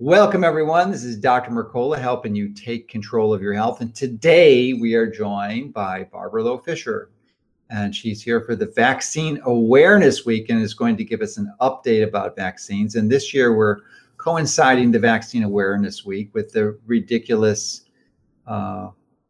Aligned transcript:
Welcome, 0.00 0.42
everyone. 0.42 0.90
This 0.90 1.04
is 1.04 1.16
Dr. 1.16 1.52
Mercola 1.52 1.96
helping 1.96 2.34
you 2.34 2.48
take 2.48 2.88
control 2.88 3.32
of 3.32 3.40
your 3.40 3.54
health. 3.54 3.80
And 3.80 3.94
today 3.94 4.72
we 4.72 4.94
are 4.94 5.08
joined 5.08 5.72
by 5.72 6.08
Barbara 6.10 6.42
Loe 6.42 6.58
Fisher. 6.58 7.10
And 7.70 7.94
she's 7.94 8.20
here 8.20 8.40
for 8.40 8.56
the 8.56 8.66
Vaccine 8.66 9.40
Awareness 9.44 10.26
Week 10.26 10.50
and 10.50 10.60
is 10.60 10.74
going 10.74 10.96
to 10.96 11.04
give 11.04 11.20
us 11.20 11.36
an 11.36 11.48
update 11.60 12.02
about 12.02 12.34
vaccines. 12.34 12.96
And 12.96 13.08
this 13.08 13.32
year 13.32 13.54
we're 13.54 13.82
coinciding 14.16 14.90
the 14.90 14.98
Vaccine 14.98 15.44
Awareness 15.44 16.04
Week 16.04 16.34
with 16.34 16.50
the 16.50 16.76
ridiculous 16.86 17.82
uh, 18.48 18.88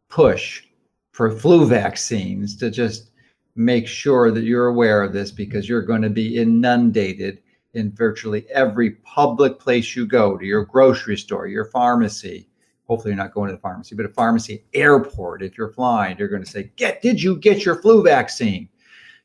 push 0.09 0.65
for 1.13 1.31
flu 1.31 1.67
vaccines 1.67 2.57
to 2.57 2.71
just 2.71 3.11
make 3.55 3.87
sure 3.87 4.31
that 4.31 4.45
you're 4.45 4.69
aware 4.69 5.03
of 5.03 5.13
this 5.13 5.31
because 5.31 5.69
you're 5.69 5.83
going 5.83 6.03
to 6.03 6.09
be 6.09 6.39
inundated 6.39 7.43
in 7.75 7.93
virtually 7.93 8.47
every 8.51 8.93
public 8.93 9.59
place 9.59 9.95
you 9.95 10.07
go 10.07 10.37
to 10.37 10.45
your 10.45 10.65
grocery 10.65 11.17
store, 11.17 11.47
your 11.47 11.67
pharmacy. 11.67 12.49
Hopefully, 12.87 13.13
you're 13.13 13.23
not 13.23 13.33
going 13.33 13.49
to 13.49 13.57
the 13.57 13.61
pharmacy, 13.61 13.95
but 13.95 14.05
a 14.05 14.11
pharmacy, 14.11 14.65
airport. 14.75 15.43
If 15.43 15.57
you're 15.57 15.73
flying, 15.73 16.19
you're 16.19 16.29
going 16.29 16.45
to 16.45 16.51
say, 16.51 16.71
"Get 16.77 17.01
did 17.03 17.23
you 17.23 17.37
get 17.37 17.65
your 17.65 17.81
flu 17.81 18.03
vaccine?" 18.03 18.69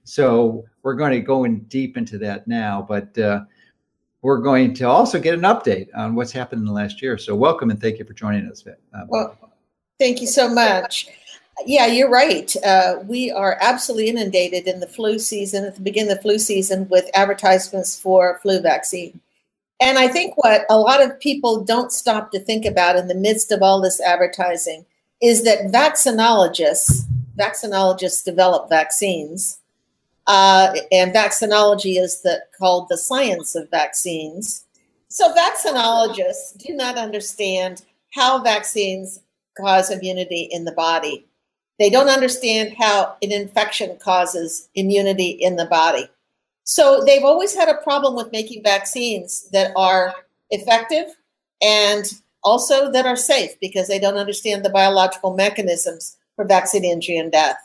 So 0.03 0.65
we're 0.81 0.95
going 0.95 1.11
to 1.11 1.19
go 1.19 1.43
in 1.43 1.59
deep 1.65 1.97
into 1.97 2.17
that 2.19 2.47
now, 2.47 2.85
but 2.87 3.17
uh, 3.17 3.41
we're 4.21 4.39
going 4.39 4.73
to 4.75 4.85
also 4.85 5.19
get 5.19 5.33
an 5.33 5.41
update 5.41 5.87
on 5.95 6.15
what's 6.15 6.31
happened 6.31 6.61
in 6.61 6.65
the 6.65 6.73
last 6.73 7.01
year. 7.01 7.17
So 7.17 7.35
welcome 7.35 7.69
and 7.69 7.79
thank 7.79 7.99
you 7.99 8.05
for 8.05 8.13
joining 8.13 8.49
us. 8.49 8.65
Uh, 8.65 9.01
well, 9.07 9.37
thank 9.99 10.21
you 10.21 10.27
so 10.27 10.49
much. 10.49 11.07
Yeah, 11.65 11.87
you're 11.87 12.09
right. 12.09 12.55
Uh, 12.63 12.99
we 13.05 13.31
are 13.31 13.57
absolutely 13.61 14.09
inundated 14.09 14.67
in 14.67 14.79
the 14.79 14.87
flu 14.87 15.19
season, 15.19 15.65
at 15.65 15.75
the 15.75 15.81
beginning 15.81 16.11
of 16.11 16.17
the 16.17 16.21
flu 16.21 16.39
season, 16.39 16.87
with 16.89 17.09
advertisements 17.13 17.99
for 17.99 18.39
flu 18.41 18.61
vaccine. 18.61 19.19
And 19.81 19.97
I 19.97 20.07
think 20.07 20.35
what 20.37 20.65
a 20.69 20.77
lot 20.77 21.03
of 21.03 21.19
people 21.19 21.63
don't 21.63 21.91
stop 21.91 22.31
to 22.31 22.39
think 22.39 22.65
about 22.65 22.97
in 22.97 23.07
the 23.07 23.15
midst 23.15 23.51
of 23.51 23.61
all 23.61 23.81
this 23.81 24.01
advertising 24.01 24.85
is 25.21 25.43
that 25.43 25.71
vaccinologists, 25.71 27.03
vaccinologists 27.37 28.23
develop 28.23 28.69
vaccines, 28.69 29.59
uh, 30.27 30.73
and 30.91 31.13
vaccinology 31.13 31.99
is 31.99 32.21
the, 32.21 32.41
called 32.57 32.87
the 32.89 32.97
science 32.97 33.55
of 33.55 33.69
vaccines. 33.69 34.65
So 35.07 35.33
vaccinologists 35.33 36.57
do 36.57 36.73
not 36.73 36.97
understand 36.97 37.83
how 38.13 38.41
vaccines 38.43 39.21
cause 39.57 39.89
immunity 39.89 40.47
in 40.51 40.65
the 40.65 40.71
body. 40.71 41.25
They 41.79 41.89
don't 41.89 42.09
understand 42.09 42.75
how 42.77 43.15
an 43.21 43.31
infection 43.31 43.97
causes 43.97 44.69
immunity 44.75 45.29
in 45.29 45.55
the 45.55 45.65
body. 45.65 46.09
So 46.65 47.03
they've 47.03 47.23
always 47.23 47.55
had 47.55 47.69
a 47.69 47.81
problem 47.81 48.15
with 48.15 48.31
making 48.31 48.63
vaccines 48.63 49.49
that 49.51 49.71
are 49.75 50.13
effective 50.51 51.05
and 51.61 52.05
also 52.43 52.91
that 52.91 53.05
are 53.05 53.15
safe 53.15 53.59
because 53.59 53.87
they 53.87 53.99
don't 53.99 54.17
understand 54.17 54.63
the 54.63 54.69
biological 54.69 55.35
mechanisms 55.35 56.17
for 56.35 56.45
vaccine 56.45 56.85
injury 56.85 57.17
and 57.17 57.31
death. 57.31 57.57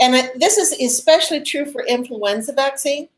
And 0.00 0.30
this 0.40 0.56
is 0.56 0.72
especially 0.80 1.42
true 1.42 1.66
for 1.66 1.84
influenza 1.84 2.52
vaccine 2.52 3.08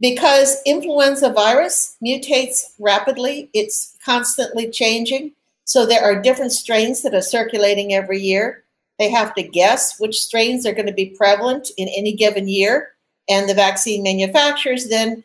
because 0.00 0.60
influenza 0.66 1.30
virus 1.30 1.96
mutates 2.04 2.72
rapidly, 2.78 3.48
it's 3.54 3.96
constantly 4.04 4.68
changing. 4.68 5.32
So 5.64 5.86
there 5.86 6.02
are 6.02 6.20
different 6.20 6.52
strains 6.52 7.02
that 7.02 7.14
are 7.14 7.22
circulating 7.22 7.94
every 7.94 8.20
year. 8.20 8.64
They 8.98 9.10
have 9.10 9.34
to 9.34 9.42
guess 9.42 9.98
which 10.00 10.20
strains 10.20 10.66
are 10.66 10.72
going 10.72 10.86
to 10.86 10.92
be 10.92 11.14
prevalent 11.16 11.70
in 11.76 11.88
any 11.88 12.12
given 12.12 12.48
year. 12.48 12.92
And 13.28 13.48
the 13.48 13.54
vaccine 13.54 14.02
manufacturers 14.02 14.88
then 14.88 15.24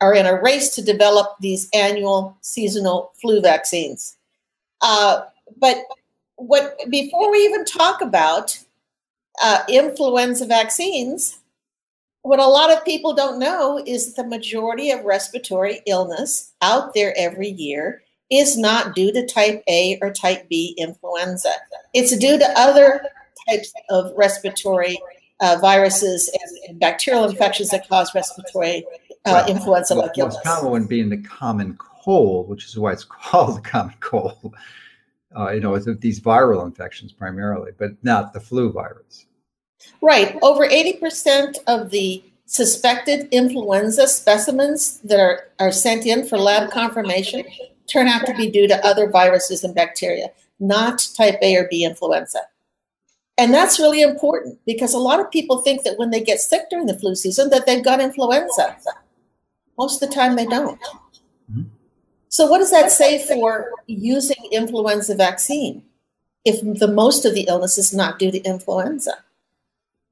are 0.00 0.14
in 0.14 0.26
a 0.26 0.40
race 0.40 0.74
to 0.74 0.82
develop 0.82 1.36
these 1.40 1.68
annual 1.74 2.36
seasonal 2.42 3.12
flu 3.20 3.40
vaccines. 3.40 4.16
Uh, 4.82 5.22
but 5.58 5.78
what 6.36 6.78
before 6.90 7.30
we 7.30 7.38
even 7.38 7.64
talk 7.64 8.00
about 8.00 8.58
uh, 9.42 9.62
influenza 9.68 10.46
vaccines, 10.46 11.38
what 12.22 12.38
a 12.38 12.46
lot 12.46 12.70
of 12.70 12.84
people 12.84 13.14
don't 13.14 13.38
know 13.38 13.82
is 13.86 14.14
that 14.14 14.22
the 14.22 14.28
majority 14.28 14.90
of 14.90 15.04
respiratory 15.04 15.80
illness 15.86 16.52
out 16.62 16.94
there 16.94 17.14
every 17.16 17.48
year 17.48 18.02
is 18.30 18.56
not 18.56 18.94
due 18.94 19.12
to 19.12 19.26
type 19.26 19.62
A 19.68 19.98
or 20.00 20.12
type 20.12 20.48
B 20.48 20.74
influenza. 20.78 21.52
It's 21.94 22.16
due 22.16 22.38
to 22.38 22.58
other 22.58 23.02
types 23.48 23.72
of 23.90 24.12
respiratory 24.16 24.98
uh, 25.40 25.58
viruses 25.60 26.28
and, 26.28 26.68
and, 26.68 26.80
bacterial 26.80 27.24
infections 27.24 27.70
that 27.70 27.88
cause 27.88 28.14
respiratory 28.14 28.84
uh, 29.24 29.46
influenza 29.48 29.94
like 29.94 30.16
illness. 30.18 30.36
Most 30.36 30.44
common 30.44 30.70
one 30.70 30.84
being 30.84 31.08
the 31.08 31.16
common 31.16 31.76
cold, 31.78 32.48
which 32.48 32.66
is 32.66 32.78
why 32.78 32.92
it's 32.92 33.04
called 33.08 33.56
the 33.56 33.62
common 33.62 33.94
cold. 34.00 34.54
Uh, 35.36 35.50
you 35.50 35.60
know, 35.60 35.78
these 35.78 36.20
viral 36.20 36.64
infections 36.66 37.12
primarily, 37.12 37.72
but 37.78 37.92
not 38.02 38.32
the 38.32 38.40
flu 38.40 38.72
virus. 38.72 39.26
Right. 40.02 40.36
Over 40.42 40.68
80% 40.68 41.58
of 41.66 41.90
the 41.90 42.22
suspected 42.46 43.28
influenza 43.30 44.08
specimens 44.08 44.98
that 45.00 45.20
are, 45.20 45.48
are 45.60 45.70
sent 45.70 46.04
in 46.04 46.26
for 46.26 46.36
lab 46.36 46.70
confirmation 46.70 47.44
turn 47.90 48.08
out 48.08 48.26
to 48.26 48.34
be 48.34 48.50
due 48.50 48.68
to 48.68 48.86
other 48.86 49.10
viruses 49.10 49.64
and 49.64 49.74
bacteria, 49.74 50.30
not 50.58 51.08
type 51.16 51.38
A 51.42 51.56
or 51.56 51.66
B 51.70 51.84
influenza. 51.84 52.40
And 53.38 53.54
that's 53.54 53.80
really 53.80 54.02
important 54.02 54.58
because 54.66 54.92
a 54.92 54.98
lot 54.98 55.18
of 55.18 55.30
people 55.30 55.62
think 55.62 55.82
that 55.84 55.98
when 55.98 56.10
they 56.10 56.20
get 56.20 56.40
sick 56.40 56.68
during 56.68 56.86
the 56.86 56.98
flu 56.98 57.14
season 57.14 57.48
that 57.50 57.64
they've 57.64 57.82
got 57.82 58.00
influenza. 58.00 58.76
Most 59.78 60.02
of 60.02 60.08
the 60.08 60.14
time 60.14 60.36
they 60.36 60.44
don't. 60.44 60.78
Mm-hmm. 61.50 61.62
So 62.28 62.46
what 62.46 62.58
does 62.58 62.70
that 62.70 62.92
say 62.92 63.26
for 63.26 63.70
using 63.86 64.36
influenza 64.52 65.14
vaccine 65.14 65.82
if 66.44 66.60
the 66.78 66.86
most 66.86 67.24
of 67.24 67.34
the 67.34 67.46
illness 67.48 67.78
is 67.78 67.94
not 67.94 68.18
due 68.18 68.30
to 68.30 68.42
influenza? 68.42 69.14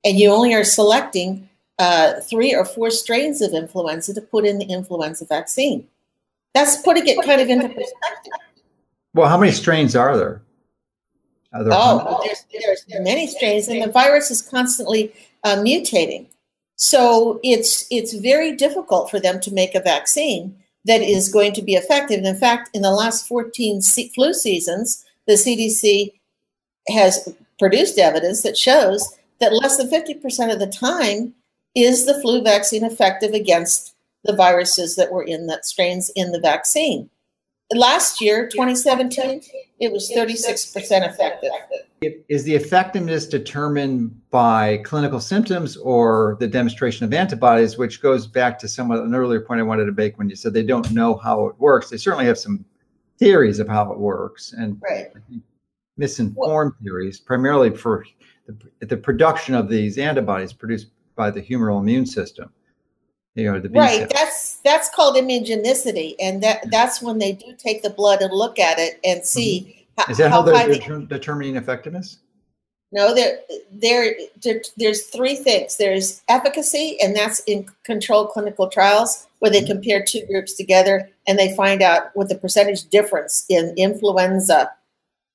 And 0.04 0.18
you 0.18 0.30
only 0.30 0.54
are 0.54 0.64
selecting 0.64 1.50
uh, 1.78 2.20
three 2.20 2.54
or 2.54 2.64
four 2.64 2.90
strains 2.90 3.42
of 3.42 3.52
influenza 3.52 4.14
to 4.14 4.20
put 4.22 4.46
in 4.46 4.58
the 4.58 4.64
influenza 4.64 5.26
vaccine. 5.26 5.86
That's 6.58 6.76
putting 6.78 7.06
it 7.06 7.24
kind 7.24 7.40
of 7.40 7.48
into 7.48 7.68
perspective. 7.68 8.32
Well, 9.14 9.28
how 9.28 9.38
many 9.38 9.52
strains 9.52 9.94
are 9.94 10.16
there? 10.16 10.42
Are 11.52 11.62
there 11.62 11.72
oh, 11.72 12.20
there's, 12.24 12.44
there's 12.52 12.84
many 13.00 13.28
strains, 13.28 13.68
and 13.68 13.80
the 13.80 13.92
virus 13.92 14.32
is 14.32 14.42
constantly 14.42 15.12
uh, 15.44 15.54
mutating. 15.56 16.26
So 16.74 17.38
it's 17.44 17.86
it's 17.92 18.12
very 18.14 18.56
difficult 18.56 19.08
for 19.08 19.20
them 19.20 19.40
to 19.42 19.52
make 19.52 19.76
a 19.76 19.80
vaccine 19.80 20.56
that 20.84 21.00
is 21.00 21.32
going 21.32 21.52
to 21.52 21.62
be 21.62 21.74
effective. 21.74 22.18
And 22.18 22.26
in 22.26 22.36
fact, 22.36 22.70
in 22.74 22.82
the 22.82 22.90
last 22.90 23.28
14 23.28 23.80
flu 24.12 24.34
seasons, 24.34 25.04
the 25.28 25.34
CDC 25.34 26.12
has 26.88 27.32
produced 27.60 27.98
evidence 27.98 28.42
that 28.42 28.56
shows 28.56 29.16
that 29.38 29.52
less 29.52 29.76
than 29.76 29.88
50% 29.88 30.52
of 30.52 30.58
the 30.58 30.66
time 30.66 31.34
is 31.76 32.04
the 32.04 32.20
flu 32.20 32.42
vaccine 32.42 32.84
effective 32.84 33.32
against 33.32 33.94
the 34.24 34.34
viruses 34.34 34.96
that 34.96 35.12
were 35.12 35.22
in 35.22 35.46
that 35.46 35.64
strains 35.64 36.10
in 36.14 36.32
the 36.32 36.40
vaccine. 36.40 37.10
Last 37.74 38.22
year, 38.22 38.48
2017, 38.48 39.42
it 39.78 39.92
was 39.92 40.10
36% 40.10 40.74
effective. 41.06 41.50
Is 42.28 42.44
the 42.44 42.54
effectiveness 42.54 43.26
determined 43.26 44.18
by 44.30 44.78
clinical 44.78 45.20
symptoms 45.20 45.76
or 45.76 46.38
the 46.40 46.46
demonstration 46.46 47.04
of 47.04 47.12
antibodies, 47.12 47.76
which 47.76 48.00
goes 48.00 48.26
back 48.26 48.58
to 48.60 48.68
somewhat 48.68 49.00
an 49.00 49.14
earlier 49.14 49.40
point 49.40 49.60
I 49.60 49.64
wanted 49.64 49.84
to 49.84 49.92
make 49.92 50.16
when 50.16 50.30
you 50.30 50.36
said 50.36 50.54
they 50.54 50.62
don't 50.62 50.90
know 50.92 51.16
how 51.16 51.46
it 51.46 51.58
works? 51.58 51.90
They 51.90 51.98
certainly 51.98 52.24
have 52.24 52.38
some 52.38 52.64
theories 53.18 53.58
of 53.58 53.68
how 53.68 53.92
it 53.92 53.98
works 53.98 54.54
and 54.54 54.80
right. 54.80 55.08
misinformed 55.98 56.72
well, 56.72 56.82
theories, 56.82 57.20
primarily 57.20 57.76
for 57.76 58.06
the, 58.46 58.86
the 58.86 58.96
production 58.96 59.54
of 59.54 59.68
these 59.68 59.98
antibodies 59.98 60.54
produced 60.54 60.88
by 61.16 61.30
the 61.30 61.42
humoral 61.42 61.80
immune 61.80 62.06
system 62.06 62.50
you 63.34 63.44
know, 63.44 63.60
the 63.60 63.68
right. 63.70 64.08
That's 64.10 64.56
that's 64.64 64.88
called 64.90 65.16
immunogenicity, 65.16 66.16
and 66.20 66.42
that 66.42 66.70
that's 66.70 67.00
when 67.00 67.18
they 67.18 67.32
do 67.32 67.54
take 67.56 67.82
the 67.82 67.90
blood 67.90 68.20
and 68.20 68.32
look 68.32 68.58
at 68.58 68.78
it 68.78 68.98
and 69.04 69.24
see. 69.24 69.84
Mm-hmm. 69.98 70.12
Is 70.12 70.18
that 70.18 70.30
how, 70.30 70.42
how 70.42 70.66
they're, 70.66 70.78
they're 70.78 71.00
determining 71.00 71.56
effectiveness? 71.56 72.18
No, 72.90 73.14
there, 73.14 73.40
there, 73.70 74.14
there's 74.76 75.02
three 75.08 75.36
things. 75.36 75.76
There's 75.76 76.22
efficacy, 76.28 76.96
and 77.02 77.14
that's 77.14 77.40
in 77.40 77.68
controlled 77.84 78.30
clinical 78.30 78.68
trials 78.68 79.26
where 79.40 79.50
they 79.50 79.60
mm-hmm. 79.60 79.72
compare 79.72 80.02
two 80.02 80.24
groups 80.26 80.54
together 80.54 81.10
and 81.26 81.38
they 81.38 81.54
find 81.54 81.82
out 81.82 82.10
what 82.14 82.30
the 82.30 82.34
percentage 82.34 82.84
difference 82.84 83.44
in 83.50 83.74
influenza 83.76 84.72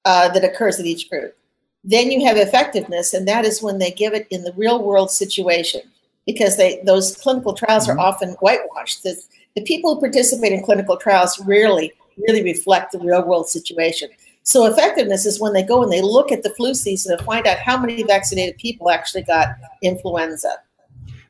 uh, 0.06 0.30
that 0.30 0.44
occurs 0.44 0.80
in 0.80 0.88
each 0.88 1.10
group. 1.10 1.36
Then 1.84 2.10
you 2.12 2.26
have 2.26 2.38
effectiveness, 2.38 3.14
and 3.14 3.28
that 3.28 3.46
is 3.46 3.62
when 3.62 3.78
they 3.78 3.92
give 3.92 4.14
it 4.14 4.28
in 4.32 4.44
the 4.44 4.54
real 4.54 4.84
world 4.84 5.12
situation 5.12 5.82
because 6.26 6.58
they 6.58 6.82
those 6.86 7.16
clinical 7.18 7.54
trials 7.54 7.88
mm-hmm. 7.88 8.00
are 8.00 8.02
often 8.02 8.30
whitewashed. 8.40 9.04
The, 9.04 9.22
the 9.56 9.64
people 9.64 9.94
who 9.94 10.02
participate 10.02 10.52
in 10.52 10.64
clinical 10.64 10.98
trials 10.98 11.40
rarely 11.46 11.94
really 12.28 12.44
reflect 12.44 12.92
the 12.92 13.00
real 13.00 13.26
world 13.26 13.50
situation. 13.50 14.10
So 14.44 14.66
effectiveness 14.66 15.26
is 15.26 15.40
when 15.40 15.54
they 15.54 15.64
go 15.64 15.84
and 15.84 15.92
they 15.92 16.02
look 16.02 16.32
at 16.32 16.44
the 16.44 16.50
flu 16.52 16.74
season 16.74 17.16
and 17.18 17.26
find 17.26 17.48
out 17.48 17.58
how 17.58 17.78
many 17.78 18.04
vaccinated 18.04 18.58
people 18.58 18.90
actually 18.90 19.24
got 19.24 19.50
influenza. 19.82 20.58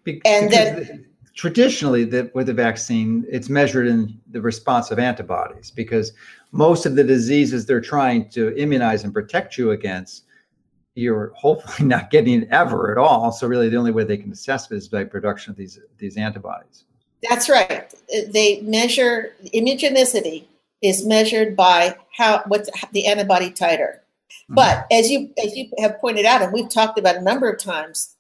Because 0.04 0.22
and 0.26 0.52
then 0.52 1.06
traditionally 1.36 2.04
the, 2.04 2.32
with 2.34 2.48
the 2.48 2.54
vaccine, 2.54 3.26
it's 3.30 3.50
measured 3.50 3.88
in 3.88 4.20
the 4.32 4.42
response 4.42 4.92
of 4.92 5.00
antibodies 5.00 5.72
because 5.72 6.14
most 6.52 6.86
of 6.86 6.96
the 6.96 7.04
diseases 7.04 7.66
they're 7.66 7.82
trying 7.82 8.30
to 8.30 8.56
immunize 8.58 9.04
and 9.04 9.14
protect 9.14 9.58
you 9.58 9.72
against, 9.72 10.26
you're 10.96 11.34
hopefully 11.36 11.88
not 11.88 12.10
getting 12.10 12.48
ever 12.52 12.92
at 12.92 12.98
all. 12.98 13.32
So 13.32 13.48
really, 13.48 13.70
the 13.70 13.78
only 13.78 13.92
way 13.92 14.04
they 14.04 14.18
can 14.18 14.32
assess 14.32 14.72
it 14.72 14.76
is 14.76 14.88
by 14.88 15.04
production 15.04 15.52
of 15.52 15.58
these 15.58 15.80
these 15.98 16.18
antibodies. 16.18 16.86
That's 17.30 17.50
right. 17.50 17.94
They 18.28 18.62
measure 18.62 19.34
immunogenicity 19.54 20.46
is 20.82 21.06
measured 21.06 21.56
by 21.56 21.96
how 22.16 22.44
what's 22.48 22.70
the 22.92 23.08
antibody 23.08 23.50
titer. 23.50 24.00
Mm-hmm. 24.00 24.56
But 24.56 24.86
as 24.92 25.10
you 25.10 25.32
as 25.44 25.56
you 25.56 25.70
have 25.80 26.00
pointed 26.00 26.26
out, 26.26 26.42
and 26.42 26.54
we've 26.54 26.70
talked 26.70 27.00
about 27.00 27.16
a 27.16 27.22
number 27.22 27.50
of 27.50 27.60
times, 27.60 28.16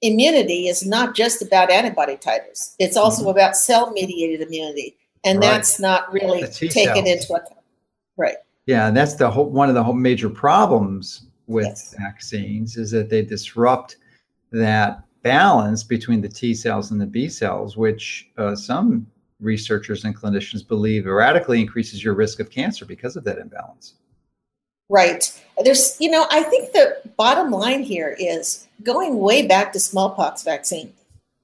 immunity 0.00 0.68
is 0.68 0.86
not 0.86 1.14
just 1.14 1.42
about 1.42 1.70
antibody 1.70 2.16
titers. 2.16 2.74
It's 2.78 2.96
also 2.96 3.22
mm-hmm. 3.22 3.30
about 3.30 3.56
cell 3.56 3.92
mediated 3.92 4.40
immunity, 4.40 4.96
and 5.24 5.38
right. 5.38 5.46
that's 5.46 5.78
not 5.78 6.12
really 6.12 6.46
taken 6.48 7.06
into 7.06 7.34
account. 7.34 7.54
Right. 8.16 8.36
Yeah, 8.66 8.88
and 8.88 8.96
that's 8.96 9.14
the 9.14 9.30
whole 9.30 9.48
one 9.48 9.68
of 9.68 9.74
the 9.74 9.84
whole 9.84 9.94
major 9.94 10.30
problems 10.30 11.27
with 11.48 11.66
yes. 11.66 11.94
vaccines 11.98 12.76
is 12.76 12.90
that 12.92 13.10
they 13.10 13.22
disrupt 13.22 13.96
that 14.52 15.02
balance 15.22 15.82
between 15.82 16.20
the 16.20 16.28
T 16.28 16.54
cells 16.54 16.90
and 16.92 17.00
the 17.00 17.06
B 17.06 17.28
cells, 17.28 17.76
which 17.76 18.30
uh, 18.38 18.54
some 18.54 19.06
researchers 19.40 20.04
and 20.04 20.16
clinicians 20.16 20.66
believe 20.66 21.06
radically 21.06 21.60
increases 21.60 22.04
your 22.04 22.14
risk 22.14 22.40
of 22.40 22.50
cancer 22.50 22.84
because 22.84 23.16
of 23.16 23.24
that 23.24 23.38
imbalance. 23.38 23.94
Right. 24.88 25.30
There's, 25.62 25.96
you 26.00 26.10
know, 26.10 26.26
I 26.30 26.42
think 26.44 26.72
the 26.72 26.96
bottom 27.16 27.50
line 27.50 27.82
here 27.82 28.16
is 28.18 28.66
going 28.82 29.18
way 29.18 29.46
back 29.46 29.72
to 29.72 29.80
smallpox 29.80 30.42
vaccine. 30.42 30.92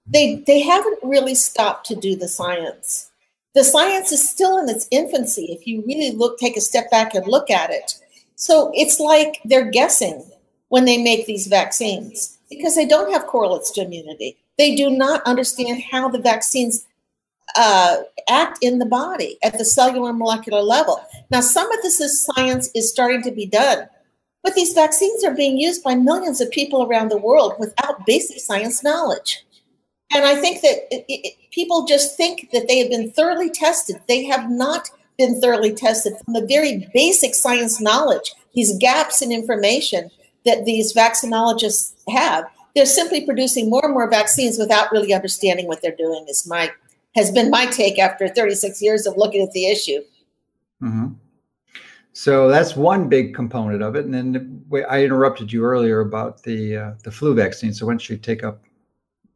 They 0.06 0.36
they 0.46 0.60
haven't 0.60 0.98
really 1.02 1.34
stopped 1.34 1.86
to 1.86 1.96
do 1.96 2.14
the 2.14 2.28
science. 2.28 3.10
The 3.54 3.64
science 3.64 4.12
is 4.12 4.28
still 4.28 4.58
in 4.58 4.68
its 4.68 4.88
infancy. 4.90 5.46
If 5.46 5.66
you 5.66 5.82
really 5.86 6.10
look, 6.10 6.38
take 6.38 6.56
a 6.56 6.60
step 6.60 6.90
back 6.90 7.14
and 7.14 7.26
look 7.26 7.50
at 7.50 7.70
it. 7.70 8.00
So 8.36 8.70
it's 8.74 9.00
like 9.00 9.40
they're 9.44 9.70
guessing 9.70 10.24
when 10.68 10.84
they 10.84 11.02
make 11.02 11.26
these 11.26 11.46
vaccines 11.46 12.38
because 12.50 12.74
they 12.74 12.86
don't 12.86 13.12
have 13.12 13.26
correlates 13.26 13.70
to 13.72 13.82
immunity. 13.82 14.36
They 14.58 14.74
do 14.74 14.90
not 14.90 15.22
understand 15.24 15.82
how 15.90 16.08
the 16.08 16.18
vaccines 16.18 16.86
uh, 17.56 17.98
act 18.28 18.58
in 18.62 18.78
the 18.78 18.86
body 18.86 19.38
at 19.42 19.58
the 19.58 19.64
cellular 19.64 20.12
molecular 20.12 20.62
level. 20.62 21.00
Now, 21.30 21.40
some 21.40 21.70
of 21.70 21.82
this 21.82 22.00
is 22.00 22.24
science 22.24 22.70
is 22.74 22.90
starting 22.90 23.22
to 23.22 23.30
be 23.30 23.46
done, 23.46 23.88
but 24.42 24.54
these 24.54 24.72
vaccines 24.72 25.24
are 25.24 25.34
being 25.34 25.58
used 25.58 25.82
by 25.82 25.94
millions 25.94 26.40
of 26.40 26.50
people 26.50 26.84
around 26.84 27.10
the 27.10 27.18
world 27.18 27.54
without 27.58 28.06
basic 28.06 28.40
science 28.40 28.82
knowledge. 28.82 29.44
And 30.12 30.24
I 30.24 30.36
think 30.36 30.60
that 30.62 30.86
it, 30.94 31.04
it, 31.08 31.34
people 31.50 31.86
just 31.86 32.16
think 32.16 32.50
that 32.52 32.68
they 32.68 32.78
have 32.78 32.90
been 32.90 33.10
thoroughly 33.10 33.50
tested. 33.50 34.00
They 34.06 34.24
have 34.24 34.50
not 34.50 34.90
been 35.18 35.40
thoroughly 35.40 35.72
tested 35.72 36.14
from 36.24 36.34
the 36.34 36.46
very 36.46 36.88
basic 36.92 37.34
science 37.34 37.80
knowledge, 37.80 38.34
these 38.54 38.76
gaps 38.78 39.22
in 39.22 39.32
information 39.32 40.10
that 40.44 40.64
these 40.64 40.92
vaccinologists 40.92 41.94
have. 42.08 42.44
They're 42.74 42.86
simply 42.86 43.24
producing 43.24 43.70
more 43.70 43.84
and 43.84 43.94
more 43.94 44.10
vaccines 44.10 44.58
without 44.58 44.90
really 44.90 45.12
understanding 45.12 45.66
what 45.68 45.80
they're 45.80 45.94
doing, 45.96 46.26
is 46.28 46.46
my 46.46 46.70
has 47.14 47.30
been 47.30 47.48
my 47.48 47.66
take 47.66 47.98
after 47.98 48.26
36 48.26 48.82
years 48.82 49.06
of 49.06 49.16
looking 49.16 49.40
at 49.40 49.52
the 49.52 49.68
issue. 49.68 50.00
Mm-hmm. 50.82 51.12
So 52.12 52.48
that's 52.48 52.76
one 52.76 53.08
big 53.08 53.34
component 53.34 53.82
of 53.82 53.96
it. 53.96 54.04
And 54.04 54.14
then 54.14 54.64
I 54.88 55.04
interrupted 55.04 55.52
you 55.52 55.64
earlier 55.64 56.00
about 56.00 56.42
the 56.42 56.76
uh, 56.76 56.92
the 57.02 57.10
flu 57.10 57.34
vaccine. 57.34 57.72
So 57.72 57.86
why 57.86 57.92
don't 57.92 58.08
you 58.08 58.16
take 58.16 58.44
up, 58.44 58.62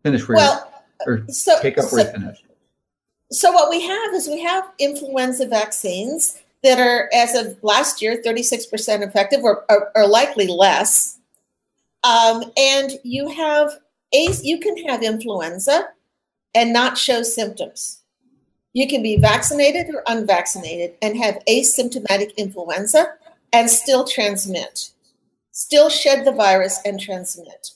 finish 0.05 0.27
where 0.29 0.37
well, 0.37 0.85
or 1.07 1.25
so, 1.29 1.61
take 1.61 1.79
up 1.79 1.85
so, 1.87 1.97
where 1.97 2.07
you 2.07 2.13
finish. 2.13 2.39
So 3.31 3.53
what 3.53 3.69
we 3.69 3.83
have 3.83 4.15
is 4.15 4.29
we 4.29 4.43
have 4.43 4.73
influenza 4.79 5.47
vaccines 5.47 6.41
that 6.63 6.79
are, 6.79 7.11
as 7.13 7.35
of 7.35 7.63
last 7.63 8.01
year, 8.01 8.23
36% 8.25 9.07
effective 9.07 9.43
or, 9.43 9.65
or, 9.69 9.93
or 9.95 10.07
likely 10.07 10.47
less. 10.47 11.19
Um, 12.05 12.45
and 12.57 12.93
you 13.03 13.29
have 13.29 13.73
a, 14.15 14.29
you 14.43 14.59
can 14.59 14.77
have 14.87 15.03
influenza 15.03 15.89
and 16.55 16.73
not 16.73 16.97
show 16.97 17.23
symptoms. 17.23 18.01
You 18.73 18.89
can 18.89 19.03
be 19.03 19.17
vaccinated 19.17 19.95
or 19.95 20.03
unvaccinated 20.07 20.95
and 21.03 21.17
have 21.19 21.43
asymptomatic 21.49 22.37
influenza 22.37 23.15
and 23.53 23.69
still 23.69 24.07
transmit, 24.07 24.91
still 25.53 25.89
shed 25.89 26.25
the 26.25 26.33
virus 26.33 26.81
and 26.85 27.01
transmit. 27.01 27.71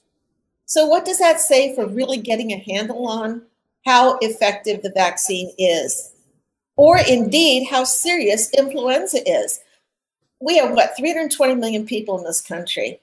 So, 0.64 0.86
what 0.86 1.04
does 1.04 1.18
that 1.18 1.40
say 1.40 1.74
for 1.74 1.86
really 1.86 2.18
getting 2.18 2.52
a 2.52 2.58
handle 2.58 3.06
on 3.06 3.42
how 3.84 4.18
effective 4.20 4.82
the 4.82 4.90
vaccine 4.90 5.52
is? 5.58 6.12
Or 6.76 6.98
indeed, 6.98 7.68
how 7.68 7.84
serious 7.84 8.50
influenza 8.56 9.18
is? 9.28 9.60
We 10.40 10.58
have 10.58 10.72
what, 10.72 10.96
320 10.96 11.54
million 11.54 11.86
people 11.86 12.18
in 12.18 12.24
this 12.24 12.40
country. 12.40 13.00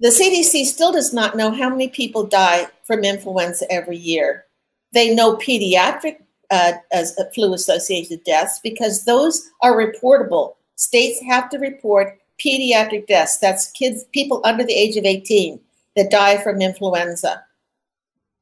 The 0.00 0.08
CDC 0.08 0.64
still 0.64 0.92
does 0.92 1.12
not 1.12 1.36
know 1.36 1.52
how 1.52 1.70
many 1.70 1.88
people 1.88 2.24
die 2.24 2.66
from 2.84 3.04
influenza 3.04 3.70
every 3.70 3.96
year. 3.96 4.46
They 4.92 5.14
know 5.14 5.36
pediatric 5.36 6.16
uh, 6.50 6.72
as 6.92 7.16
uh, 7.18 7.24
flu 7.34 7.54
associated 7.54 8.24
deaths 8.24 8.60
because 8.62 9.04
those 9.04 9.48
are 9.62 9.76
reportable. 9.76 10.56
States 10.74 11.20
have 11.22 11.48
to 11.50 11.58
report 11.58 12.18
pediatric 12.44 13.06
deaths. 13.06 13.38
That's 13.38 13.70
kids, 13.70 14.04
people 14.12 14.40
under 14.44 14.64
the 14.64 14.74
age 14.74 14.96
of 14.96 15.04
18 15.04 15.60
that 15.96 16.10
die 16.10 16.42
from 16.42 16.60
influenza. 16.60 17.44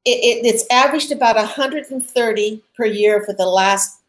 It, 0.03 0.43
it, 0.43 0.45
it's 0.45 0.65
averaged 0.71 1.11
about 1.11 1.35
130 1.35 2.63
per 2.75 2.85
year 2.85 3.23
for 3.23 3.33
the 3.33 3.45
last 3.45 3.99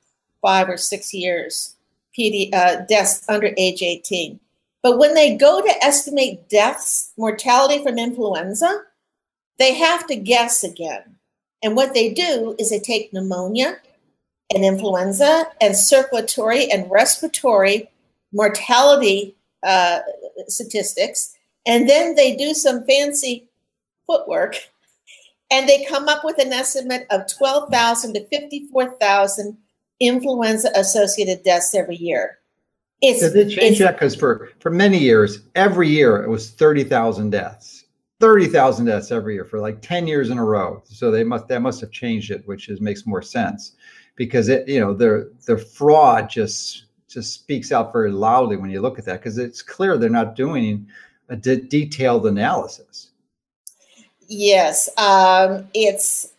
five 0.41 0.69
or 0.69 0.77
six 0.77 1.12
years, 1.12 1.77
PD, 2.19 2.53
uh, 2.55 2.85
deaths 2.89 3.29
under 3.29 3.53
age 3.56 3.83
18. 3.83 4.41
But 4.83 4.99
when 4.99 5.15
they 5.15 5.37
go 5.37 5.61
to 5.61 5.85
estimate 5.85 6.49
deaths, 6.49 7.12
mortality 7.17 7.83
from 7.83 7.99
influenza, 7.99 8.83
they 9.59 9.75
have 9.75 10.06
to 10.09 10.17
guess 10.17 10.65
again. 10.65 11.17
And 11.62 11.77
what 11.77 11.95
they 11.95 12.12
do 12.12 12.56
is 12.59 12.71
they 12.71 12.81
take 12.81 13.12
pneumonia 13.12 13.79
and 14.53 14.65
influenza 14.65 15.47
and 15.61 15.77
circulatory 15.77 16.71
and 16.71 16.91
respiratory 16.91 17.88
mortality 18.33 19.37
uh, 19.62 20.00
statistics, 20.49 21.37
and 21.67 21.88
then 21.88 22.17
they 22.17 22.35
do 22.35 22.55
some 22.55 22.85
fancy 22.85 23.49
footwork 24.06 24.56
and 25.52 25.69
they 25.69 25.84
come 25.84 26.08
up 26.08 26.25
with 26.25 26.38
an 26.38 26.52
estimate 26.52 27.06
of 27.10 27.26
12,000 27.28 28.14
to 28.14 28.26
54,000 28.26 29.58
influenza 30.00 30.70
associated 30.75 31.44
deaths 31.44 31.75
every 31.75 31.96
year. 31.96 32.38
It's, 33.02 33.20
Did 33.20 33.49
they 33.49 33.54
change 33.54 33.78
that? 33.81 33.94
Because 33.94 34.16
for, 34.16 34.50
for 34.61 34.71
many 34.71 34.99
years, 34.99 35.40
every 35.54 35.88
year 35.88 36.23
it 36.23 36.28
was 36.28 36.50
30,000 36.50 37.30
deaths. 37.30 37.85
30,000 38.21 38.87
deaths 38.87 39.11
every 39.11 39.35
year 39.35 39.44
for 39.44 39.59
like 39.59 39.82
10 39.82 40.06
years 40.06 40.30
in 40.30 40.38
a 40.38 40.44
row. 40.44 40.80
So 40.85 41.11
they 41.11 41.25
must 41.25 41.49
that 41.49 41.61
must 41.61 41.80
have 41.80 41.90
changed 41.90 42.30
it, 42.30 42.47
which 42.47 42.68
is 42.68 42.80
makes 42.80 43.04
more 43.04 43.21
sense 43.21 43.73
because 44.14 44.49
it 44.49 44.68
you 44.68 44.78
know 44.78 44.94
the 44.94 45.32
the 45.47 45.59
fraud 45.59 46.30
just 46.30 46.85
just 47.09 47.35
speaks 47.35 47.73
out 47.73 47.92
very 47.92 48.12
loudly 48.12 48.56
when 48.56 48.71
you 48.71 48.80
look 48.80 48.97
at 49.00 49.04
that 49.06 49.18
because 49.18 49.38
it's 49.38 49.61
clear 49.61 49.99
they're 49.99 50.09
not 50.09 50.37
doing 50.37 50.87
a 51.30 51.37
de- 51.37 51.62
detailed 51.62 52.25
analysis. 52.26 53.11
Yes, 54.33 54.89
um, 54.97 55.69
it's. 55.75 56.33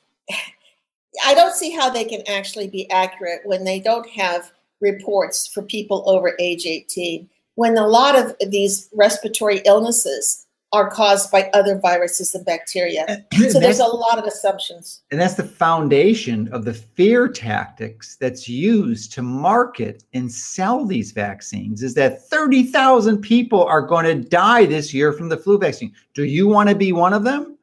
I 1.24 1.36
don't 1.36 1.54
see 1.54 1.70
how 1.70 1.92
they 1.92 2.06
can 2.06 2.24
actually 2.28 2.68
be 2.68 2.90
accurate 2.90 3.42
when 3.46 3.64
they 3.64 3.80
don't 3.80 4.10
have 4.10 4.52
reports 4.82 5.46
for 5.46 5.62
people 5.62 6.04
over 6.10 6.36
age 6.40 6.66
18. 6.66 7.30
When 7.54 7.78
a 7.78 7.88
lot 7.88 8.18
of 8.18 8.36
these 8.50 8.90
respiratory 8.94 9.62
illnesses 9.66 10.48
are 10.72 10.90
caused 10.90 11.32
by 11.32 11.52
other 11.54 11.78
viruses 11.78 12.34
and 12.34 12.44
bacteria. 12.44 13.24
So 13.52 13.60
there's 13.60 13.80
a 13.80 13.86
lot 13.86 14.18
of 14.18 14.26
assumptions. 14.26 15.04
And 15.12 15.22
that's 15.22 15.36
the 15.36 15.44
foundation 15.44 16.48
of 16.52 16.66
the 16.66 16.74
fear 16.74 17.28
tactics 17.28 18.16
that's 18.16 18.50
used 18.50 19.14
to 19.14 19.22
market 19.22 20.04
and 20.14 20.32
sell 20.32 20.84
these 20.84 21.12
vaccines 21.12 21.84
is 21.84 21.94
that 21.94 22.28
30,000 22.28 23.20
people 23.20 23.64
are 23.64 23.84
going 23.84 24.06
to 24.06 24.28
die 24.28 24.66
this 24.66 24.96
year 24.96 25.14
from 25.14 25.30
the 25.30 25.38
flu 25.38 25.60
vaccine. 25.60 25.94
Do 26.16 26.24
you 26.24 26.48
want 26.48 26.70
to 26.70 26.76
be 26.76 26.92
one 26.92 27.14
of 27.14 27.24
them? 27.24 27.54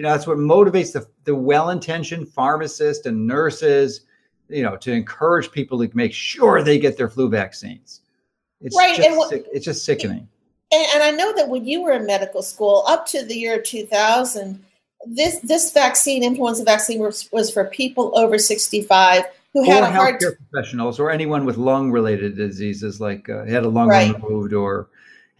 You 0.00 0.04
know, 0.04 0.12
that's 0.12 0.26
what 0.26 0.38
motivates 0.38 0.94
the, 0.94 1.06
the 1.24 1.34
well-intentioned 1.34 2.26
pharmacists 2.32 3.04
and 3.04 3.26
nurses, 3.26 4.06
you 4.48 4.62
know, 4.62 4.76
to 4.78 4.92
encourage 4.92 5.52
people 5.52 5.78
to 5.78 5.90
make 5.94 6.14
sure 6.14 6.62
they 6.62 6.78
get 6.78 6.96
their 6.96 7.10
flu 7.10 7.28
vaccines. 7.28 8.00
It's 8.62 8.74
right. 8.74 8.96
Just, 8.96 9.08
and 9.08 9.22
sick, 9.28 9.46
it's 9.52 9.64
just 9.66 9.84
sickening 9.84 10.26
and, 10.72 10.86
and 10.94 11.02
I 11.02 11.10
know 11.10 11.34
that 11.34 11.48
when 11.48 11.66
you 11.66 11.82
were 11.82 11.92
in 11.92 12.06
medical 12.06 12.42
school, 12.42 12.84
up 12.86 13.06
to 13.08 13.24
the 13.24 13.34
year 13.34 13.60
2000, 13.60 14.64
this 15.06 15.40
this 15.40 15.72
vaccine, 15.72 16.22
influenza 16.22 16.64
vaccine, 16.64 17.00
was, 17.00 17.30
was 17.32 17.50
for 17.50 17.64
people 17.64 18.12
over 18.16 18.38
65 18.38 19.24
who 19.52 19.64
had 19.64 19.82
or 19.82 19.86
a 19.86 19.90
heart 19.90 20.20
healthcare 20.20 20.36
professionals 20.50 21.00
or 21.00 21.10
anyone 21.10 21.44
with 21.44 21.56
lung 21.56 21.90
related 21.90 22.36
diseases 22.36 23.00
like 23.00 23.28
uh, 23.28 23.44
had 23.46 23.64
a 23.64 23.68
lung 23.68 23.88
right. 23.88 24.14
removed 24.14 24.52
or 24.52 24.88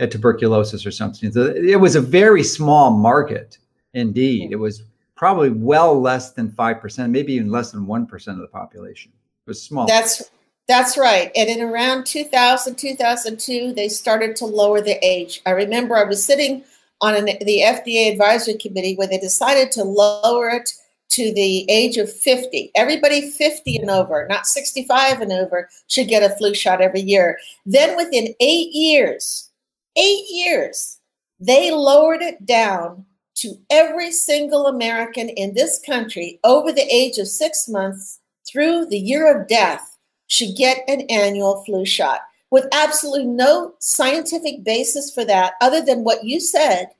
had 0.00 0.10
tuberculosis 0.10 0.84
or 0.84 0.90
something. 0.90 1.30
So 1.30 1.46
it 1.46 1.78
was 1.78 1.94
a 1.94 2.00
very 2.00 2.42
small 2.42 2.90
market 2.90 3.58
indeed. 3.94 4.52
It 4.52 4.56
was 4.56 4.82
probably 5.16 5.50
well 5.50 6.00
less 6.00 6.32
than 6.32 6.50
5%, 6.50 7.10
maybe 7.10 7.34
even 7.34 7.50
less 7.50 7.72
than 7.72 7.86
1% 7.86 8.28
of 8.28 8.38
the 8.38 8.46
population. 8.46 9.12
It 9.46 9.50
was 9.50 9.62
small. 9.62 9.86
That's 9.86 10.30
that's 10.68 10.96
right. 10.96 11.32
And 11.34 11.48
in 11.48 11.62
around 11.62 12.06
2000, 12.06 12.76
2002, 12.76 13.72
they 13.72 13.88
started 13.88 14.36
to 14.36 14.46
lower 14.46 14.80
the 14.80 15.04
age. 15.04 15.42
I 15.44 15.50
remember 15.50 15.96
I 15.96 16.04
was 16.04 16.24
sitting 16.24 16.62
on 17.00 17.16
an, 17.16 17.24
the 17.24 17.62
FDA 17.64 18.12
advisory 18.12 18.54
committee 18.54 18.94
where 18.94 19.08
they 19.08 19.18
decided 19.18 19.72
to 19.72 19.82
lower 19.82 20.48
it 20.50 20.70
to 21.10 21.34
the 21.34 21.68
age 21.68 21.96
of 21.96 22.12
50. 22.12 22.70
Everybody 22.76 23.30
50 23.30 23.78
and 23.78 23.90
over, 23.90 24.26
not 24.28 24.46
65 24.46 25.20
and 25.20 25.32
over, 25.32 25.68
should 25.88 26.06
get 26.06 26.22
a 26.22 26.36
flu 26.36 26.54
shot 26.54 26.80
every 26.80 27.00
year. 27.00 27.36
Then 27.66 27.96
within 27.96 28.34
eight 28.38 28.72
years, 28.72 29.50
eight 29.96 30.26
years, 30.30 31.00
they 31.40 31.72
lowered 31.72 32.22
it 32.22 32.46
down 32.46 33.06
to 33.40 33.58
every 33.70 34.12
single 34.12 34.66
American 34.66 35.28
in 35.30 35.54
this 35.54 35.80
country 35.84 36.38
over 36.44 36.72
the 36.72 36.94
age 36.94 37.18
of 37.18 37.26
six 37.26 37.68
months 37.68 38.20
through 38.46 38.86
the 38.86 38.98
year 38.98 39.34
of 39.34 39.48
death 39.48 39.96
should 40.26 40.56
get 40.56 40.84
an 40.88 41.02
annual 41.08 41.64
flu 41.64 41.84
shot 41.84 42.20
with 42.50 42.66
absolutely 42.72 43.26
no 43.26 43.74
scientific 43.78 44.62
basis 44.64 45.12
for 45.12 45.24
that 45.24 45.54
other 45.60 45.80
than 45.80 46.04
what 46.04 46.24
you 46.24 46.38
said 46.40 46.90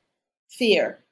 fear. 0.49 1.05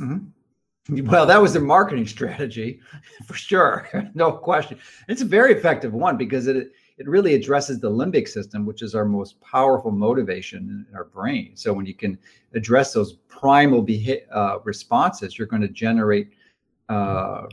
Mm-hmm. 0.00 1.06
Well, 1.06 1.26
that 1.26 1.40
was 1.40 1.52
their 1.52 1.62
marketing 1.62 2.06
strategy 2.08 2.80
for 3.26 3.34
sure. 3.34 3.88
no 4.14 4.32
question. 4.32 4.78
It's 5.08 5.22
a 5.22 5.26
very 5.26 5.52
effective 5.52 5.92
one 5.92 6.16
because 6.16 6.48
it 6.48 6.72
it 7.02 7.08
really 7.08 7.34
addresses 7.34 7.80
the 7.80 7.90
limbic 7.90 8.28
system, 8.28 8.64
which 8.64 8.80
is 8.80 8.94
our 8.94 9.04
most 9.04 9.40
powerful 9.40 9.90
motivation 9.90 10.86
in 10.88 10.96
our 10.96 11.02
brain. 11.02 11.50
So 11.56 11.72
when 11.72 11.84
you 11.84 11.94
can 11.94 12.16
address 12.54 12.92
those 12.92 13.14
primal 13.26 13.82
beha- 13.82 14.30
uh, 14.32 14.60
responses, 14.62 15.36
you're 15.36 15.48
going 15.48 15.62
to 15.62 15.68
generate, 15.68 16.30
uh, 16.88 17.46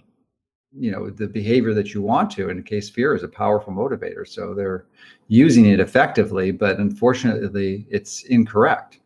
you 0.71 0.91
know, 0.91 1.09
the 1.09 1.25
behavior 1.25 1.73
that 1.73 1.95
you 1.95 2.01
want 2.03 2.29
to. 2.33 2.49
In 2.49 2.61
case, 2.61 2.91
fear 2.91 3.15
is 3.15 3.23
a 3.23 3.27
powerful 3.27 3.73
motivator. 3.73 4.27
So 4.27 4.53
they're 4.53 4.85
using 5.29 5.65
it 5.65 5.79
effectively, 5.79 6.51
but 6.51 6.77
unfortunately, 6.77 7.87
it's 7.89 8.25
incorrect. 8.25 8.99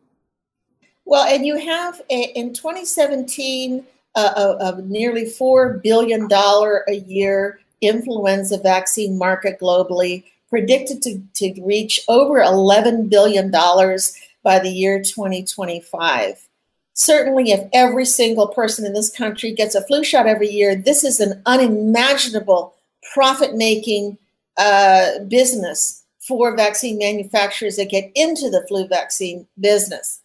Well, 1.06 1.26
and 1.26 1.46
you 1.46 1.56
have 1.56 2.02
in 2.10 2.52
2017 2.52 3.82
uh, 4.14 4.56
a, 4.60 4.74
a 4.74 4.82
nearly 4.82 5.24
four 5.24 5.78
billion 5.82 6.28
dollar 6.28 6.84
a 6.86 6.96
year 6.96 7.60
influenza 7.80 8.58
vaccine 8.58 9.16
market 9.18 9.58
globally, 9.60 10.24
predicted 10.54 11.02
to, 11.02 11.20
to 11.34 11.60
reach 11.62 11.98
over 12.06 12.34
$11 12.34 13.10
billion 13.10 13.50
by 13.50 14.60
the 14.60 14.70
year 14.70 15.02
2025. 15.02 16.48
Certainly, 16.92 17.50
if 17.50 17.68
every 17.72 18.04
single 18.04 18.46
person 18.46 18.86
in 18.86 18.92
this 18.92 19.10
country 19.10 19.50
gets 19.50 19.74
a 19.74 19.84
flu 19.84 20.04
shot 20.04 20.28
every 20.28 20.48
year, 20.48 20.76
this 20.76 21.02
is 21.02 21.18
an 21.18 21.42
unimaginable 21.44 22.72
profit 23.12 23.56
making 23.56 24.16
uh, 24.56 25.18
business 25.26 26.04
for 26.20 26.56
vaccine 26.56 26.98
manufacturers 26.98 27.74
that 27.74 27.90
get 27.90 28.12
into 28.14 28.48
the 28.48 28.64
flu 28.68 28.86
vaccine 28.86 29.48
business. 29.58 30.20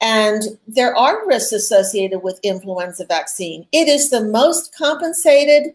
And 0.00 0.42
there 0.68 0.96
are 0.96 1.26
risks 1.26 1.50
associated 1.50 2.22
with 2.22 2.38
influenza 2.44 3.04
vaccine. 3.04 3.66
It 3.72 3.88
is 3.88 4.10
the 4.10 4.22
most 4.22 4.72
compensated 4.76 5.74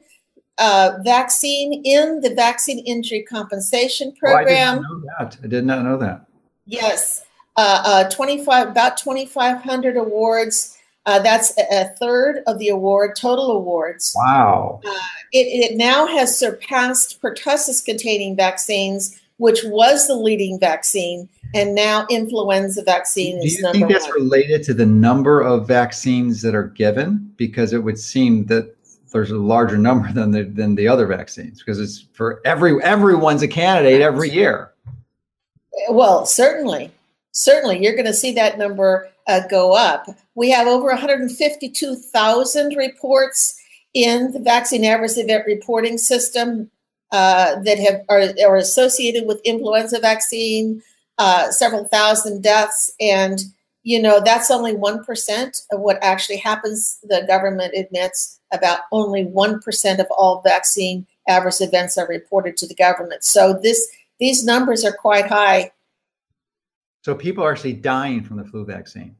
uh, 0.57 0.97
vaccine 1.01 1.81
in 1.85 2.21
the 2.21 2.33
vaccine 2.33 2.79
injury 2.79 3.23
compensation 3.23 4.13
program. 4.13 4.83
Oh, 4.83 4.83
I 4.83 4.85
did 4.85 4.85
not 4.85 4.89
know 4.89 5.03
that. 5.19 5.37
I 5.43 5.47
did 5.47 5.65
not 5.65 5.83
know 5.83 5.97
that. 5.97 6.25
Yes, 6.65 7.25
uh, 7.55 7.81
uh, 7.85 8.09
25 8.09 8.69
about 8.69 8.97
2,500 8.97 9.97
awards. 9.97 10.77
Uh, 11.05 11.19
that's 11.19 11.57
a, 11.57 11.63
a, 11.71 11.95
third 11.99 12.43
of 12.47 12.59
the 12.59 12.67
award 12.67 13.15
total 13.15 13.51
awards. 13.51 14.13
Wow! 14.17 14.81
Uh, 14.85 14.91
it, 15.31 15.71
it 15.71 15.77
now 15.77 16.05
has 16.05 16.37
surpassed 16.37 17.21
pertussis-containing 17.21 18.35
vaccines, 18.35 19.17
which 19.37 19.61
was 19.63 20.07
the 20.07 20.15
leading 20.15 20.59
vaccine, 20.59 21.29
and 21.53 21.73
now 21.73 22.05
influenza 22.09 22.83
vaccine 22.83 23.39
Do 23.39 23.45
is 23.45 23.57
you 23.57 23.71
think 23.71 23.89
that's 23.89 24.05
one. 24.09 24.15
related 24.15 24.63
to 24.63 24.73
the 24.73 24.85
number 24.85 25.39
of 25.39 25.65
vaccines 25.65 26.41
that 26.41 26.53
are 26.53 26.67
given? 26.67 27.31
Because 27.37 27.71
it 27.71 27.83
would 27.83 27.97
seem 27.97 28.45
that 28.47 28.75
there's 29.11 29.31
a 29.31 29.37
larger 29.37 29.77
number 29.77 30.11
than 30.11 30.31
the 30.31 30.43
than 30.43 30.75
the 30.75 30.87
other 30.87 31.07
vaccines 31.07 31.59
because 31.59 31.79
it's 31.79 32.05
for 32.13 32.41
every 32.45 32.81
everyone's 32.83 33.41
a 33.41 33.47
candidate 33.47 34.01
every 34.01 34.29
year. 34.29 34.73
Well, 35.89 36.25
certainly, 36.25 36.91
certainly, 37.31 37.81
you're 37.81 37.95
going 37.95 38.05
to 38.05 38.13
see 38.13 38.33
that 38.33 38.57
number 38.57 39.09
uh, 39.27 39.41
go 39.47 39.73
up. 39.73 40.07
We 40.35 40.49
have 40.51 40.67
over 40.67 40.87
152,000 40.87 42.75
reports 42.75 43.59
in 43.93 44.31
the 44.31 44.39
vaccine 44.39 44.85
adverse 44.85 45.17
event 45.17 45.45
reporting 45.45 45.97
system 45.97 46.69
uh, 47.11 47.59
that 47.61 47.79
have 47.79 48.01
are, 48.09 48.33
are 48.45 48.57
associated 48.57 49.25
with 49.25 49.41
influenza 49.43 49.99
vaccine. 49.99 50.81
Uh, 51.19 51.49
several 51.49 51.83
thousand 51.85 52.43
deaths, 52.43 52.91
and 52.99 53.39
you 53.87 54.01
know 54.01 54.19
that's 54.19 54.51
only 54.51 54.75
one 54.75 55.01
percent 55.05 55.61
of 55.71 55.79
what 55.79 55.97
actually 56.01 56.35
happens. 56.35 56.99
The 57.03 57.23
government 57.25 57.73
admits 57.73 58.37
about 58.51 58.81
only 58.91 59.23
1% 59.25 59.99
of 59.99 60.07
all 60.11 60.41
vaccine 60.41 61.07
adverse 61.25 61.61
events 61.61 61.97
are 61.97 62.07
reported 62.07 62.57
to 62.57 62.67
the 62.67 62.75
government. 62.75 63.23
So 63.23 63.57
this 63.63 63.87
these 64.19 64.43
numbers 64.43 64.83
are 64.83 64.91
quite 64.91 65.27
high. 65.27 65.71
So 67.03 67.15
people 67.15 67.45
are 67.45 67.51
actually 67.53 67.73
dying 67.73 68.23
from 68.23 68.35
the 68.35 68.43
flu 68.43 68.65
vaccine. 68.65 69.15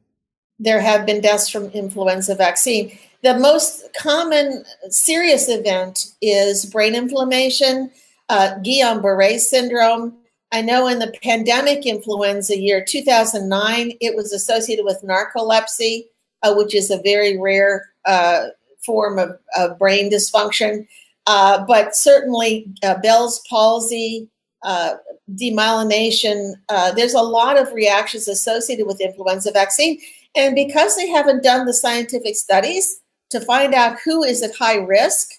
There 0.59 0.81
have 0.81 1.05
been 1.05 1.21
deaths 1.21 1.47
from 1.47 1.67
influenza 1.67 2.35
vaccine. 2.35 2.97
The 3.23 3.39
most 3.39 3.87
common 3.97 4.65
serious 4.89 5.47
event 5.47 6.07
is 6.21 6.65
brain 6.65 6.93
inflammation, 6.93 7.89
uh, 8.27 8.55
Guillain-Barré 8.65 9.39
syndrome. 9.39 10.17
I 10.51 10.61
know 10.61 10.87
in 10.87 10.99
the 10.99 11.13
pandemic 11.23 11.85
influenza 11.85 12.57
year 12.57 12.83
2009, 12.83 13.97
it 13.99 14.15
was 14.15 14.31
associated 14.31 14.85
with 14.85 15.01
narcolepsy, 15.03 16.05
uh, 16.43 16.53
which 16.55 16.73
is 16.73 16.89
a 16.89 17.01
very 17.01 17.37
rare 17.37 17.89
uh, 18.05 18.47
form 18.85 19.19
of, 19.19 19.37
of 19.57 19.77
brain 19.77 20.09
dysfunction, 20.09 20.87
uh, 21.25 21.65
but 21.65 21.95
certainly 21.95 22.67
uh, 22.83 22.95
Bell's 22.99 23.41
palsy, 23.49 24.29
uh, 24.63 24.95
demyelination. 25.35 26.53
Uh, 26.69 26.91
there's 26.93 27.13
a 27.13 27.21
lot 27.21 27.57
of 27.57 27.73
reactions 27.73 28.27
associated 28.27 28.87
with 28.87 29.01
influenza 29.01 29.51
vaccine. 29.51 29.99
And 30.35 30.55
because 30.55 30.95
they 30.95 31.09
haven't 31.09 31.43
done 31.43 31.65
the 31.65 31.73
scientific 31.73 32.35
studies 32.35 33.01
to 33.31 33.41
find 33.41 33.73
out 33.73 33.97
who 34.05 34.23
is 34.23 34.41
at 34.41 34.55
high 34.55 34.77
risk, 34.77 35.33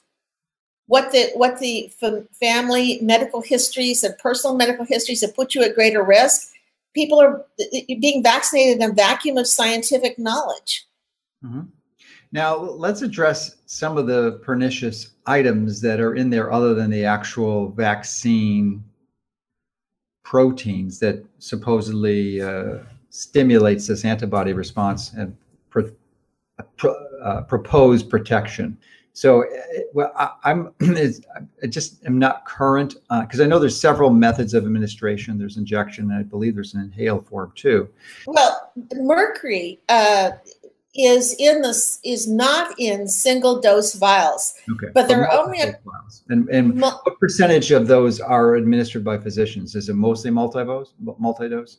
what 0.88 1.12
the 1.12 1.30
what 1.35 1.59
the 1.61 1.92
family 2.33 2.99
medical 3.00 3.40
histories 3.40 4.02
and 4.02 4.16
personal 4.18 4.57
medical 4.57 4.85
histories 4.85 5.21
that 5.21 5.37
put 5.37 5.54
you 5.54 5.62
at 5.62 5.75
greater 5.75 6.02
risk, 6.02 6.50
people 6.95 7.21
are 7.21 7.45
being 8.00 8.23
vaccinated 8.23 8.83
in 8.83 8.90
a 8.90 8.92
vacuum 8.92 9.37
of 9.37 9.47
scientific 9.47 10.18
knowledge. 10.18 10.87
Mm-hmm. 11.45 11.61
Now, 12.33 12.57
let's 12.57 13.02
address 13.02 13.57
some 13.66 13.97
of 13.97 14.07
the 14.07 14.40
pernicious 14.42 15.12
items 15.26 15.80
that 15.80 16.00
are 16.00 16.14
in 16.14 16.28
there 16.30 16.52
other 16.52 16.75
than 16.75 16.90
the 16.90 17.04
actual 17.04 17.71
vaccine 17.71 18.85
proteins 20.25 20.99
that 20.99 21.25
supposedly 21.38 22.42
uh, 22.42 22.78
stimulates 23.11 23.87
this 23.87 24.04
antibody 24.04 24.52
response 24.52 25.12
and 25.14 25.35
pro- 25.71 25.90
pro- 26.76 27.07
uh, 27.23 27.42
proposed 27.42 28.11
protection. 28.11 28.76
So, 29.19 29.43
uh, 29.43 29.81
well, 29.95 30.13
I, 30.15 30.53
am 30.53 30.73
I 30.81 31.67
just 31.67 32.05
am 32.07 32.21
not 32.21 32.45
current 32.45 32.95
because 33.23 33.41
uh, 33.41 33.43
I 33.43 33.47
know 33.49 33.59
there's 33.59 33.79
several 33.79 34.11
methods 34.11 34.55
of 34.55 34.65
administration. 34.65 35.37
There's 35.39 35.57
injection, 35.57 36.13
and 36.13 36.21
I 36.21 36.23
believe 36.23 36.55
there's 36.55 36.75
an 36.75 36.83
inhaled 36.83 37.27
form 37.27 37.53
too. 37.57 37.89
Well, 38.29 38.71
mercury 38.93 39.81
uh, 39.89 40.31
is 40.95 41.35
in 41.41 41.63
this 41.63 41.99
is 42.05 42.29
not 42.29 42.79
in 42.79 43.09
single 43.09 43.61
dose 43.61 43.95
vials. 43.95 44.55
Okay. 44.71 44.93
But 44.95 45.09
there 45.09 45.29
are 45.29 45.45
only 45.45 45.63
a, 45.63 45.77
vials. 45.85 46.23
And, 46.29 46.49
and 46.51 46.77
mul- 46.77 47.01
what 47.03 47.19
percentage 47.19 47.73
of 47.73 47.89
those 47.89 48.21
are 48.21 48.55
administered 48.55 49.03
by 49.03 49.19
physicians? 49.19 49.75
Is 49.75 49.89
it 49.89 49.95
mostly 49.95 50.31
multi-dose? 50.31 50.93
Multi-dose? 51.19 51.79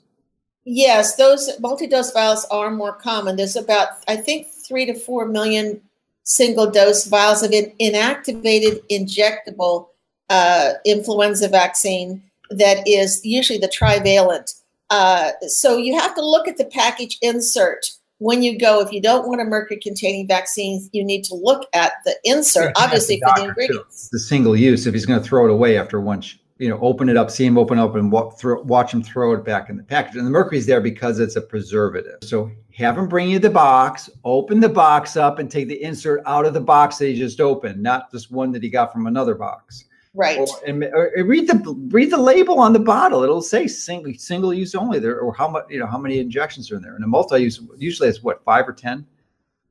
Yes, 0.65 1.15
those 1.15 1.57
multi-dose 1.61 2.11
vials 2.11 2.43
are 2.51 2.69
more 2.69 2.95
common. 2.95 3.37
There's 3.37 3.55
about 3.55 3.87
I 4.09 4.17
think 4.17 4.47
three 4.67 4.85
to 4.87 4.93
four 4.93 5.25
million 5.25 5.81
single 6.23 6.69
dose 6.69 7.05
vials 7.05 7.43
of 7.43 7.51
an 7.51 7.71
inactivated 7.81 8.81
injectable 8.91 9.87
uh, 10.29 10.73
influenza 10.85 11.47
vaccine 11.47 12.21
that 12.49 12.87
is 12.87 13.21
usually 13.23 13.59
the 13.59 13.67
trivalent. 13.67 14.53
Uh, 14.89 15.31
so 15.47 15.77
you 15.77 15.97
have 15.97 16.15
to 16.15 16.25
look 16.25 16.47
at 16.47 16.57
the 16.57 16.65
package 16.65 17.17
insert 17.21 17.85
when 18.19 18.43
you 18.43 18.59
go, 18.59 18.81
if 18.81 18.91
you 18.91 19.01
don't 19.01 19.27
want 19.27 19.41
a 19.41 19.45
mercury 19.45 19.79
containing 19.81 20.27
vaccine, 20.27 20.87
you 20.91 21.03
need 21.03 21.23
to 21.23 21.35
look 21.35 21.67
at 21.73 21.93
the 22.05 22.15
insert, 22.25 22.73
obviously, 22.75 23.15
the 23.15 23.27
for 23.27 23.41
the 23.41 23.47
ingredients. 23.47 24.09
Too. 24.09 24.17
The 24.17 24.19
single 24.19 24.55
use, 24.55 24.85
if 24.85 24.93
he's 24.93 25.05
going 25.05 25.21
to 25.21 25.25
throw 25.25 25.45
it 25.45 25.51
away 25.51 25.77
after 25.77 26.01
one, 26.01 26.21
you 26.59 26.67
know, 26.67 26.77
open 26.81 27.07
it 27.07 27.15
up, 27.15 27.31
see 27.31 27.45
them 27.45 27.57
open 27.57 27.79
up, 27.79 27.95
and 27.95 28.11
walk 28.11 28.37
through, 28.37 28.61
watch 28.63 28.91
them 28.91 29.01
throw 29.01 29.33
it 29.33 29.45
back 29.45 29.69
in 29.69 29.77
the 29.77 29.83
package. 29.83 30.17
And 30.17 30.27
the 30.27 30.31
mercury's 30.31 30.65
there 30.65 30.81
because 30.81 31.19
it's 31.19 31.37
a 31.37 31.41
preservative. 31.41 32.17
So 32.21 32.51
have 32.75 32.97
them 32.97 33.07
bring 33.07 33.29
you 33.29 33.39
the 33.39 33.49
box, 33.49 34.09
open 34.25 34.59
the 34.59 34.69
box 34.69 35.15
up, 35.15 35.39
and 35.39 35.49
take 35.49 35.69
the 35.69 35.81
insert 35.81 36.21
out 36.25 36.45
of 36.45 36.53
the 36.53 36.59
box 36.59 36.97
that 36.97 37.07
he 37.07 37.15
just 37.15 37.39
opened, 37.39 37.81
not 37.81 38.11
just 38.11 38.29
one 38.29 38.51
that 38.51 38.61
he 38.61 38.69
got 38.69 38.91
from 38.91 39.07
another 39.07 39.35
box. 39.35 39.85
Right. 40.13 40.37
Or, 40.37 40.47
and, 40.67 40.83
or 40.83 41.11
read 41.23 41.47
the 41.47 41.73
read 41.91 42.11
the 42.11 42.17
label 42.17 42.59
on 42.59 42.73
the 42.73 42.79
bottle. 42.79 43.23
It'll 43.23 43.41
say 43.41 43.67
single 43.67 44.11
single 44.17 44.53
use 44.53 44.75
only 44.75 44.99
there, 44.99 45.19
or 45.19 45.33
how 45.33 45.47
much 45.47 45.65
you 45.69 45.79
know 45.79 45.85
how 45.85 45.99
many 45.99 46.19
injections 46.19 46.69
are 46.71 46.75
in 46.75 46.81
there. 46.81 46.95
And 46.95 47.03
a 47.03 47.07
multi 47.07 47.41
use 47.41 47.61
usually 47.77 48.09
it's 48.09 48.21
what 48.21 48.43
five 48.43 48.67
or 48.67 48.73
ten, 48.73 49.05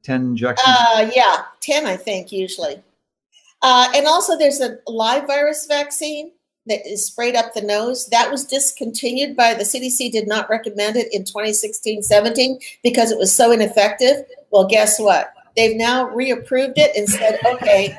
ten 0.02 0.22
injections. 0.22 0.66
Uh, 0.66 1.10
yeah, 1.14 1.42
ten 1.60 1.86
I 1.86 1.96
think 1.96 2.32
usually. 2.32 2.82
Uh, 3.60 3.92
and 3.94 4.06
also, 4.06 4.38
there's 4.38 4.60
a 4.60 4.78
live 4.86 5.26
virus 5.26 5.66
vaccine 5.66 6.30
that 6.68 6.86
is 6.86 7.06
sprayed 7.06 7.34
up 7.34 7.54
the 7.54 7.62
nose. 7.62 8.06
That 8.08 8.30
was 8.30 8.44
discontinued 8.44 9.36
by 9.36 9.54
the 9.54 9.64
CDC, 9.64 10.12
did 10.12 10.28
not 10.28 10.48
recommend 10.48 10.96
it 10.96 11.12
in 11.12 11.24
2016 11.24 12.02
17 12.02 12.58
because 12.82 13.10
it 13.10 13.18
was 13.18 13.34
so 13.34 13.50
ineffective. 13.52 14.24
Well, 14.50 14.66
guess 14.66 14.98
what? 14.98 15.32
They've 15.56 15.76
now 15.76 16.08
reapproved 16.10 16.74
it 16.76 16.96
and 16.96 17.08
said, 17.08 17.38
okay, 17.44 17.98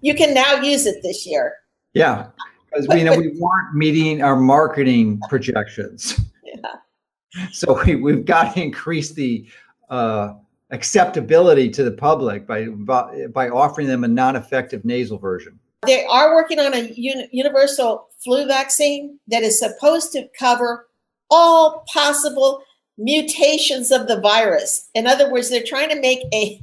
you 0.00 0.14
can 0.14 0.34
now 0.34 0.56
use 0.56 0.86
it 0.86 1.02
this 1.02 1.26
year. 1.26 1.54
Yeah, 1.94 2.28
because 2.70 2.88
we 2.88 3.04
know 3.04 3.16
we 3.16 3.28
weren't 3.38 3.74
meeting 3.74 4.22
our 4.22 4.36
marketing 4.36 5.20
projections. 5.28 6.18
Yeah. 6.44 7.48
So 7.52 7.82
we, 7.86 7.96
we've 7.96 8.24
got 8.24 8.54
to 8.54 8.62
increase 8.62 9.12
the 9.12 9.46
uh, 9.88 10.34
acceptability 10.70 11.70
to 11.70 11.84
the 11.84 11.92
public 11.92 12.46
by 12.46 12.66
by 12.66 13.48
offering 13.48 13.86
them 13.86 14.04
a 14.04 14.08
non-effective 14.08 14.84
nasal 14.84 15.18
version. 15.18 15.58
They 15.84 16.04
are 16.06 16.34
working 16.34 16.60
on 16.60 16.74
a 16.74 16.92
uni- 16.94 17.28
universal 17.32 18.08
flu 18.22 18.46
vaccine 18.46 19.18
that 19.26 19.42
is 19.42 19.58
supposed 19.58 20.12
to 20.12 20.28
cover 20.38 20.88
all 21.28 21.84
possible 21.92 22.62
mutations 22.98 23.90
of 23.90 24.06
the 24.06 24.20
virus. 24.20 24.88
In 24.94 25.08
other 25.08 25.30
words, 25.30 25.50
they're 25.50 25.64
trying 25.64 25.88
to 25.88 26.00
make 26.00 26.24
a 26.32 26.62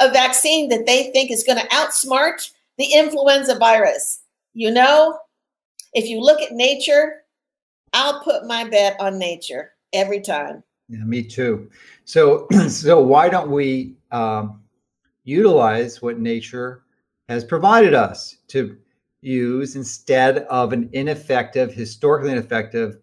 a 0.00 0.10
vaccine 0.10 0.70
that 0.70 0.86
they 0.86 1.10
think 1.10 1.30
is 1.30 1.44
going 1.44 1.58
to 1.58 1.68
outsmart 1.68 2.50
the 2.78 2.86
influenza 2.86 3.54
virus. 3.58 4.20
You 4.54 4.70
know, 4.70 5.18
if 5.92 6.08
you 6.08 6.20
look 6.20 6.40
at 6.40 6.52
nature, 6.52 7.24
I'll 7.92 8.22
put 8.22 8.46
my 8.46 8.64
bet 8.64 8.98
on 8.98 9.18
nature 9.18 9.72
every 9.92 10.22
time. 10.22 10.62
Yeah, 10.88 11.04
me 11.04 11.22
too. 11.22 11.70
So, 12.06 12.48
so 12.68 13.02
why 13.02 13.28
don't 13.28 13.50
we 13.50 13.96
um, 14.10 14.62
utilize 15.24 16.00
what 16.00 16.18
nature 16.18 16.84
has 17.28 17.44
provided 17.44 17.92
us 17.92 18.37
to 18.48 18.76
use 19.20 19.76
instead 19.76 20.38
of 20.44 20.72
an 20.72 20.88
ineffective, 20.92 21.72
historically 21.72 22.32
ineffective 22.32 22.98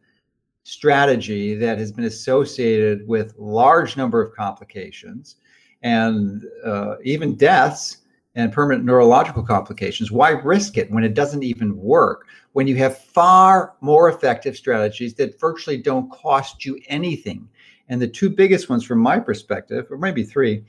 strategy 0.63 1.55
that 1.55 1.77
has 1.77 1.91
been 1.91 2.05
associated 2.05 3.07
with 3.07 3.35
large 3.37 3.97
number 3.97 4.21
of 4.21 4.33
complications 4.33 5.35
and 5.83 6.43
uh, 6.65 6.95
even 7.03 7.35
deaths 7.35 7.97
and 8.33 8.51
permanent 8.51 8.83
neurological 8.83 9.43
complications. 9.43 10.11
Why 10.11 10.31
risk 10.31 10.77
it 10.77 10.91
when 10.91 11.03
it 11.03 11.13
doesn't 11.13 11.43
even 11.43 11.77
work? 11.77 12.25
When 12.53 12.67
you 12.67 12.75
have 12.77 12.97
far 12.97 13.75
more 13.81 14.09
effective 14.09 14.57
strategies 14.57 15.13
that 15.15 15.39
virtually 15.39 15.77
don't 15.77 16.11
cost 16.11 16.65
you 16.65 16.79
anything. 16.87 17.47
And 17.87 18.01
the 18.01 18.07
two 18.07 18.29
biggest 18.29 18.69
ones, 18.69 18.83
from 18.83 18.99
my 18.99 19.19
perspective, 19.19 19.85
or 19.91 19.97
maybe 19.97 20.23
three, 20.23 20.63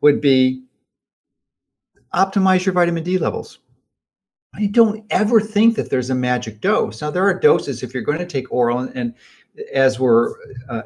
would 0.00 0.20
be 0.20 0.64
optimize 2.12 2.64
your 2.64 2.72
vitamin 2.72 3.04
D 3.04 3.18
levels. 3.18 3.60
I 4.56 4.66
don't 4.66 5.04
ever 5.10 5.40
think 5.40 5.76
that 5.76 5.90
there's 5.90 6.10
a 6.10 6.14
magic 6.14 6.60
dose. 6.60 7.02
Now, 7.02 7.10
there 7.10 7.24
are 7.24 7.38
doses 7.38 7.82
if 7.82 7.92
you're 7.92 8.02
going 8.02 8.18
to 8.18 8.26
take 8.26 8.50
oral, 8.50 8.78
and, 8.78 8.96
and 8.96 9.14
as 9.72 10.00
we're 10.00 10.34
uh, 10.68 10.82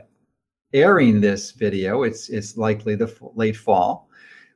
airing 0.72 1.20
this 1.20 1.52
video, 1.52 2.02
it's 2.02 2.28
it's 2.28 2.56
likely 2.56 2.94
the 2.94 3.12
late 3.34 3.56
fall 3.56 4.08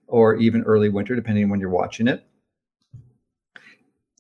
or 0.07 0.37
even 0.37 0.63
early 0.63 0.89
winter, 0.89 1.15
depending 1.15 1.45
on 1.45 1.51
when 1.51 1.61
you're 1.61 1.71
watching 1.71 2.09
it. 2.09 2.27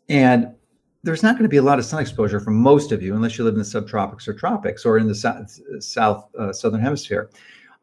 And 0.08 0.54
there's 1.02 1.22
not 1.22 1.34
going 1.34 1.44
to 1.44 1.48
be 1.48 1.58
a 1.58 1.62
lot 1.62 1.78
of 1.78 1.84
sun 1.84 2.00
exposure 2.00 2.40
for 2.40 2.50
most 2.50 2.90
of 2.90 3.02
you 3.02 3.14
unless 3.14 3.36
you 3.36 3.44
live 3.44 3.54
in 3.54 3.58
the 3.58 3.64
subtropics 3.64 4.26
or 4.26 4.32
tropics 4.32 4.86
or 4.86 4.98
in 4.98 5.06
the 5.06 5.14
south, 5.14 5.60
south 5.80 6.28
uh, 6.38 6.52
southern 6.52 6.80
hemisphere. 6.80 7.30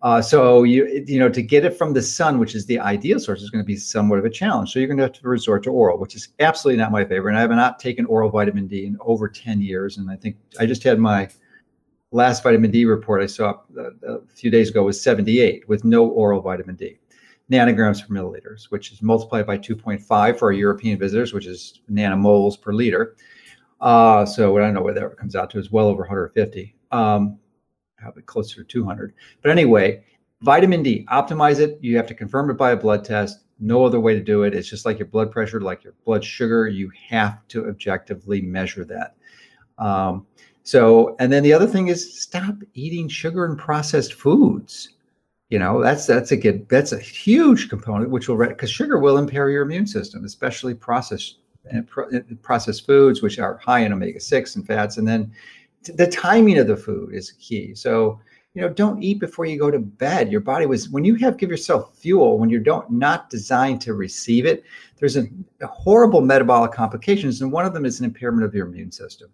Uh, 0.03 0.19
so 0.21 0.63
you 0.63 1.03
you 1.05 1.19
know 1.19 1.29
to 1.29 1.41
get 1.41 1.63
it 1.63 1.77
from 1.77 1.93
the 1.93 2.01
sun, 2.01 2.39
which 2.39 2.55
is 2.55 2.65
the 2.65 2.79
ideal 2.79 3.19
source, 3.19 3.41
is 3.41 3.51
going 3.51 3.63
to 3.63 3.67
be 3.67 3.75
somewhat 3.75 4.17
of 4.17 4.25
a 4.25 4.29
challenge. 4.29 4.71
So 4.71 4.79
you're 4.79 4.87
going 4.87 4.97
to 4.97 5.03
have 5.03 5.11
to 5.13 5.27
resort 5.27 5.63
to 5.63 5.71
oral, 5.71 5.99
which 5.99 6.15
is 6.15 6.29
absolutely 6.39 6.81
not 6.81 6.91
my 6.91 7.05
favorite. 7.05 7.31
And 7.31 7.37
I 7.37 7.41
have 7.41 7.51
not 7.51 7.79
taken 7.79 8.05
oral 8.05 8.29
vitamin 8.29 8.67
D 8.67 8.85
in 8.85 8.97
over 9.01 9.29
10 9.29 9.61
years, 9.61 9.97
and 9.97 10.09
I 10.09 10.15
think 10.15 10.37
I 10.59 10.65
just 10.65 10.83
had 10.83 10.97
my 10.97 11.29
last 12.11 12.41
vitamin 12.43 12.71
D 12.71 12.85
report 12.85 13.21
I 13.21 13.27
saw 13.27 13.59
a, 13.77 14.13
a 14.15 14.21
few 14.27 14.49
days 14.49 14.69
ago 14.69 14.83
was 14.83 15.01
78 15.01 15.69
with 15.69 15.85
no 15.85 16.07
oral 16.07 16.41
vitamin 16.41 16.75
D 16.75 16.97
nanograms 17.51 18.07
per 18.07 18.13
milliliters, 18.13 18.65
which 18.69 18.91
is 18.91 19.01
multiplied 19.01 19.45
by 19.45 19.57
2.5 19.57 20.39
for 20.39 20.45
our 20.45 20.51
European 20.53 20.97
visitors, 20.97 21.33
which 21.33 21.45
is 21.45 21.81
nanomoles 21.91 22.59
per 22.59 22.73
liter. 22.73 23.15
Uh, 23.81 24.25
so 24.25 24.57
I 24.57 24.61
don't 24.61 24.73
know 24.73 24.81
what 24.81 24.95
that 24.95 25.17
comes 25.17 25.35
out 25.35 25.49
to 25.51 25.59
is 25.59 25.71
well 25.71 25.87
over 25.87 26.03
150. 26.03 26.73
Um, 26.91 27.37
probably 28.01 28.23
closer 28.23 28.63
to 28.63 28.67
200. 28.67 29.13
But 29.41 29.51
anyway, 29.51 30.03
vitamin 30.41 30.83
D, 30.83 31.05
optimize 31.11 31.59
it. 31.59 31.77
You 31.81 31.95
have 31.97 32.07
to 32.07 32.15
confirm 32.15 32.49
it 32.49 32.55
by 32.57 32.71
a 32.71 32.77
blood 32.77 33.05
test. 33.05 33.43
No 33.59 33.85
other 33.85 33.99
way 33.99 34.13
to 34.15 34.21
do 34.21 34.43
it. 34.43 34.55
It's 34.55 34.69
just 34.69 34.85
like 34.85 34.97
your 34.97 35.07
blood 35.07 35.31
pressure, 35.31 35.61
like 35.61 35.83
your 35.83 35.93
blood 36.03 36.23
sugar. 36.23 36.67
You 36.67 36.91
have 37.09 37.47
to 37.49 37.67
objectively 37.67 38.41
measure 38.41 38.83
that. 38.85 39.15
Um, 39.77 40.25
so, 40.63 41.15
and 41.19 41.31
then 41.31 41.43
the 41.43 41.53
other 41.53 41.67
thing 41.67 41.87
is 41.87 42.21
stop 42.21 42.55
eating 42.73 43.07
sugar 43.07 43.45
and 43.45 43.57
processed 43.57 44.13
foods. 44.13 44.95
You 45.49 45.59
know, 45.59 45.81
that's 45.81 46.05
that's 46.05 46.31
a 46.31 46.37
good 46.37 46.67
that's 46.69 46.93
a 46.93 46.99
huge 46.99 47.69
component 47.69 48.09
which 48.09 48.29
will 48.29 48.37
because 48.37 48.71
sugar 48.71 48.97
will 48.99 49.17
impair 49.17 49.49
your 49.49 49.63
immune 49.63 49.85
system, 49.85 50.23
especially 50.23 50.73
processed 50.73 51.39
and 51.69 51.87
processed 52.41 52.85
foods, 52.85 53.21
which 53.21 53.37
are 53.37 53.57
high 53.57 53.79
in 53.79 53.93
omega 53.93 54.19
six 54.19 54.55
and 54.55 54.65
fats, 54.65 54.97
and 54.97 55.07
then 55.07 55.31
the 55.83 56.07
timing 56.07 56.57
of 56.57 56.67
the 56.67 56.77
food 56.77 57.13
is 57.13 57.31
key. 57.33 57.75
So 57.75 58.19
you 58.53 58.61
know, 58.61 58.69
don't 58.69 59.01
eat 59.01 59.19
before 59.19 59.45
you 59.45 59.57
go 59.57 59.71
to 59.71 59.79
bed. 59.79 60.29
Your 60.29 60.41
body 60.41 60.65
was 60.65 60.89
when 60.89 61.05
you 61.05 61.15
have 61.15 61.37
give 61.37 61.49
yourself 61.49 61.95
fuel 61.95 62.37
when 62.37 62.49
you 62.49 62.59
don't 62.59 62.91
not 62.91 63.29
designed 63.29 63.79
to 63.81 63.93
receive 63.93 64.45
it. 64.45 64.63
There's 64.97 65.15
a, 65.15 65.25
a 65.61 65.67
horrible 65.67 66.19
metabolic 66.19 66.73
complications, 66.73 67.41
and 67.41 67.51
one 67.51 67.65
of 67.65 67.73
them 67.73 67.85
is 67.85 67.99
an 67.99 68.05
impairment 68.05 68.45
of 68.45 68.53
your 68.53 68.67
immune 68.67 68.91
system 68.91 69.29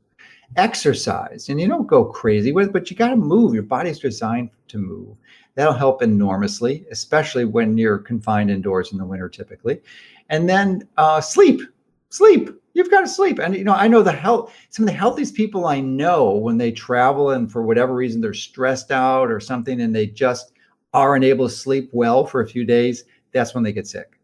exercise 0.56 1.50
and 1.50 1.60
you 1.60 1.68
don't 1.68 1.88
go 1.88 2.06
crazy 2.06 2.52
with 2.52 2.68
it, 2.68 2.74
but 2.74 2.90
you 2.90 2.96
got 2.96 3.10
to 3.10 3.16
move 3.16 3.54
your 3.54 3.64
body's 3.64 4.00
designed 4.00 4.50
to 4.68 4.78
move 4.78 5.16
that'll 5.56 5.74
help 5.74 6.02
enormously 6.02 6.86
especially 6.90 7.44
when 7.44 7.78
you're 7.78 7.98
confined 7.98 8.50
indoors 8.50 8.92
in 8.92 8.98
the 8.98 9.06
winter 9.06 9.28
typically 9.28 9.82
and 10.30 10.48
then 10.48 10.88
uh, 10.98 11.20
sleep 11.20 11.62
sleep 12.10 12.50
you've 12.78 12.92
got 12.92 13.02
to 13.02 13.08
sleep 13.08 13.40
and 13.40 13.56
you 13.56 13.64
know 13.64 13.74
i 13.74 13.88
know 13.88 14.04
the 14.04 14.12
health 14.12 14.54
some 14.70 14.84
of 14.84 14.88
the 14.88 14.98
healthiest 14.98 15.34
people 15.34 15.66
i 15.66 15.80
know 15.80 16.32
when 16.32 16.58
they 16.58 16.72
travel 16.72 17.32
and 17.32 17.52
for 17.52 17.64
whatever 17.64 17.94
reason 17.94 18.22
they're 18.22 18.34
stressed 18.34 18.92
out 18.92 19.32
or 19.32 19.40
something 19.40 19.82
and 19.82 19.96
they 19.96 20.06
just 20.06 20.54
aren't 20.94 21.26
able 21.26 21.48
to 21.48 21.54
sleep 21.54 21.90
well 21.92 22.26
for 22.26 22.42
a 22.42 22.48
few 22.48 22.64
days 22.64 23.04
that's 23.34 23.56
when 23.56 23.64
they 23.64 23.74
get 23.74 23.88
sick 23.88 24.18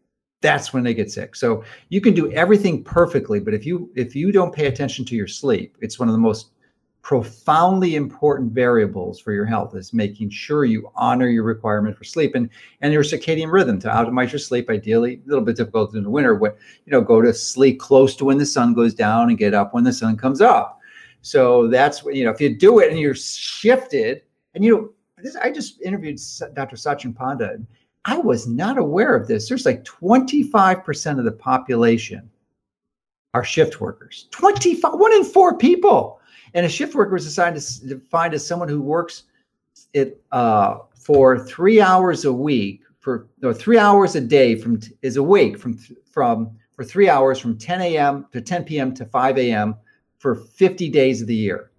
that's 0.44 0.74
when 0.74 0.82
they 0.82 0.92
get 0.92 1.10
sick. 1.10 1.34
So 1.34 1.64
you 1.88 2.02
can 2.02 2.12
do 2.12 2.30
everything 2.32 2.84
perfectly, 2.84 3.40
but 3.40 3.54
if 3.54 3.64
you 3.64 3.90
if 3.96 4.14
you 4.14 4.30
don't 4.30 4.54
pay 4.54 4.66
attention 4.66 5.06
to 5.06 5.16
your 5.16 5.26
sleep, 5.26 5.74
it's 5.80 5.98
one 5.98 6.06
of 6.06 6.12
the 6.12 6.20
most 6.20 6.50
profoundly 7.04 7.96
important 7.96 8.50
variables 8.50 9.20
for 9.20 9.32
your 9.32 9.44
health 9.44 9.76
is 9.76 9.92
making 9.92 10.30
sure 10.30 10.64
you 10.64 10.90
honor 10.96 11.28
your 11.28 11.42
requirement 11.44 11.94
for 11.94 12.02
sleep 12.02 12.34
and 12.34 12.48
and 12.80 12.94
your 12.94 13.02
circadian 13.02 13.52
rhythm 13.52 13.78
to 13.78 13.88
optimize 13.88 14.32
your 14.32 14.38
sleep 14.38 14.70
ideally 14.70 15.20
a 15.22 15.28
little 15.28 15.44
bit 15.44 15.54
difficult 15.54 15.94
in 15.94 16.02
the 16.02 16.08
winter 16.08 16.34
but 16.34 16.56
you 16.86 16.90
know 16.90 17.02
go 17.02 17.20
to 17.20 17.34
sleep 17.34 17.78
close 17.78 18.16
to 18.16 18.24
when 18.24 18.38
the 18.38 18.46
sun 18.46 18.72
goes 18.72 18.94
down 18.94 19.28
and 19.28 19.36
get 19.36 19.52
up 19.52 19.74
when 19.74 19.84
the 19.84 19.92
sun 19.92 20.16
comes 20.16 20.40
up 20.40 20.80
so 21.20 21.68
that's 21.68 22.02
what 22.02 22.14
you 22.14 22.24
know 22.24 22.30
if 22.30 22.40
you 22.40 22.56
do 22.56 22.78
it 22.78 22.90
and 22.90 22.98
you're 22.98 23.14
shifted 23.14 24.22
and 24.54 24.64
you 24.64 24.74
know 24.74 24.90
this, 25.18 25.36
i 25.36 25.50
just 25.50 25.82
interviewed 25.82 26.18
dr 26.54 26.74
Satchin 26.74 27.14
Panda 27.14 27.58
I 28.06 28.18
was 28.18 28.46
not 28.46 28.76
aware 28.76 29.16
of 29.16 29.28
this. 29.28 29.48
There's 29.48 29.64
like 29.64 29.82
25% 29.82 31.18
of 31.18 31.24
the 31.24 31.32
population 31.32 32.28
are 33.32 33.42
shift 33.42 33.80
workers. 33.80 34.28
25, 34.30 34.92
one 34.92 35.14
in 35.14 35.24
four 35.24 35.56
people. 35.56 36.20
And 36.54 36.64
a 36.64 36.68
shift 36.68 36.94
worker 36.94 37.16
is 37.16 37.26
assigned 37.26 37.60
to 37.60 37.86
defined 37.86 38.32
as 38.34 38.46
someone 38.46 38.68
who 38.68 38.80
works 38.80 39.24
it 39.92 40.22
uh, 40.32 40.78
for 40.94 41.38
three 41.38 41.80
hours 41.80 42.24
a 42.24 42.32
week 42.32 42.82
for 43.00 43.26
no, 43.42 43.52
three 43.52 43.78
hours 43.78 44.16
a 44.16 44.20
day 44.20 44.54
from 44.54 44.80
is 45.02 45.16
awake 45.16 45.58
from 45.58 45.76
from 46.10 46.56
for 46.74 46.84
three 46.84 47.08
hours 47.08 47.38
from 47.38 47.58
10 47.58 47.82
a.m. 47.82 48.26
to 48.32 48.40
10 48.40 48.64
p.m. 48.64 48.94
to 48.94 49.04
5 49.04 49.38
a.m. 49.38 49.76
for 50.18 50.34
50 50.34 50.88
days 50.88 51.20
of 51.20 51.28
the 51.28 51.34
year. 51.34 51.70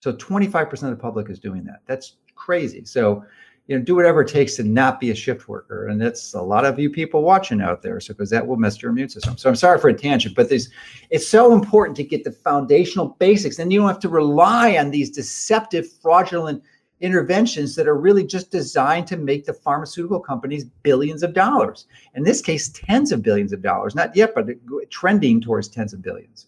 So 0.00 0.12
25% 0.12 0.72
of 0.82 0.90
the 0.90 0.96
public 0.96 1.30
is 1.30 1.38
doing 1.38 1.64
that. 1.64 1.80
That's 1.86 2.16
crazy. 2.34 2.84
So 2.84 3.24
you 3.68 3.78
know, 3.78 3.84
do 3.84 3.94
whatever 3.94 4.22
it 4.22 4.28
takes 4.28 4.56
to 4.56 4.64
not 4.64 4.98
be 4.98 5.10
a 5.10 5.14
shift 5.14 5.46
worker. 5.46 5.88
And 5.88 6.00
that's 6.00 6.32
a 6.32 6.40
lot 6.40 6.64
of 6.64 6.78
you 6.78 6.88
people 6.88 7.22
watching 7.22 7.60
out 7.60 7.82
there. 7.82 8.00
So, 8.00 8.14
because 8.14 8.30
that 8.30 8.46
will 8.46 8.56
mess 8.56 8.80
your 8.80 8.90
immune 8.90 9.10
system. 9.10 9.36
So 9.36 9.50
I'm 9.50 9.56
sorry 9.56 9.78
for 9.78 9.88
a 9.88 9.94
tangent, 9.94 10.34
but 10.34 10.48
this, 10.48 10.70
it's 11.10 11.28
so 11.28 11.52
important 11.52 11.94
to 11.98 12.04
get 12.04 12.24
the 12.24 12.32
foundational 12.32 13.10
basics. 13.18 13.58
And 13.58 13.70
you 13.70 13.80
don't 13.80 13.88
have 13.88 14.00
to 14.00 14.08
rely 14.08 14.78
on 14.78 14.90
these 14.90 15.10
deceptive, 15.10 15.86
fraudulent 16.00 16.62
interventions 17.00 17.76
that 17.76 17.86
are 17.86 17.94
really 17.94 18.26
just 18.26 18.50
designed 18.50 19.06
to 19.06 19.18
make 19.18 19.44
the 19.44 19.52
pharmaceutical 19.52 20.18
companies 20.18 20.64
billions 20.64 21.22
of 21.22 21.34
dollars. 21.34 21.86
In 22.14 22.24
this 22.24 22.40
case, 22.40 22.70
tens 22.70 23.12
of 23.12 23.22
billions 23.22 23.52
of 23.52 23.60
dollars, 23.60 23.94
not 23.94 24.16
yet, 24.16 24.34
but 24.34 24.48
trending 24.90 25.42
towards 25.42 25.68
tens 25.68 25.92
of 25.92 26.00
billions. 26.00 26.46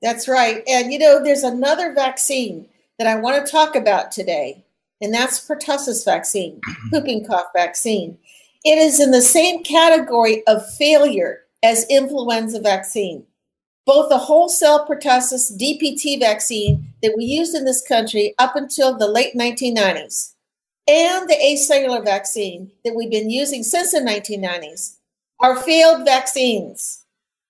That's 0.00 0.28
right. 0.28 0.62
And 0.68 0.92
you 0.92 0.98
know, 1.00 1.22
there's 1.22 1.42
another 1.42 1.92
vaccine 1.92 2.68
that 2.98 3.08
I 3.08 3.16
want 3.16 3.44
to 3.44 3.50
talk 3.50 3.74
about 3.74 4.12
today 4.12 4.64
and 5.00 5.14
that's 5.14 5.46
pertussis 5.46 6.04
vaccine, 6.04 6.60
mm-hmm. 6.60 6.88
whooping 6.90 7.26
cough 7.26 7.46
vaccine. 7.54 8.18
It 8.64 8.78
is 8.78 9.00
in 9.00 9.10
the 9.10 9.22
same 9.22 9.62
category 9.62 10.46
of 10.46 10.68
failure 10.74 11.40
as 11.62 11.86
influenza 11.88 12.60
vaccine. 12.60 13.24
Both 13.86 14.10
the 14.10 14.18
whole 14.18 14.48
cell 14.48 14.86
pertussis 14.86 15.56
DPT 15.58 16.18
vaccine 16.18 16.92
that 17.02 17.14
we 17.16 17.24
used 17.24 17.54
in 17.54 17.64
this 17.64 17.86
country 17.86 18.34
up 18.38 18.54
until 18.56 18.96
the 18.96 19.08
late 19.08 19.34
1990s 19.34 20.34
and 20.86 21.28
the 21.28 21.34
acellular 21.34 22.04
vaccine 22.04 22.70
that 22.84 22.94
we've 22.94 23.10
been 23.10 23.30
using 23.30 23.62
since 23.62 23.92
the 23.92 24.00
1990s 24.00 24.96
are 25.40 25.56
failed 25.62 26.04
vaccines. 26.04 27.04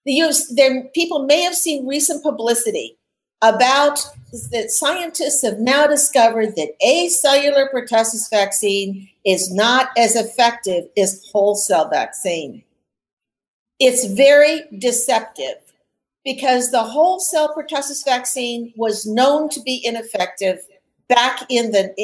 The 0.05 0.13
use, 0.13 0.49
there, 0.55 0.85
people 0.95 1.25
may 1.25 1.43
have 1.43 1.55
seen 1.55 1.87
recent 1.87 2.23
publicity 2.23 2.98
about 3.43 4.01
that 4.51 4.71
scientists 4.71 5.43
have 5.43 5.59
now 5.59 5.87
discovered 5.87 6.55
that 6.57 6.75
acellular 6.85 7.71
pertussis 7.73 8.29
vaccine 8.31 9.09
is 9.25 9.53
not 9.53 9.91
as 9.97 10.17
effective 10.17 10.89
as 10.97 11.25
whole 11.33 11.55
cell 11.55 11.89
vaccine. 11.89 12.63
It's 13.79 14.07
very 14.07 14.63
deceptive 14.79 15.57
because 16.25 16.71
the 16.71 16.83
whole 16.83 17.21
cell 17.21 17.55
pertussis 17.55 18.05
vaccine 18.05 18.73
was 18.77 19.07
known 19.07 19.49
to 19.51 19.61
be 19.63 19.81
ineffective 19.85 20.59
back 21.09 21.43
in 21.49 21.71
the 21.71 21.95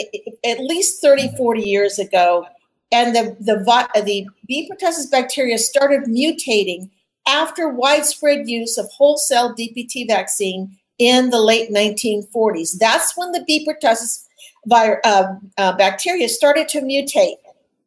at 0.47 0.61
least 0.61 1.03
30 1.03 1.37
40 1.37 1.62
years 1.62 1.99
ago 1.99 2.47
and 2.90 3.14
the 3.14 3.37
the 3.40 3.57
the 3.94 4.27
B 4.47 4.70
pertussis 4.70 5.11
bacteria 5.11 5.59
started 5.59 6.05
mutating 6.05 6.90
after 7.27 7.68
widespread 7.68 8.49
use 8.49 8.79
of 8.79 8.88
whole 8.90 9.18
cell 9.18 9.55
DPT 9.55 10.07
vaccine 10.07 10.79
in 10.98 11.30
the 11.30 11.40
late 11.40 11.70
1940s. 11.70 12.78
That's 12.78 13.16
when 13.16 13.33
the 13.33 13.44
B 13.46 13.66
pertussis 13.66 14.26
uh, 14.70 15.26
uh, 15.59 15.76
bacteria 15.76 16.28
started 16.28 16.68
to 16.68 16.80
mutate. 16.80 17.37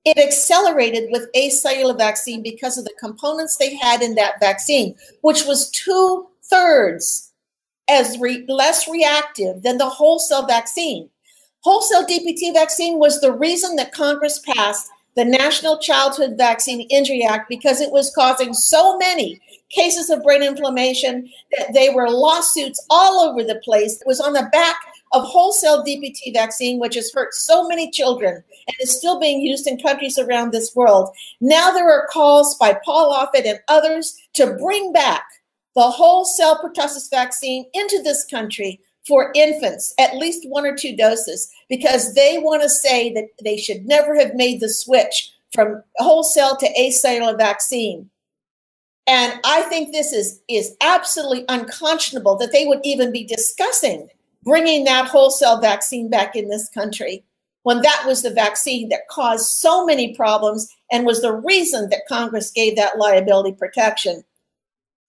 It 0.05 0.17
accelerated 0.17 1.09
with 1.11 1.31
acellular 1.33 1.97
vaccine 1.97 2.41
because 2.41 2.77
of 2.77 2.85
the 2.85 2.93
components 2.99 3.57
they 3.57 3.75
had 3.75 4.01
in 4.01 4.15
that 4.15 4.39
vaccine, 4.39 4.95
which 5.21 5.45
was 5.45 5.69
two 5.71 6.27
thirds 6.43 7.33
as 7.89 8.17
re- 8.19 8.45
less 8.47 8.87
reactive 8.87 9.63
than 9.63 9.77
the 9.77 9.89
whole 9.89 10.19
cell 10.19 10.45
vaccine. 10.45 11.09
Whole 11.61 11.81
cell 11.81 12.05
DPT 12.05 12.53
vaccine 12.53 12.99
was 12.99 13.19
the 13.19 13.33
reason 13.33 13.75
that 13.75 13.91
Congress 13.91 14.39
passed 14.39 14.89
the 15.17 15.25
National 15.25 15.79
Childhood 15.79 16.37
Vaccine 16.37 16.81
Injury 16.91 17.25
Act 17.25 17.49
because 17.49 17.81
it 17.81 17.91
was 17.91 18.13
causing 18.13 18.53
so 18.53 18.97
many 18.99 19.41
cases 19.71 20.11
of 20.11 20.21
brain 20.21 20.43
inflammation. 20.43 21.27
That 21.57 21.73
they 21.73 21.89
were 21.89 22.09
lawsuits 22.09 22.85
all 22.91 23.19
over 23.19 23.43
the 23.43 23.59
place. 23.65 23.99
It 23.99 24.05
was 24.05 24.21
on 24.21 24.33
the 24.33 24.47
back 24.51 24.75
of 25.13 25.23
whole 25.23 25.51
cell 25.51 25.83
DPT 25.83 26.33
vaccine, 26.33 26.79
which 26.79 26.93
has 26.93 27.11
hurt 27.11 27.33
so 27.33 27.67
many 27.67 27.89
children 27.89 28.35
and 28.35 28.75
is 28.79 28.95
still 28.95 29.19
being 29.19 29.41
used 29.41 29.65
in 29.65 29.79
countries 29.79 30.19
around 30.19 30.51
this 30.51 30.75
world. 30.75 31.09
Now 31.41 31.71
there 31.71 31.89
are 31.89 32.07
calls 32.11 32.55
by 32.55 32.77
Paul 32.85 33.11
Offit 33.11 33.45
and 33.45 33.59
others 33.67 34.15
to 34.35 34.53
bring 34.53 34.93
back 34.93 35.23
the 35.75 35.89
whole 35.89 36.25
cell 36.25 36.61
pertussis 36.63 37.09
vaccine 37.09 37.65
into 37.73 38.03
this 38.03 38.23
country 38.25 38.79
for 39.07 39.31
infants, 39.35 39.93
at 39.99 40.17
least 40.17 40.49
one 40.49 40.65
or 40.65 40.75
two 40.75 40.95
doses, 40.95 41.49
because 41.69 42.13
they 42.13 42.37
want 42.39 42.61
to 42.61 42.69
say 42.69 43.13
that 43.13 43.27
they 43.43 43.57
should 43.57 43.85
never 43.85 44.15
have 44.15 44.35
made 44.35 44.59
the 44.59 44.69
switch 44.69 45.31
from 45.53 45.81
whole 45.97 46.23
cell 46.23 46.57
to 46.57 46.67
acellular 46.79 47.37
vaccine. 47.37 48.09
And 49.07 49.39
I 49.45 49.61
think 49.63 49.93
this 49.93 50.11
is, 50.11 50.41
is 50.49 50.75
absolutely 50.81 51.45
unconscionable 51.47 52.35
that 52.37 52.51
they 52.51 52.65
would 52.65 52.81
even 52.83 53.11
be 53.11 53.23
discussing 53.23 54.09
bringing 54.47 54.85
that 54.85 55.07
whole 55.09 55.29
cell 55.29 55.59
vaccine 55.59 56.09
back 56.09 56.35
in 56.35 56.47
this 56.47 56.69
country 56.69 57.23
when 57.63 57.81
that 57.81 58.03
was 58.07 58.21
the 58.21 58.29
vaccine 58.29 58.87
that 58.87 59.09
caused 59.09 59.45
so 59.45 59.85
many 59.85 60.15
problems 60.15 60.73
and 60.89 61.05
was 61.05 61.21
the 61.21 61.33
reason 61.33 61.89
that 61.89 62.07
Congress 62.07 62.49
gave 62.49 62.77
that 62.77 62.97
liability 62.97 63.51
protection. 63.51 64.23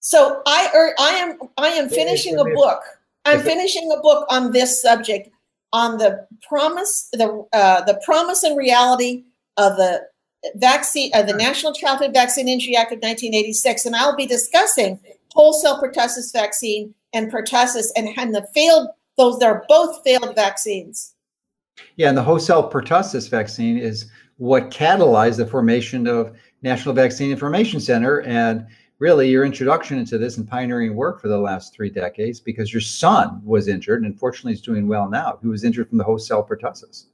So 0.01 0.41
I 0.45 0.69
er, 0.75 0.93
I 0.99 1.11
am 1.11 1.39
I 1.57 1.69
am 1.69 1.87
finishing 1.87 2.37
a 2.37 2.43
book. 2.43 2.81
I'm 3.25 3.41
finishing 3.41 3.91
a 3.91 4.01
book 4.01 4.25
on 4.29 4.51
this 4.51 4.81
subject 4.81 5.29
on 5.71 5.97
the 5.97 6.27
promise 6.47 7.09
the 7.13 7.45
uh, 7.53 7.81
the 7.83 8.01
promise 8.03 8.43
and 8.43 8.57
reality 8.57 9.23
of 9.57 9.75
the 9.77 10.01
vaccine, 10.55 11.11
uh, 11.13 11.23
the 11.23 11.33
National 11.33 11.73
Childhood 11.73 12.13
Vaccine 12.13 12.47
Injury 12.47 12.75
Act 12.75 12.91
of 12.91 12.97
1986, 12.97 13.85
and 13.85 13.95
I'll 13.95 14.15
be 14.15 14.25
discussing 14.25 14.99
whole 15.33 15.53
cell 15.53 15.81
pertussis 15.81 16.31
vaccine 16.33 16.93
and 17.13 17.31
pertussis 17.31 17.87
and, 17.95 18.09
and 18.17 18.33
the 18.33 18.47
failed, 18.53 18.89
those 19.17 19.37
they're 19.39 19.63
both 19.67 20.01
failed 20.03 20.35
vaccines. 20.35 21.13
Yeah, 21.95 22.09
and 22.09 22.17
the 22.17 22.23
whole 22.23 22.39
cell 22.39 22.69
pertussis 22.69 23.29
vaccine 23.29 23.77
is 23.77 24.09
what 24.37 24.71
catalyzed 24.71 25.37
the 25.37 25.45
formation 25.45 26.07
of 26.07 26.35
National 26.61 26.93
Vaccine 26.93 27.31
Information 27.31 27.79
Center 27.79 28.21
and 28.21 28.65
really 28.99 29.29
your 29.29 29.45
introduction 29.45 29.97
into 29.97 30.17
this 30.17 30.37
and 30.37 30.47
pioneering 30.47 30.95
work 30.95 31.21
for 31.21 31.29
the 31.29 31.37
last 31.37 31.73
three 31.73 31.89
decades 31.89 32.39
because 32.39 32.73
your 32.73 32.81
son 32.81 33.41
was 33.43 33.67
injured 33.67 34.03
and 34.03 34.19
fortunately 34.19 34.51
he's 34.51 34.61
doing 34.61 34.87
well 34.87 35.09
now. 35.09 35.39
He 35.41 35.47
was 35.47 35.63
injured 35.63 35.89
from 35.89 35.97
the 35.97 36.03
whole 36.03 36.19
cell 36.19 36.45
pertussis. 36.45 37.05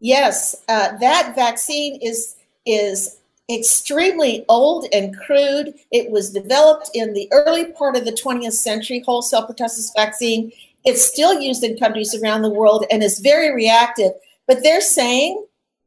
Yes, 0.00 0.56
uh, 0.68 0.96
that 0.98 1.34
vaccine 1.36 1.98
is 2.02 2.36
is 2.66 3.18
extremely 3.50 4.44
old 4.48 4.86
and 4.92 5.16
crude. 5.16 5.74
It 5.90 6.10
was 6.10 6.32
developed 6.32 6.90
in 6.94 7.12
the 7.12 7.28
early 7.32 7.66
part 7.72 7.96
of 7.96 8.04
the 8.04 8.12
20th 8.12 8.52
century, 8.52 9.02
whole 9.04 9.22
cell 9.22 9.46
pertussis 9.46 9.90
vaccine. 9.96 10.52
It's 10.84 11.04
still 11.04 11.40
used 11.40 11.62
in 11.62 11.76
countries 11.76 12.14
around 12.20 12.42
the 12.42 12.50
world 12.50 12.84
and 12.90 13.02
is 13.02 13.20
very 13.20 13.54
reactive. 13.54 14.12
But 14.48 14.62
they're 14.62 14.80
saying 14.80 15.44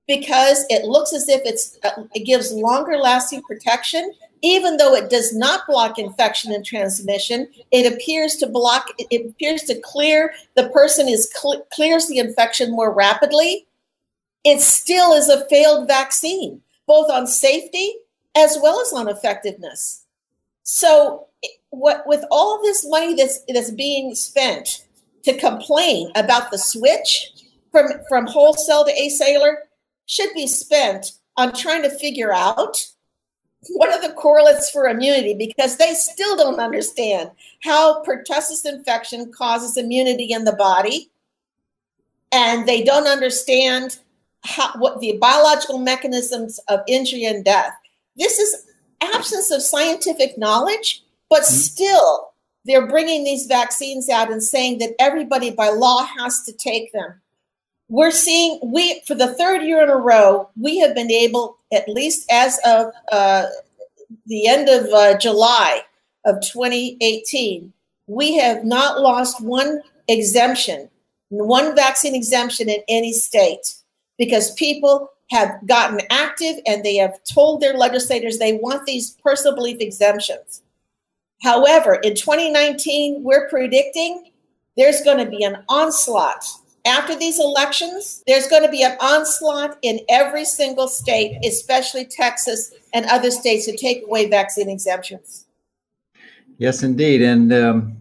because 0.08 0.66
it 0.70 0.86
looks 0.86 1.14
as 1.14 1.28
if 1.28 1.42
it's 1.44 1.78
uh, 1.84 2.04
it 2.14 2.26
gives 2.26 2.54
longer 2.54 2.98
lasting 2.98 3.42
protection, 3.42 4.14
even 4.46 4.78
though 4.78 4.94
it 4.94 5.10
does 5.10 5.36
not 5.36 5.66
block 5.66 5.98
infection 5.98 6.52
and 6.52 6.64
transmission, 6.64 7.48
it 7.72 7.92
appears 7.92 8.36
to 8.36 8.48
block. 8.48 8.90
It 9.00 9.32
appears 9.32 9.64
to 9.64 9.82
clear 9.82 10.34
the 10.56 10.70
person 10.70 11.08
is 11.08 11.32
cl- 11.34 11.66
clears 11.74 12.08
the 12.08 12.20
infection 12.20 12.72
more 12.72 12.94
rapidly. 12.94 13.66
It 14.44 14.62
still 14.62 15.14
is 15.14 15.30
a 15.30 15.50
failed 15.50 15.88
vaccine 15.88 16.62
both 16.86 17.10
on 17.10 17.26
safety 17.26 17.96
as 18.36 18.60
well 18.62 18.80
as 18.80 18.94
on 18.94 19.08
effectiveness. 19.08 20.04
So, 20.62 21.28
what 21.72 22.06
with 22.06 22.24
all 22.30 22.62
this 22.62 22.88
money 22.88 23.16
that's 23.16 23.40
that's 23.48 23.72
being 23.72 24.14
spent 24.14 24.86
to 25.24 25.36
complain 25.38 26.12
about 26.16 26.52
the 26.52 26.60
switch 26.60 27.32
from 27.72 27.88
from 28.08 28.28
whole 28.28 28.54
cell 28.54 28.86
to 28.86 28.94
acellular 28.94 29.56
should 30.06 30.30
be 30.36 30.46
spent 30.46 31.14
on 31.36 31.52
trying 31.52 31.82
to 31.82 31.90
figure 31.90 32.32
out 32.32 32.86
what 33.74 33.92
are 33.92 34.08
the 34.08 34.14
correlates 34.14 34.70
for 34.70 34.88
immunity 34.88 35.34
because 35.34 35.78
they 35.78 35.94
still 35.94 36.36
don't 36.36 36.60
understand 36.60 37.32
how 37.64 38.04
pertussis 38.04 38.66
infection 38.66 39.32
causes 39.32 39.78
immunity 39.78 40.32
in 40.32 40.44
the 40.44 40.54
body 40.54 41.10
and 42.32 42.68
they 42.68 42.84
don't 42.84 43.08
understand 43.08 44.00
how, 44.44 44.72
what 44.78 45.00
the 45.00 45.18
biological 45.20 45.80
mechanisms 45.80 46.60
of 46.68 46.82
injury 46.88 47.26
and 47.26 47.44
death. 47.44 47.74
This 48.18 48.40
is 48.40 48.68
absence 49.02 49.52
of 49.52 49.62
scientific 49.62 50.38
knowledge, 50.38 51.04
but 51.30 51.42
mm-hmm. 51.42 51.56
still 51.56 52.32
they're 52.66 52.88
bringing 52.88 53.24
these 53.24 53.46
vaccines 53.46 54.10
out 54.10 54.32
and 54.32 54.44
saying 54.44 54.80
that 54.80 54.96
everybody 55.00 55.52
by 55.52 55.70
law 55.70 56.06
has 56.06 56.44
to 56.44 56.54
take 56.54 56.92
them. 56.94 57.22
We're 57.88 58.12
seeing 58.12 58.60
we 58.64 59.02
for 59.06 59.16
the 59.16 59.34
third 59.36 59.62
year 59.64 59.84
in 59.84 59.90
a 59.90 59.98
row 59.98 60.50
we 60.60 60.80
have 60.80 60.96
been 60.96 61.12
able, 61.12 61.58
at 61.72 61.88
least 61.88 62.26
as 62.32 62.60
of 62.66 62.88
uh, 63.12 63.46
the 64.26 64.48
end 64.48 64.70
of 64.70 64.92
uh, 64.92 65.18
July 65.18 65.82
of 66.26 66.42
2018, 66.42 67.72
we 68.08 68.36
have 68.38 68.64
not 68.64 69.02
lost 69.02 69.42
one 69.42 69.82
exemption, 70.08 70.90
one 71.30 71.76
vaccine 71.76 72.16
exemption 72.16 72.70
in 72.70 72.82
any 72.88 73.14
state 73.14 73.76
because 74.18 74.54
people 74.54 75.10
have 75.32 75.60
gotten 75.66 76.00
active 76.10 76.56
and 76.66 76.84
they 76.84 76.96
have 76.96 77.20
told 77.24 77.62
their 77.62 77.74
legislators 77.74 78.38
they 78.38 78.54
want 78.54 78.86
these 78.86 79.12
personal 79.24 79.56
belief 79.56 79.78
exemptions. 79.80 80.62
However, 81.42 81.96
in 81.96 82.16
2019, 82.16 83.24
we're 83.24 83.50
predicting 83.50 84.32
there's 84.78 85.02
going 85.02 85.24
to 85.24 85.30
be 85.30 85.44
an 85.44 85.64
onslaught 85.68 86.46
after 86.86 87.16
these 87.16 87.40
elections, 87.40 88.24
there's 88.28 88.48
going 88.48 88.64
to 88.64 88.70
be 88.70 88.84
an 88.84 88.96
onslaught 89.02 89.78
in 89.82 90.00
every 90.10 90.46
single 90.46 90.88
state, 90.88 91.38
especially 91.46 92.06
Texas 92.06 92.74
and 92.94 93.06
other 93.08 93.32
states, 93.32 93.66
to 93.66 93.76
take 93.76 94.04
away 94.06 94.30
vaccine 94.30 94.70
exemptions. 94.70 95.46
Yes, 96.58 96.84
indeed. 96.84 97.22
And 97.22 97.52
um, 97.52 97.98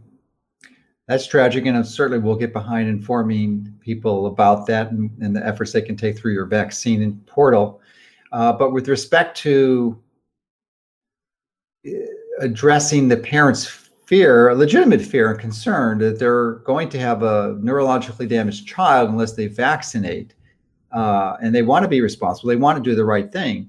that's 1.09 1.27
tragic. 1.27 1.67
And 1.67 1.87
certainly 1.87 2.23
we'll 2.23 2.37
get 2.37 2.53
behind 2.53 2.89
informing 2.89 3.73
people 3.81 4.27
about 4.27 4.67
that 4.67 4.91
and, 4.91 5.11
and, 5.21 5.35
the 5.35 5.45
efforts 5.45 5.73
they 5.73 5.83
can 5.83 5.97
take 5.97 6.19
through 6.19 6.33
your 6.33 6.47
vaccine 6.47 7.21
portal. 7.27 7.81
Uh, 8.33 8.53
but 8.53 8.73
with 8.73 8.89
respect 8.89 9.37
to 9.39 9.99
uh, 11.87 11.91
addressing 12.41 13.09
the 13.09 13.17
parents' 13.17 13.84
fear, 14.07 14.51
a 14.51 14.55
legitimate 14.55 15.01
fear 15.01 15.31
and 15.31 15.41
concern 15.41 15.99
that 15.99 16.19
they're 16.19 16.57
going 16.57 16.89
to 16.91 16.99
have 16.99 17.23
a 17.23 17.55
neurologically 17.61 18.29
damaged 18.29 18.67
child 18.67 19.11
unless 19.11 19.33
they 19.33 19.47
vaccinate. 19.47 20.35
Uh, 20.93 21.37
and 21.43 21.55
they 21.55 21.63
want 21.63 21.83
to 21.83 21.89
be 21.89 22.01
responsible. 22.01 22.49
They 22.49 22.57
want 22.57 22.77
to 22.77 22.91
do 22.91 22.95
the 22.95 23.05
right 23.05 23.33
thing. 23.33 23.69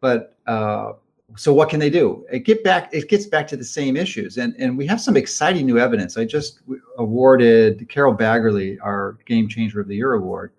But 0.00 0.36
uh, 0.46 0.92
so 1.36 1.52
what 1.52 1.70
can 1.70 1.80
they 1.80 1.90
do? 1.90 2.26
It 2.30 2.40
get 2.40 2.62
back. 2.62 2.92
It 2.92 3.08
gets 3.08 3.26
back 3.26 3.46
to 3.48 3.56
the 3.56 3.64
same 3.64 3.96
issues, 3.96 4.36
and 4.36 4.54
and 4.58 4.76
we 4.76 4.86
have 4.86 5.00
some 5.00 5.16
exciting 5.16 5.66
new 5.66 5.78
evidence. 5.78 6.16
I 6.16 6.24
just 6.24 6.60
awarded 6.98 7.88
Carole 7.88 8.14
Baggerly 8.14 8.78
our 8.82 9.16
Game 9.26 9.48
Changer 9.48 9.80
of 9.80 9.88
the 9.88 9.96
Year 9.96 10.12
award 10.14 10.52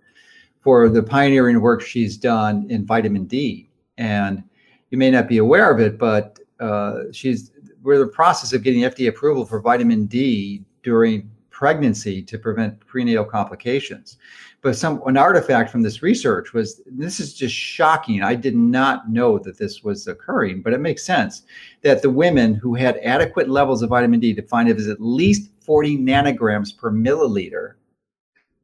for 0.62 0.90
the 0.90 1.02
pioneering 1.02 1.62
work 1.62 1.82
she's 1.82 2.18
done 2.18 2.66
in 2.70 2.86
vitamin 2.86 3.26
D. 3.26 3.70
And 3.98 4.44
you 4.90 4.98
may 4.98 5.10
not 5.10 5.28
be 5.28 5.38
aware 5.38 5.72
of 5.72 5.80
it, 5.80 5.98
but 5.98 6.40
uh, 6.60 7.04
she's 7.13 7.52
we're 7.88 7.93
in 7.93 8.02
the 8.02 8.08
process 8.08 8.52
of 8.52 8.63
getting 8.63 8.82
FDA 8.82 9.08
approval 9.08 9.45
for 9.45 9.62
vitamin 9.62 10.08
D 10.08 10.62
during 10.84 11.32
pregnancy 11.52 12.21
to 12.21 12.38
prevent 12.38 12.78
prenatal 12.82 13.23
complications. 13.23 14.17
But 14.62 14.76
some 14.76 15.02
an 15.06 15.15
artifact 15.15 15.71
from 15.71 15.84
this 15.84 16.04
research 16.04 16.52
was 16.52 16.82
this 16.86 17.21
is 17.21 17.34
just 17.34 17.56
shocking. 17.56 18.21
I 18.21 18.36
did 18.36 18.58
not 18.58 19.10
know 19.10 19.39
that 19.39 19.58
this 19.58 19.86
was 19.86 20.06
occurring, 20.06 20.63
but 20.63 20.73
it 20.73 20.82
makes 20.82 21.06
sense 21.06 21.43
that 21.82 22.02
the 22.02 22.10
women 22.10 22.56
who 22.56 22.76
had 22.76 22.97
adequate 22.97 23.47
levels 23.47 23.82
of 23.82 23.89
vitamin 23.91 24.19
D, 24.19 24.34
defined 24.34 24.67
as 24.67 24.89
at 24.89 25.00
least 25.00 25.50
40 25.62 25.97
nanograms 26.00 26.78
per 26.78 26.91
milliliter 26.91 27.76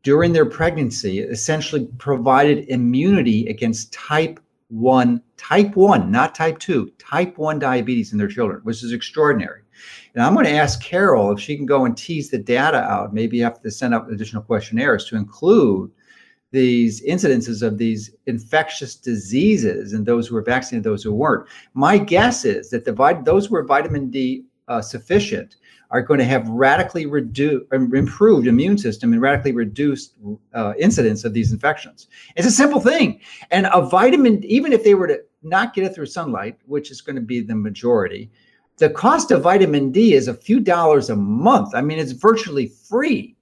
during 0.04 0.34
their 0.34 0.46
pregnancy, 0.46 1.20
essentially 1.20 1.88
provided 1.98 2.68
immunity 2.68 3.48
against 3.48 3.94
type 3.94 4.42
1, 4.70 5.22
type 5.38 5.76
1, 5.76 6.12
not 6.12 6.36
type 6.36 6.60
2, 6.60 6.92
type 6.98 7.38
1 7.38 7.60
diabetes 7.60 8.12
in 8.12 8.18
their 8.18 8.28
children, 8.28 8.62
which 8.64 8.84
is 8.84 8.94
extraordinary. 8.94 9.62
And 10.14 10.24
I'm 10.24 10.34
going 10.34 10.46
to 10.46 10.52
ask 10.52 10.82
Carole 10.82 11.32
if 11.32 11.40
she 11.40 11.56
can 11.56 11.66
go 11.66 11.86
and 11.86 11.98
tease 11.98 12.30
the 12.30 12.38
data 12.38 12.78
out. 12.78 13.14
Maybe 13.14 13.40
have 13.40 13.62
to 13.62 13.72
send 13.72 13.94
out 13.94 14.12
additional 14.12 14.44
questionnaires 14.44 15.06
to 15.06 15.16
include 15.16 15.92
these 16.52 17.04
incidences 17.04 17.64
of 17.64 17.80
these 17.80 18.12
infectious 18.28 18.96
diseases 18.96 19.94
and 19.94 20.06
those 20.06 20.28
who 20.28 20.36
were 20.36 20.44
vaccinated, 20.44 20.84
those 20.84 21.04
who 21.04 21.14
weren't. 21.14 21.48
My 21.74 21.98
guess 21.98 22.46
is 22.46 22.70
that 22.70 22.86
the 22.86 23.22
those 23.26 23.48
who 23.48 23.54
were 23.54 23.64
vitamin 23.64 24.12
D 24.12 24.46
uh, 24.68 24.82
sufficient 24.82 25.56
are 25.94 26.02
going 26.02 26.18
to 26.18 26.26
have 26.26 26.50
radically 26.50 27.06
reduced, 27.06 27.72
improved 27.72 28.48
immune 28.48 28.80
system 28.80 29.14
and 29.14 29.22
radically 29.22 29.52
reduced 29.52 30.16
uh, 30.56 30.74
incidence 30.80 31.24
of 31.24 31.34
these 31.34 31.54
infections. 31.54 32.08
It's 32.36 32.48
a 32.48 32.52
simple 32.52 32.82
thing. 32.82 33.22
And 33.52 33.68
a 33.72 33.82
vitamin, 33.82 34.44
even 34.44 34.74
if 34.74 34.84
they 34.84 34.96
were 34.96 35.08
to 35.08 35.20
not 35.44 35.76
get 35.76 35.86
it 35.86 35.94
through 35.94 36.08
sunlight, 36.08 36.58
which 36.66 36.90
is 36.90 37.00
going 37.00 37.16
to 37.16 37.22
be 37.22 37.42
the 37.42 37.54
majority, 37.54 38.32
the 38.78 38.90
cost 38.90 39.30
of 39.30 39.44
vitamin 39.44 39.92
D 39.92 40.16
is 40.16 40.28
a 40.28 40.34
few 40.34 40.60
dollars 40.60 41.12
a 41.12 41.16
month. 41.16 41.76
I 41.76 41.82
mean, 41.82 42.00
it's 42.00 42.12
virtually 42.14 42.68
free. 42.68 43.36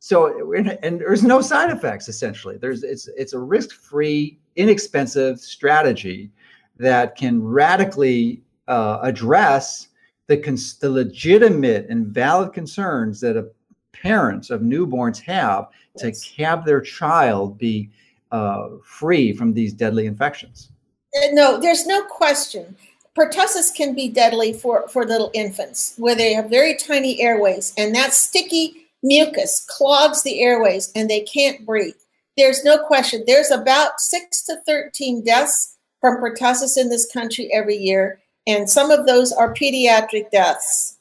So, 0.00 0.52
and 0.54 0.98
there's 0.98 1.22
no 1.22 1.40
side 1.40 1.70
effects 1.70 2.08
essentially. 2.08 2.56
There's 2.56 2.82
it's 2.82 3.08
it's 3.16 3.32
a 3.32 3.38
risk-free, 3.38 4.40
inexpensive 4.56 5.38
strategy 5.38 6.32
that 6.78 7.14
can 7.14 7.40
radically 7.40 8.42
uh, 8.66 8.98
address 9.02 9.86
the, 10.32 10.42
cons- 10.42 10.78
the 10.78 10.88
legitimate 10.88 11.86
and 11.90 12.06
valid 12.06 12.54
concerns 12.54 13.20
that 13.20 13.36
a, 13.36 13.48
parents 13.92 14.48
of 14.48 14.62
newborns 14.62 15.20
have 15.20 15.68
yes. 16.02 16.22
to 16.22 16.42
have 16.42 16.64
their 16.64 16.80
child 16.80 17.58
be 17.58 17.90
uh, 18.32 18.68
free 18.82 19.34
from 19.34 19.52
these 19.52 19.74
deadly 19.74 20.06
infections. 20.06 20.70
Uh, 21.14 21.26
no, 21.32 21.60
there's 21.60 21.86
no 21.86 22.02
question. 22.04 22.74
Pertussis 23.14 23.74
can 23.74 23.94
be 23.94 24.08
deadly 24.08 24.54
for, 24.54 24.88
for 24.88 25.04
little 25.04 25.30
infants 25.34 25.94
where 25.98 26.14
they 26.14 26.32
have 26.32 26.48
very 26.48 26.74
tiny 26.74 27.20
airways, 27.20 27.74
and 27.76 27.94
that 27.94 28.14
sticky 28.14 28.86
mucus 29.02 29.66
clogs 29.68 30.22
the 30.22 30.40
airways 30.40 30.90
and 30.94 31.10
they 31.10 31.20
can't 31.20 31.66
breathe. 31.66 31.94
There's 32.38 32.64
no 32.64 32.78
question. 32.86 33.24
There's 33.26 33.50
about 33.50 34.00
six 34.00 34.42
to 34.46 34.56
13 34.64 35.24
deaths 35.24 35.76
from 36.00 36.22
pertussis 36.22 36.78
in 36.78 36.88
this 36.88 37.12
country 37.12 37.52
every 37.52 37.76
year 37.76 38.22
and 38.46 38.68
some 38.68 38.90
of 38.90 39.06
those 39.06 39.32
are 39.32 39.54
pediatric 39.54 40.30
deaths. 40.30 40.98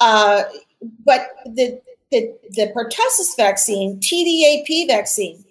Uh, 0.00 0.44
but 1.04 1.28
the, 1.44 1.80
the, 2.10 2.34
the 2.50 2.72
pertussis 2.74 3.36
vaccine, 3.36 3.98
TDAP 3.98 4.86
vaccine, 4.86 5.44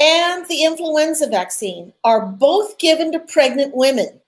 and 0.00 0.46
the 0.48 0.64
influenza 0.64 1.28
vaccine 1.28 1.92
are 2.02 2.26
both 2.26 2.78
given 2.78 3.12
to 3.12 3.20
pregnant 3.20 3.76
women. 3.76 4.20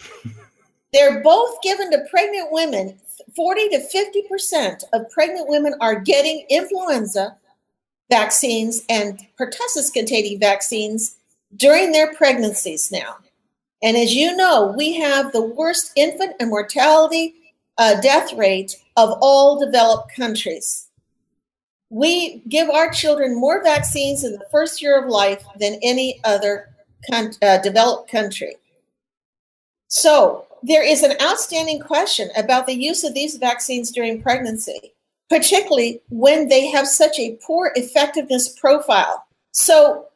They're 0.92 1.22
both 1.22 1.60
given 1.62 1.90
to 1.90 2.04
pregnant 2.10 2.52
women. 2.52 2.98
40 3.34 3.68
to 3.70 3.78
50% 3.78 4.84
of 4.92 5.10
pregnant 5.10 5.48
women 5.48 5.74
are 5.80 5.98
getting 5.98 6.46
influenza 6.48 7.36
vaccines 8.10 8.84
and 8.88 9.18
pertussis 9.38 9.92
containing 9.92 10.38
vaccines 10.38 11.16
during 11.56 11.90
their 11.90 12.14
pregnancies 12.14 12.92
now. 12.92 13.16
And 13.84 13.98
as 13.98 14.14
you 14.14 14.34
know, 14.34 14.74
we 14.76 14.94
have 14.94 15.30
the 15.30 15.42
worst 15.44 15.92
infant 15.94 16.36
and 16.40 16.48
mortality 16.48 17.34
uh, 17.76 18.00
death 18.00 18.32
rate 18.32 18.76
of 18.96 19.10
all 19.20 19.60
developed 19.62 20.10
countries. 20.16 20.88
We 21.90 22.42
give 22.48 22.70
our 22.70 22.90
children 22.90 23.38
more 23.38 23.62
vaccines 23.62 24.24
in 24.24 24.32
the 24.32 24.46
first 24.50 24.80
year 24.80 24.98
of 24.98 25.10
life 25.10 25.44
than 25.60 25.78
any 25.82 26.18
other 26.24 26.70
con- 27.10 27.34
uh, 27.42 27.58
developed 27.58 28.10
country. 28.10 28.56
So 29.88 30.46
there 30.62 30.82
is 30.82 31.02
an 31.02 31.16
outstanding 31.20 31.78
question 31.78 32.30
about 32.38 32.66
the 32.66 32.74
use 32.74 33.04
of 33.04 33.12
these 33.12 33.36
vaccines 33.36 33.90
during 33.92 34.22
pregnancy, 34.22 34.94
particularly 35.28 36.00
when 36.08 36.48
they 36.48 36.68
have 36.68 36.88
such 36.88 37.18
a 37.18 37.36
poor 37.46 37.70
effectiveness 37.74 38.48
profile. 38.48 39.26
So 39.52 40.06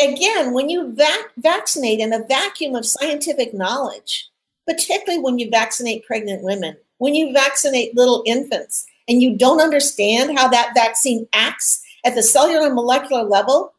again, 0.00 0.52
when 0.52 0.68
you 0.68 0.92
vac- 0.92 1.32
vaccinate 1.36 2.00
in 2.00 2.12
a 2.12 2.24
vacuum 2.24 2.74
of 2.74 2.86
scientific 2.86 3.54
knowledge, 3.54 4.28
particularly 4.66 5.22
when 5.22 5.38
you 5.38 5.50
vaccinate 5.50 6.06
pregnant 6.06 6.42
women, 6.42 6.76
when 6.98 7.14
you 7.14 7.32
vaccinate 7.32 7.96
little 7.96 8.22
infants, 8.26 8.86
and 9.08 9.22
you 9.22 9.36
don't 9.36 9.60
understand 9.60 10.38
how 10.38 10.48
that 10.48 10.72
vaccine 10.74 11.26
acts 11.32 11.82
at 12.04 12.14
the 12.14 12.22
cellular 12.22 12.66
and 12.66 12.74
molecular 12.74 13.24
level, 13.24 13.74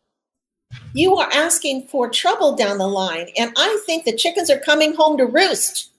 you 0.94 1.16
are 1.16 1.30
asking 1.34 1.88
for 1.88 2.10
trouble 2.10 2.56
down 2.56 2.78
the 2.78 2.88
line. 2.88 3.28
And 3.38 3.54
I 3.58 3.82
think 3.86 4.06
the 4.06 4.16
chickens 4.16 4.50
are 4.50 4.60
coming 4.60 4.94
home 4.94 5.18
to 5.18 5.26
roost. 5.26 5.92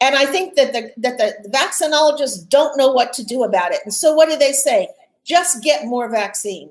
And 0.00 0.16
I 0.16 0.26
think 0.26 0.56
that 0.56 0.72
the 0.72 0.92
that 0.98 1.18
the 1.18 1.48
vaccinologists 1.48 2.48
don't 2.48 2.76
know 2.76 2.90
what 2.90 3.12
to 3.14 3.24
do 3.24 3.44
about 3.44 3.72
it. 3.72 3.80
And 3.84 3.94
so 3.94 4.14
what 4.14 4.28
do 4.28 4.36
they 4.36 4.52
say? 4.52 4.88
Just 5.24 5.62
get 5.62 5.86
more 5.86 6.08
vaccine 6.08 6.70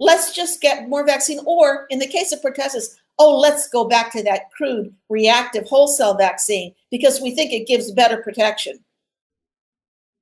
let's 0.00 0.34
just 0.34 0.60
get 0.60 0.88
more 0.88 1.04
vaccine. 1.04 1.40
Or 1.46 1.86
in 1.90 1.98
the 1.98 2.06
case 2.06 2.32
of 2.32 2.42
pertussis, 2.42 2.96
oh, 3.18 3.38
let's 3.38 3.68
go 3.68 3.84
back 3.84 4.12
to 4.12 4.22
that 4.24 4.50
crude 4.50 4.94
reactive 5.08 5.66
whole 5.68 5.86
cell 5.86 6.16
vaccine 6.16 6.74
because 6.90 7.20
we 7.20 7.34
think 7.34 7.52
it 7.52 7.66
gives 7.66 7.90
better 7.92 8.18
protection. 8.18 8.82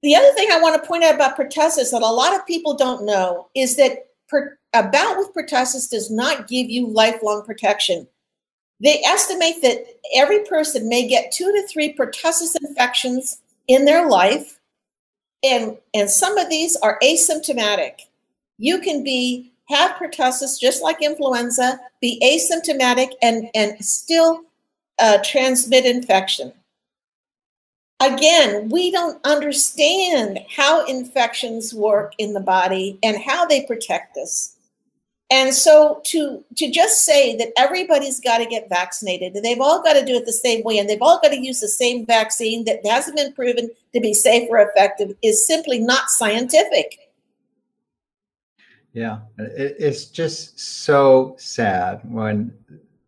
The 0.03 0.17
other 0.17 0.33
thing 0.33 0.49
I 0.51 0.61
want 0.61 0.81
to 0.81 0.87
point 0.87 1.05
out 1.05 1.15
about 1.15 1.37
pertussis 1.37 1.93
that 1.93 2.03
a 2.03 2.07
lot 2.07 2.35
of 2.35 2.47
people 2.47 2.75
don't 2.75 3.07
know 3.07 3.49
is 3.55 3.77
that 3.77 4.09
per, 4.29 4.59
a 4.73 4.83
bout 4.83 5.17
with 5.17 5.33
pertussis 5.33 5.89
does 5.89 6.11
not 6.11 6.49
give 6.49 6.69
you 6.69 6.89
lifelong 6.89 7.45
protection. 7.45 8.09
They 8.81 9.01
estimate 9.05 9.63
that 9.63 9.85
every 10.17 10.41
person 10.45 10.89
may 10.89 11.07
get 11.07 11.31
two 11.31 11.53
to 11.53 11.67
three 11.69 11.95
pertussis 11.95 12.57
infections 12.61 13.41
in 13.69 13.85
their 13.85 14.09
life, 14.09 14.59
and, 15.45 15.79
and 15.95 16.11
some 16.11 16.37
of 16.37 16.51
these 16.51 16.75
are 16.77 16.99
asymptomatic. 17.01 18.01
You 18.59 18.81
can 18.81 19.05
be 19.05 19.52
have 19.73 19.97
pertussis 19.97 20.61
just 20.61 20.83
like 20.83 21.03
influenza, 21.03 21.81
be 22.01 22.21
asymptomatic, 22.23 23.13
and, 23.23 23.49
and 23.55 23.83
still 23.85 24.43
uh, 24.99 25.19
transmit 25.25 25.85
infection. 25.85 26.53
Again, 28.01 28.69
we 28.69 28.91
don't 28.91 29.25
understand 29.25 30.41
how 30.55 30.85
infections 30.87 31.73
work 31.73 32.15
in 32.19 32.33
the 32.33 32.41
body 32.41 32.99
and 33.03 33.17
how 33.23 33.47
they 33.47 33.65
protect 33.65 34.17
us. 34.17 34.57
And 35.31 35.55
so 35.55 36.03
to, 36.07 36.45
to 36.57 36.71
just 36.71 37.07
say 37.07 37.37
that 37.37 37.53
everybody's 37.57 38.21
got 38.21 38.39
to 38.39 38.45
get 38.45 38.69
vaccinated 38.69 39.35
and 39.35 39.43
they've 39.43 39.61
all 39.61 39.83
got 39.83 39.95
to 39.95 40.05
do 40.05 40.15
it 40.15 40.27
the 40.27 40.33
same 40.33 40.63
way 40.63 40.77
and 40.77 40.91
they've 40.91 41.01
all 41.01 41.21
got 41.23 41.31
to 41.31 41.41
use 41.41 41.61
the 41.61 41.69
same 41.69 42.05
vaccine 42.05 42.67
that 42.67 42.85
hasn't 42.85 43.17
been 43.17 43.33
proven 43.33 43.71
to 43.95 44.01
be 44.01 44.13
safe 44.13 44.47
or 44.51 44.59
effective 44.59 45.17
is 45.23 45.47
simply 45.47 45.79
not 45.79 46.11
scientific. 46.11 46.99
Yeah, 48.95 49.21
it's 49.39 50.07
just 50.07 50.61
so 50.61 51.35
sad 51.39 52.01
when 52.05 52.53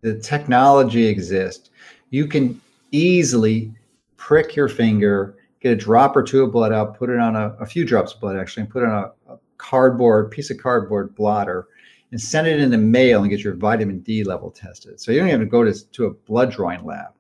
the 0.01 0.19
technology 0.19 1.07
exists. 1.07 1.71
You 2.11 2.27
can 2.27 2.61
easily 2.91 3.75
prick 4.17 4.57
your 4.57 4.69
finger, 4.69 5.37
get 5.61 5.73
a 5.73 5.77
drop 5.77 6.17
or 6.17 6.23
two 6.23 6.43
of 6.43 6.53
blood 6.53 6.73
out, 6.73 6.97
put 6.97 7.11
it 7.11 7.19
on 7.19 7.37
a, 7.37 7.49
a 7.61 7.67
few 7.67 7.85
drops 7.85 8.15
of 8.15 8.21
blood 8.21 8.37
actually, 8.37 8.63
and 8.63 8.71
put 8.71 8.83
it 8.83 8.89
on 8.89 9.11
a, 9.29 9.35
a 9.35 9.39
cardboard 9.59 10.31
piece 10.31 10.51
of 10.51 10.59
cardboard 10.59 11.15
blotter 11.15 11.69
and 12.11 12.21
send 12.21 12.47
it 12.47 12.61
in 12.61 12.71
the 12.71 12.79
mail 12.79 13.23
and 13.23 13.31
get 13.31 13.41
your 13.41 13.55
vitamin 13.55 13.99
D 14.01 14.25
level 14.25 14.51
tested. 14.51 15.01
So 15.01 15.13
you 15.13 15.19
don't 15.21 15.29
even 15.29 15.49
go 15.49 15.65
to, 15.65 15.91
to 15.93 16.07
a 16.07 16.11
blood 16.11 16.53
drawing 16.53 16.85
lab. 16.85 17.13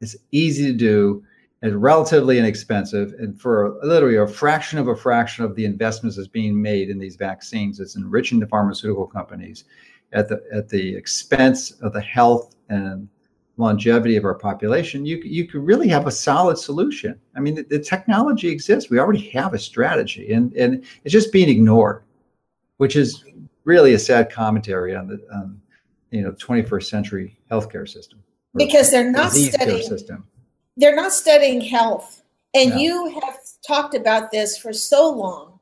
It's 0.00 0.16
easy 0.30 0.66
to 0.66 0.72
do 0.72 1.24
and 1.62 1.80
relatively 1.80 2.38
inexpensive. 2.38 3.14
And 3.18 3.40
for 3.40 3.78
literally 3.82 4.16
a 4.16 4.26
fraction 4.26 4.78
of 4.78 4.88
a 4.88 4.96
fraction 4.96 5.44
of 5.44 5.54
the 5.54 5.64
investments 5.64 6.16
that's 6.16 6.28
being 6.28 6.60
made 6.60 6.90
in 6.90 6.98
these 6.98 7.16
vaccines, 7.16 7.80
it's 7.80 7.96
enriching 7.96 8.40
the 8.40 8.46
pharmaceutical 8.46 9.06
companies 9.06 9.64
at 10.12 10.28
the 10.28 10.42
at 10.52 10.68
the 10.68 10.94
expense 10.94 11.70
of 11.82 11.92
the 11.92 12.00
health 12.00 12.54
and 12.68 13.08
longevity 13.56 14.16
of 14.16 14.24
our 14.24 14.34
population, 14.34 15.04
you 15.04 15.18
you 15.18 15.46
could 15.46 15.62
really 15.62 15.88
have 15.88 16.06
a 16.06 16.10
solid 16.10 16.58
solution. 16.58 17.18
I 17.36 17.40
mean, 17.40 17.54
the, 17.54 17.62
the, 17.62 17.78
technology 17.78 18.48
exists. 18.48 18.90
We 18.90 18.98
already 18.98 19.28
have 19.30 19.54
a 19.54 19.58
strategy, 19.58 20.32
and 20.32 20.52
and 20.54 20.84
it's 21.04 21.12
just 21.12 21.32
being 21.32 21.48
ignored, 21.48 22.02
which 22.78 22.96
is 22.96 23.24
really 23.64 23.94
a 23.94 23.98
sad 23.98 24.30
commentary 24.30 24.94
on 24.94 25.06
the 25.06 25.24
um, 25.32 25.60
you 26.10 26.22
know 26.22 26.32
21st 26.32 26.84
century 26.84 27.38
healthcare 27.50 27.88
system. 27.88 28.22
Because 28.54 28.90
they're 28.90 29.10
not 29.10 29.32
studying 29.32 29.82
system. 29.82 30.26
They're 30.76 30.96
not 30.96 31.12
studying 31.12 31.60
health, 31.60 32.22
and 32.54 32.70
no. 32.70 32.76
you 32.76 33.20
have 33.20 33.38
talked 33.66 33.94
about 33.94 34.30
this 34.30 34.56
for 34.56 34.72
so 34.72 35.10
long. 35.10 35.58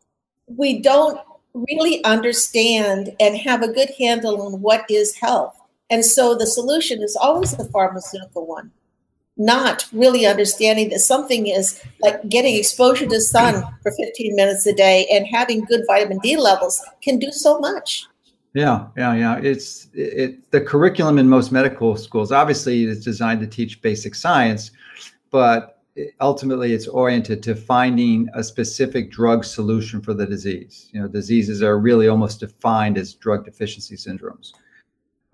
We 0.47 0.81
don't 0.81 1.21
really 1.53 2.03
understand 2.05 3.15
and 3.19 3.37
have 3.37 3.63
a 3.63 3.73
good 3.73 3.91
handle 3.99 4.41
on 4.43 4.61
what 4.61 4.85
is 4.89 5.15
health 5.17 5.61
and 5.91 6.05
so 6.05 6.37
the 6.37 6.47
solution 6.47 7.03
is 7.03 7.17
always 7.17 7.57
the 7.57 7.65
pharmaceutical 7.65 8.47
one, 8.47 8.71
not 9.37 9.87
really 9.93 10.25
understanding 10.25 10.89
that 10.91 11.01
something 11.01 11.49
is 11.49 11.83
like 12.01 12.27
getting 12.29 12.55
exposure 12.55 13.07
to 13.07 13.21
sun 13.21 13.65
for 13.83 13.91
15 13.91 14.37
minutes 14.37 14.65
a 14.67 14.73
day 14.73 15.07
and 15.11 15.27
having 15.27 15.65
good 15.65 15.83
vitamin 15.87 16.19
D 16.21 16.37
levels 16.37 16.81
can 17.03 17.19
do 17.19 17.33
so 17.33 17.59
much. 17.59 18.07
Yeah, 18.55 18.87
yeah, 18.97 19.15
yeah. 19.15 19.39
It's 19.39 19.89
it, 19.95 20.51
the 20.51 20.61
curriculum 20.61 21.19
in 21.19 21.29
most 21.29 21.53
medical 21.53 21.97
schools 21.97 22.33
obviously 22.33 22.85
is 22.85 23.05
designed 23.05 23.41
to 23.41 23.47
teach 23.47 23.81
basic 23.83 24.15
science, 24.15 24.71
but 25.31 25.83
ultimately 26.21 26.73
it's 26.73 26.87
oriented 26.87 27.43
to 27.43 27.55
finding 27.55 28.29
a 28.35 28.43
specific 28.43 29.11
drug 29.11 29.45
solution 29.45 30.01
for 30.01 30.15
the 30.15 30.27
disease. 30.27 30.89
You 30.93 31.01
know, 31.01 31.09
diseases 31.09 31.63
are 31.63 31.79
really 31.79 32.09
almost 32.09 32.41
defined 32.41 32.99
as 32.99 33.15
drug 33.15 33.45
deficiency 33.45 33.97
syndromes 33.97 34.53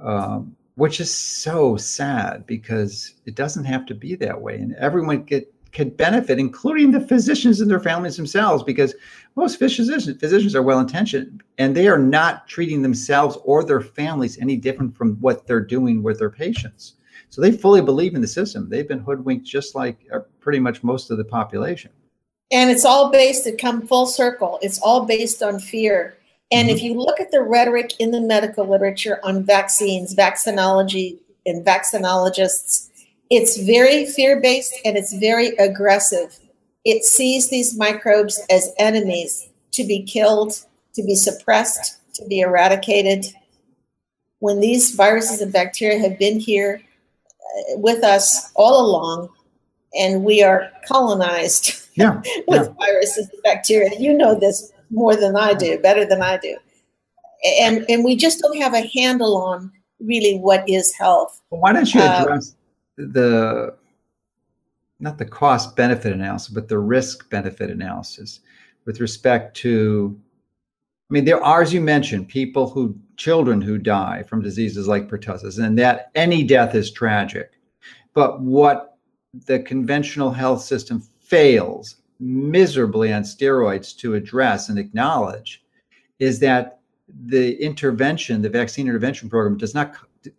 um, 0.00 0.56
which 0.74 1.00
is 1.00 1.14
so 1.14 1.76
sad 1.76 2.46
because 2.46 3.14
it 3.24 3.34
doesn't 3.34 3.64
have 3.64 3.86
to 3.86 3.94
be 3.94 4.14
that 4.16 4.40
way, 4.40 4.56
and 4.56 4.74
everyone 4.74 5.22
get 5.22 5.52
could 5.72 5.96
benefit, 5.96 6.38
including 6.38 6.90
the 6.90 7.00
physicians 7.00 7.60
and 7.60 7.70
their 7.70 7.80
families 7.80 8.16
themselves, 8.16 8.62
because 8.62 8.94
most 9.34 9.58
physicians 9.58 10.18
physicians 10.18 10.54
are 10.54 10.62
well 10.62 10.80
intentioned 10.80 11.42
and 11.58 11.76
they 11.76 11.86
are 11.86 11.98
not 11.98 12.48
treating 12.48 12.80
themselves 12.80 13.36
or 13.44 13.62
their 13.62 13.82
families 13.82 14.38
any 14.38 14.56
different 14.56 14.96
from 14.96 15.16
what 15.16 15.46
they're 15.46 15.60
doing 15.60 16.02
with 16.02 16.18
their 16.18 16.30
patients. 16.30 16.94
So 17.30 17.40
they 17.42 17.52
fully 17.52 17.82
believe 17.82 18.14
in 18.14 18.20
the 18.20 18.28
system. 18.28 18.68
They've 18.68 18.88
been 18.88 19.00
hoodwinked 19.00 19.46
just 19.46 19.74
like 19.74 19.98
uh, 20.12 20.20
pretty 20.40 20.58
much 20.58 20.82
most 20.82 21.10
of 21.10 21.18
the 21.18 21.24
population. 21.24 21.90
And 22.50 22.70
it's 22.70 22.84
all 22.84 23.10
based 23.10 23.44
to 23.44 23.56
come 23.56 23.86
full 23.86 24.06
circle. 24.06 24.58
It's 24.62 24.78
all 24.78 25.04
based 25.04 25.42
on 25.42 25.58
fear. 25.58 26.16
And 26.52 26.68
mm-hmm. 26.68 26.76
if 26.76 26.82
you 26.82 26.94
look 26.94 27.20
at 27.20 27.30
the 27.30 27.42
rhetoric 27.42 27.94
in 27.98 28.12
the 28.12 28.20
medical 28.20 28.66
literature 28.66 29.18
on 29.24 29.44
vaccines, 29.44 30.14
vaccinology, 30.14 31.18
and 31.44 31.66
vaccinologists, 31.66 32.88
it's 33.30 33.58
very 33.58 34.06
fear 34.06 34.40
based 34.40 34.74
and 34.84 34.96
it's 34.96 35.12
very 35.12 35.48
aggressive. 35.56 36.38
It 36.84 37.04
sees 37.04 37.50
these 37.50 37.76
microbes 37.76 38.40
as 38.48 38.72
enemies 38.78 39.48
to 39.72 39.84
be 39.84 40.04
killed, 40.04 40.64
to 40.94 41.02
be 41.02 41.16
suppressed, 41.16 41.98
to 42.14 42.24
be 42.26 42.40
eradicated. 42.40 43.26
When 44.38 44.60
these 44.60 44.94
viruses 44.94 45.40
and 45.40 45.52
bacteria 45.52 45.98
have 45.98 46.18
been 46.18 46.38
here 46.38 46.80
with 47.76 48.04
us 48.04 48.50
all 48.54 48.86
along, 48.86 49.28
and 49.98 50.24
we 50.24 50.42
are 50.42 50.70
colonized 50.86 51.88
yeah, 51.94 52.16
with 52.48 52.66
yeah. 52.66 52.74
viruses 52.78 53.28
and 53.30 53.42
bacteria. 53.42 53.90
You 53.98 54.14
know 54.14 54.34
this 54.38 54.72
more 54.90 55.16
than 55.16 55.36
I 55.36 55.54
do, 55.54 55.78
better 55.78 56.04
than 56.04 56.22
I 56.22 56.38
do. 56.38 56.56
And 57.60 57.84
and 57.88 58.04
we 58.04 58.16
just 58.16 58.40
don't 58.40 58.58
have 58.58 58.74
a 58.74 58.88
handle 58.94 59.36
on 59.36 59.70
really 60.00 60.38
what 60.38 60.68
is 60.68 60.94
health. 60.94 61.40
Well, 61.50 61.60
why 61.60 61.72
don't 61.72 61.92
you 61.92 62.00
uh, 62.00 62.22
address 62.22 62.54
the 62.96 63.74
not 64.98 65.18
the 65.18 65.26
cost 65.26 65.76
benefit 65.76 66.12
analysis, 66.12 66.48
but 66.48 66.68
the 66.68 66.78
risk 66.78 67.28
benefit 67.30 67.70
analysis 67.70 68.40
with 68.86 69.00
respect 69.00 69.56
to 69.58 70.18
I 71.08 71.14
mean, 71.14 71.24
there 71.24 71.42
are, 71.42 71.62
as 71.62 71.72
you 71.72 71.80
mentioned, 71.80 72.28
people 72.28 72.68
who 72.68 72.98
children 73.16 73.60
who 73.60 73.78
die 73.78 74.22
from 74.28 74.42
diseases 74.42 74.88
like 74.88 75.08
pertussis, 75.08 75.58
and 75.58 75.78
that 75.78 76.10
any 76.14 76.44
death 76.44 76.74
is 76.74 76.90
tragic. 76.90 77.52
But 78.14 78.40
what 78.40 78.98
the 79.46 79.58
conventional 79.60 80.30
health 80.30 80.62
system 80.62 81.00
fails 81.20 81.96
miserably 82.20 83.12
on 83.12 83.22
steroids 83.22 83.96
to 83.98 84.14
address 84.14 84.68
and 84.68 84.78
acknowledge 84.78 85.64
is 86.18 86.38
that 86.40 86.80
the 87.26 87.62
intervention, 87.62 88.42
the 88.42 88.48
vaccine 88.48 88.86
intervention 88.86 89.28
program, 89.28 89.56
does 89.56 89.74
not 89.74 89.94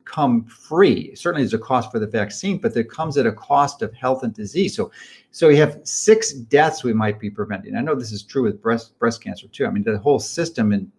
come 0.05 0.43
free. 0.45 1.15
Certainly, 1.15 1.43
there's 1.43 1.53
a 1.53 1.59
cost 1.59 1.91
for 1.91 1.99
the 1.99 2.07
vaccine, 2.07 2.57
but 2.57 2.75
it 2.75 2.89
comes 2.89 3.17
at 3.17 3.25
a 3.25 3.31
cost 3.31 3.81
of 3.81 3.93
health 3.93 4.23
and 4.23 4.33
disease. 4.33 4.75
So, 4.75 4.91
so 5.31 5.47
we 5.47 5.55
have 5.57 5.79
six 5.83 6.33
deaths 6.33 6.83
we 6.83 6.93
might 6.93 7.19
be 7.19 7.29
preventing. 7.29 7.75
I 7.75 7.81
know 7.81 7.95
this 7.95 8.11
is 8.11 8.23
true 8.23 8.43
with 8.43 8.61
breast 8.61 8.97
breast 8.99 9.23
cancer 9.23 9.47
too. 9.47 9.65
I 9.65 9.69
mean, 9.69 9.83
the 9.83 9.97
whole 9.97 10.19
system 10.19 10.73
in 10.73 10.91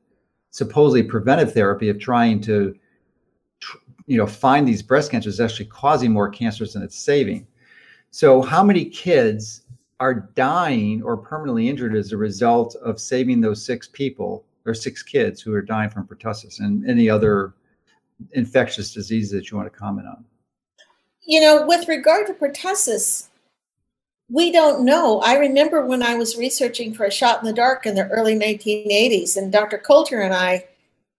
supposedly 0.51 1.03
preventive 1.03 1.53
therapy 1.53 1.89
of 1.89 1.99
trying 1.99 2.41
to, 2.43 2.75
you 4.07 4.17
know, 4.17 4.27
find 4.27 4.67
these 4.67 4.83
breast 4.83 5.11
cancers 5.11 5.35
is 5.35 5.41
actually 5.41 5.67
causing 5.67 6.13
more 6.13 6.29
cancers 6.29 6.73
than 6.73 6.83
it's 6.83 6.99
saving. 6.99 7.47
So, 8.11 8.41
how 8.43 8.65
many 8.65 8.87
kids 8.87 9.63
are 10.01 10.15
dying 10.35 11.03
or 11.03 11.17
permanently 11.17 11.69
injured 11.69 11.95
as 11.95 12.13
a 12.13 12.17
result 12.17 12.77
of 12.77 13.01
saving 13.01 13.41
those 13.41 13.65
six 13.65 13.89
people 13.89 14.45
or 14.65 14.75
six 14.75 15.03
kids 15.03 15.41
who 15.41 15.53
are 15.53 15.63
dying 15.63 15.91
from 15.91 16.07
pertussis 16.07 16.61
and 16.61 16.89
any 16.89 17.11
other 17.11 17.55
infectious 18.33 18.93
disease 18.93 19.31
that 19.31 19.51
you 19.51 19.57
want 19.57 19.71
to 19.71 19.79
comment 19.79 20.07
on? 20.07 20.25
You 21.23 21.41
know, 21.41 21.67
with 21.67 21.89
regard 21.89 22.27
to 22.29 22.33
pertussis, 22.33 23.29
we 24.31 24.53
don't 24.53 24.85
know. 24.85 25.21
I 25.21 25.37
remember 25.37 25.85
when 25.85 26.03
I 26.03 26.15
was 26.15 26.37
researching 26.37 26.93
for 26.93 27.05
a 27.05 27.11
shot 27.11 27.41
in 27.41 27.47
the 27.47 27.53
dark 27.53 27.87
in 27.87 27.95
the 27.95 28.09
early 28.09 28.35
1980s, 28.39 29.37
and 29.37 29.51
Dr. 29.51 29.79
Coulter 29.79 30.21
and 30.21 30.35
I 30.35 30.67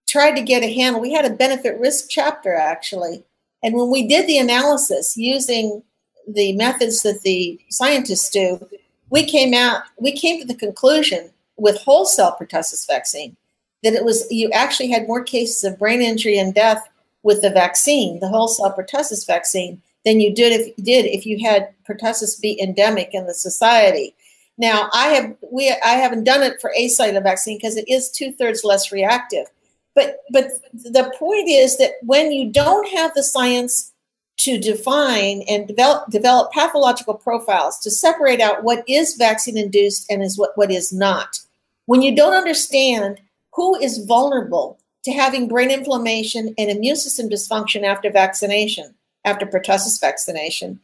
tried 0.06 0.36
to 0.36 0.42
get 0.42 0.62
a 0.62 0.72
handle. 0.72 1.00
We 1.00 1.12
had 1.12 1.24
a 1.24 1.34
benefit 1.34 1.78
risk 1.78 2.06
chapter 2.08 2.54
actually. 2.54 3.24
And 3.62 3.74
when 3.74 3.90
we 3.90 4.06
did 4.06 4.26
the 4.26 4.38
analysis 4.38 5.16
using 5.16 5.82
the 6.26 6.52
methods 6.54 7.02
that 7.02 7.20
the 7.22 7.60
scientists 7.68 8.30
do, 8.30 8.68
we 9.10 9.24
came 9.24 9.54
out, 9.54 9.82
we 9.98 10.12
came 10.12 10.40
to 10.40 10.46
the 10.46 10.54
conclusion 10.54 11.30
with 11.56 11.80
whole 11.82 12.06
cell 12.06 12.36
pertussis 12.40 12.86
vaccine 12.86 13.36
that 13.82 13.94
it 13.94 14.04
was 14.04 14.26
you 14.30 14.50
actually 14.50 14.90
had 14.90 15.06
more 15.06 15.22
cases 15.22 15.64
of 15.64 15.78
brain 15.78 16.00
injury 16.00 16.38
and 16.38 16.54
death 16.54 16.88
with 17.22 17.42
the 17.42 17.50
vaccine, 17.50 18.20
the 18.20 18.28
whole 18.28 18.48
cell 18.48 18.74
pertussis 18.74 19.26
vaccine, 19.26 19.80
than 20.04 20.20
you 20.20 20.34
did 20.34 20.58
if 20.58 20.76
did 20.76 21.06
if 21.06 21.26
you 21.26 21.38
had 21.44 21.74
pertussis 21.88 22.40
be 22.40 22.60
endemic 22.60 23.10
in 23.12 23.26
the 23.26 23.34
society. 23.34 24.14
Now 24.58 24.88
I 24.92 25.08
have 25.08 25.36
we 25.50 25.74
I 25.84 25.94
haven't 25.94 26.24
done 26.24 26.42
it 26.42 26.60
for 26.60 26.72
acellular 26.78 27.22
vaccine 27.22 27.58
because 27.58 27.76
it 27.76 27.88
is 27.88 28.10
two 28.10 28.32
thirds 28.32 28.64
less 28.64 28.92
reactive. 28.92 29.46
But 29.94 30.18
but 30.30 30.50
the 30.72 31.12
point 31.18 31.48
is 31.48 31.78
that 31.78 31.92
when 32.02 32.32
you 32.32 32.50
don't 32.50 32.88
have 32.90 33.12
the 33.14 33.22
science 33.22 33.92
to 34.40 34.58
define 34.58 35.42
and 35.48 35.68
develop, 35.68 36.10
develop 36.10 36.50
pathological 36.50 37.12
profiles 37.12 37.78
to 37.80 37.90
separate 37.90 38.40
out 38.40 38.64
what 38.64 38.82
is 38.88 39.16
vaccine 39.16 39.58
induced 39.58 40.10
and 40.10 40.22
is 40.22 40.38
what, 40.38 40.56
what 40.56 40.70
is 40.70 40.94
not. 40.94 41.38
When 41.84 42.00
you 42.00 42.16
don't 42.16 42.32
understand 42.32 43.20
who 43.52 43.78
is 43.78 44.06
vulnerable 44.06 44.78
to 45.04 45.12
having 45.12 45.46
brain 45.46 45.70
inflammation 45.70 46.54
and 46.56 46.70
immune 46.70 46.96
system 46.96 47.28
dysfunction 47.28 47.82
after 47.82 48.10
vaccination, 48.10 48.94
after 49.24 49.46
pertussis 49.46 50.00
vaccination, 50.00 50.80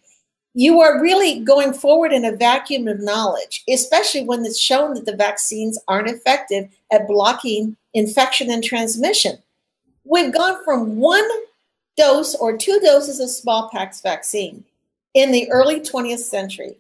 you 0.55 0.81
are 0.81 1.03
really 1.03 1.41
going 1.41 1.75
forward 1.75 2.13
in 2.13 2.25
a 2.25 2.35
vacuum 2.35 2.89
of 2.89 3.01
knowledge, 3.01 3.63
especially 3.69 4.25
when 4.25 4.45
it's 4.45 4.59
shown 4.59 4.95
that 4.95 5.05
the 5.05 5.15
vaccines 5.15 5.79
aren't 5.87 6.09
effective 6.09 6.69
at 6.91 7.07
blocking 7.07 7.77
infection 7.93 8.51
and 8.51 8.65
transmission. 8.65 9.39
We've 10.05 10.33
gone 10.33 10.65
from 10.65 10.97
one 10.97 11.29
dose 11.97 12.35
or 12.35 12.57
two 12.57 12.81
doses 12.81 13.21
of 13.21 13.29
smallpox 13.29 14.01
vaccine 14.01 14.65
in 15.15 15.31
the 15.31 15.51
early 15.51 15.81
20th 15.81 16.21
century 16.21 16.77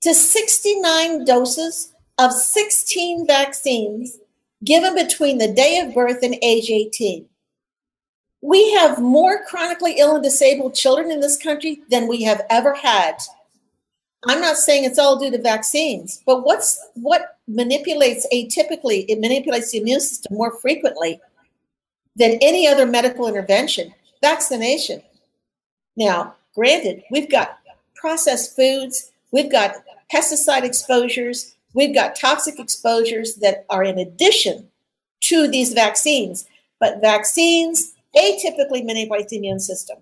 to 0.00 0.14
69 0.14 1.24
doses 1.24 1.92
of 2.18 2.32
16 2.32 3.26
vaccines 3.26 4.18
given 4.64 4.94
between 4.94 5.38
the 5.38 5.52
day 5.52 5.78
of 5.78 5.94
birth 5.94 6.22
and 6.22 6.36
age 6.42 6.70
18. 6.70 7.28
We 8.42 8.72
have 8.72 9.00
more 9.00 9.44
chronically 9.44 9.94
ill 9.98 10.16
and 10.16 10.22
disabled 10.22 10.74
children 10.74 11.10
in 11.12 11.20
this 11.20 11.38
country 11.38 11.82
than 11.90 12.08
we 12.08 12.24
have 12.24 12.42
ever 12.50 12.74
had. 12.74 13.18
I'm 14.24 14.40
not 14.40 14.56
saying 14.56 14.84
it's 14.84 14.98
all 14.98 15.18
due 15.18 15.30
to 15.30 15.38
vaccines, 15.38 16.22
but 16.26 16.44
what's 16.44 16.78
what 16.94 17.38
manipulates 17.48 18.26
atypically, 18.32 19.04
it 19.08 19.20
manipulates 19.20 19.70
the 19.70 19.78
immune 19.78 20.00
system 20.00 20.36
more 20.36 20.58
frequently 20.58 21.20
than 22.16 22.38
any 22.42 22.66
other 22.66 22.84
medical 22.84 23.28
intervention, 23.28 23.94
vaccination. 24.20 25.02
Now, 25.96 26.34
granted, 26.54 27.04
we've 27.10 27.30
got 27.30 27.58
processed 27.94 28.56
foods, 28.56 29.12
we've 29.30 29.50
got 29.50 29.84
pesticide 30.12 30.64
exposures, 30.64 31.54
we've 31.74 31.94
got 31.94 32.16
toxic 32.16 32.58
exposures 32.58 33.36
that 33.36 33.66
are 33.70 33.84
in 33.84 33.98
addition 33.98 34.68
to 35.22 35.48
these 35.48 35.72
vaccines. 35.72 36.46
But 36.80 37.00
vaccines 37.00 37.94
atypically 38.16 38.84
manipulate 38.84 39.28
the 39.28 39.36
immune 39.36 39.60
system. 39.60 39.98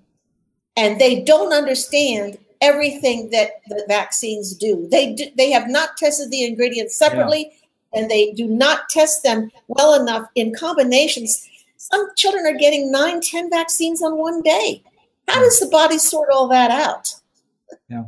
And 0.76 1.00
they 1.00 1.22
don't 1.22 1.52
understand 1.52 2.38
everything 2.61 3.30
that 3.30 3.62
the 3.68 3.84
vaccines 3.88 4.54
do. 4.54 4.86
They 4.90 5.14
do, 5.14 5.24
they 5.36 5.50
have 5.50 5.68
not 5.68 5.96
tested 5.96 6.30
the 6.30 6.44
ingredients 6.44 6.96
separately 6.96 7.52
yeah. 7.92 8.00
and 8.00 8.11
they 8.11 8.32
do 8.32 8.46
not 8.46 8.88
test 8.88 9.22
them 9.22 9.50
well 9.68 10.00
enough 10.00 10.28
in 10.34 10.54
combinations. 10.54 11.48
Some 11.76 12.08
children 12.16 12.46
are 12.46 12.58
getting 12.58 12.92
nine, 12.92 13.20
ten 13.20 13.50
vaccines 13.50 14.02
on 14.02 14.18
one 14.18 14.42
day. 14.42 14.82
How 15.28 15.40
does 15.40 15.61
the 15.61 15.66
body 15.66 15.98
sort 15.98 16.28
all 16.32 16.48
that 16.48 16.70
out? 16.70 17.14
Yeah, 17.88 18.04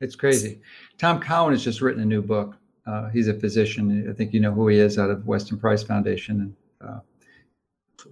it's 0.00 0.16
crazy. 0.16 0.60
Tom 0.96 1.20
Cowan 1.20 1.52
has 1.52 1.62
just 1.62 1.80
written 1.80 2.02
a 2.02 2.06
new 2.06 2.22
book. 2.22 2.56
Uh, 2.86 3.08
he's 3.10 3.28
a 3.28 3.34
physician. 3.34 4.08
I 4.08 4.12
think 4.12 4.32
you 4.32 4.40
know 4.40 4.52
who 4.52 4.68
he 4.68 4.78
is 4.78 4.98
out 4.98 5.10
of 5.10 5.26
Weston 5.26 5.58
Price 5.58 5.82
Foundation 5.82 6.40
and 6.40 6.88
uh, 6.88 7.00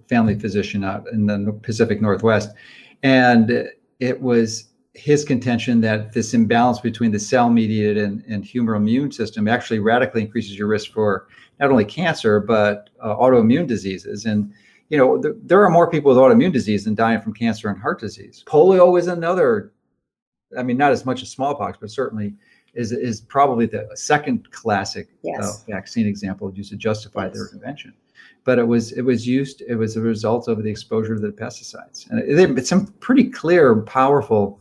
family 0.07 0.37
physician 0.37 0.83
out 0.83 1.07
in 1.11 1.25
the 1.25 1.51
Pacific 1.61 2.01
Northwest. 2.01 2.49
And 3.03 3.69
it 3.99 4.21
was 4.21 4.65
his 4.93 5.23
contention 5.23 5.81
that 5.81 6.13
this 6.13 6.33
imbalance 6.33 6.79
between 6.79 7.11
the 7.11 7.19
cell 7.19 7.49
mediated 7.49 7.97
and, 7.97 8.23
and 8.27 8.43
humoral 8.43 8.77
immune 8.77 9.11
system 9.11 9.47
actually 9.47 9.79
radically 9.79 10.21
increases 10.21 10.57
your 10.57 10.67
risk 10.67 10.91
for 10.91 11.27
not 11.59 11.71
only 11.71 11.85
cancer, 11.85 12.39
but 12.39 12.89
uh, 13.01 13.15
autoimmune 13.15 13.67
diseases. 13.67 14.25
And 14.25 14.51
you 14.89 14.97
know, 14.97 15.21
th- 15.21 15.35
there 15.43 15.63
are 15.63 15.69
more 15.69 15.89
people 15.89 16.09
with 16.09 16.17
autoimmune 16.17 16.51
disease 16.51 16.83
than 16.85 16.95
dying 16.95 17.21
from 17.21 17.33
cancer 17.33 17.69
and 17.69 17.79
heart 17.79 17.99
disease. 17.99 18.43
Polio 18.47 18.97
is 18.97 19.07
another, 19.07 19.71
I 20.57 20.63
mean, 20.63 20.77
not 20.77 20.91
as 20.91 21.05
much 21.05 21.21
as 21.21 21.29
smallpox, 21.29 21.77
but 21.79 21.91
certainly 21.91 22.33
is, 22.73 22.91
is 22.91 23.21
probably 23.21 23.67
the 23.67 23.87
second 23.93 24.49
classic 24.51 25.09
uh, 25.09 25.17
yes. 25.23 25.63
uh, 25.67 25.71
vaccine 25.71 26.07
example 26.07 26.51
used 26.53 26.71
to 26.71 26.77
justify 26.77 27.25
yes. 27.25 27.33
their 27.33 27.47
intervention. 27.47 27.93
But 28.45 28.57
it 28.57 28.67
was 28.67 28.93
it 28.93 29.01
was 29.01 29.27
used 29.27 29.61
it 29.67 29.75
was 29.75 29.95
a 29.95 30.01
result 30.01 30.47
of 30.47 30.63
the 30.63 30.69
exposure 30.69 31.15
to 31.15 31.21
the 31.21 31.29
pesticides, 31.29 32.09
and 32.09 32.19
it, 32.19 32.57
it's 32.57 32.69
some 32.69 32.87
pretty 32.99 33.25
clear, 33.29 33.81
powerful 33.81 34.59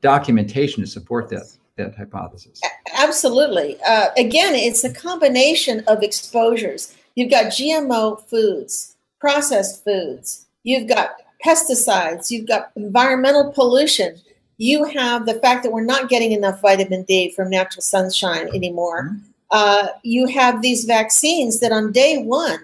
documentation 0.00 0.82
to 0.82 0.86
support 0.86 1.28
that 1.30 1.44
that 1.76 1.94
hypothesis. 1.94 2.60
Absolutely. 2.94 3.78
Uh, 3.86 4.08
again, 4.16 4.54
it's 4.54 4.84
a 4.84 4.92
combination 4.92 5.84
of 5.86 6.02
exposures. 6.02 6.96
You've 7.14 7.30
got 7.30 7.46
GMO 7.46 8.20
foods, 8.28 8.96
processed 9.18 9.84
foods, 9.84 10.46
you've 10.62 10.88
got 10.88 11.10
pesticides, 11.44 12.30
you've 12.30 12.46
got 12.46 12.70
environmental 12.76 13.52
pollution, 13.52 14.20
you 14.60 14.84
have 14.84 15.24
the 15.24 15.34
fact 15.34 15.62
that 15.62 15.72
we're 15.72 15.84
not 15.84 16.10
getting 16.10 16.32
enough 16.32 16.60
vitamin 16.60 17.02
D 17.04 17.30
from 17.30 17.48
natural 17.48 17.82
sunshine 17.82 18.48
anymore. 18.54 19.04
Mm-hmm. 19.04 19.26
Uh, 19.50 19.88
you 20.02 20.26
have 20.26 20.60
these 20.60 20.84
vaccines 20.84 21.60
that 21.60 21.72
on 21.72 21.92
day 21.92 22.22
one, 22.22 22.60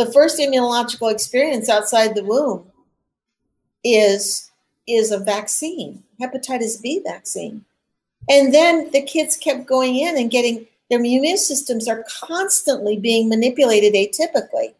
the 0.00 0.10
first 0.12 0.38
immunological 0.38 1.12
experience 1.12 1.68
outside 1.68 2.14
the 2.14 2.24
womb 2.24 2.64
is 3.84 4.50
is 4.88 5.12
a 5.12 5.18
vaccine, 5.18 6.02
hepatitis 6.18 6.80
B 6.80 7.02
vaccine. 7.04 7.66
And 8.30 8.52
then 8.52 8.90
the 8.92 9.02
kids 9.02 9.36
kept 9.36 9.66
going 9.66 9.96
in 9.96 10.16
and 10.16 10.30
getting 10.30 10.66
their 10.88 11.00
immune 11.00 11.36
systems 11.36 11.86
are 11.86 12.04
constantly 12.08 12.96
being 12.96 13.28
manipulated 13.28 13.92
atypically. 13.92 14.72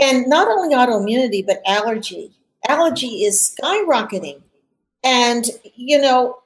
And 0.00 0.28
not 0.28 0.46
only 0.46 0.74
autoimmunity, 0.74 1.44
but 1.44 1.60
allergy. 1.66 2.30
Allergy 2.68 3.24
is 3.24 3.54
skyrocketing. 3.60 4.40
And, 5.02 5.46
you 5.74 6.00
know, 6.00 6.38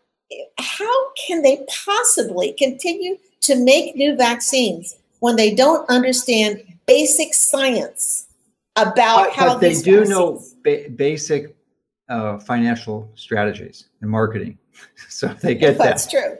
how 0.58 1.12
can 1.26 1.42
they 1.42 1.64
possibly 1.84 2.54
continue 2.54 3.18
to 3.42 3.54
make 3.62 3.96
new 3.96 4.16
vaccines 4.16 4.96
when 5.20 5.36
they 5.36 5.54
don't 5.54 5.88
understand 5.90 6.62
basic 6.86 7.34
science 7.34 8.28
about 8.76 9.26
but, 9.26 9.32
how 9.32 9.48
but 9.54 9.60
they 9.60 9.74
do 9.80 10.04
know 10.04 10.42
ba- 10.62 10.88
basic 10.94 11.56
uh, 12.08 12.38
financial 12.38 13.10
strategies 13.14 13.88
and 14.00 14.10
marketing. 14.10 14.58
So 15.08 15.28
they 15.28 15.54
get 15.54 15.78
that. 15.78 15.84
That's 15.84 16.10
true. 16.10 16.36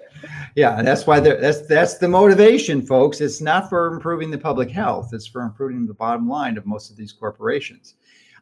Yeah 0.57 0.83
that's 0.83 1.07
why 1.07 1.21
they're 1.21 1.41
that's 1.41 1.67
that's 1.69 1.99
the 1.99 2.09
motivation 2.09 2.83
folks. 2.83 3.21
It's 3.21 3.41
not 3.41 3.69
for 3.69 3.93
improving 3.93 4.31
the 4.31 4.39
public 4.39 4.71
health. 4.71 5.11
It's 5.13 5.27
for 5.27 5.43
improving 5.43 5.87
the 5.87 5.95
bottom 5.95 6.29
line 6.29 6.59
of 6.59 6.67
most 6.67 6.91
of 6.91 6.97
these 6.97 7.13
corporations 7.13 7.95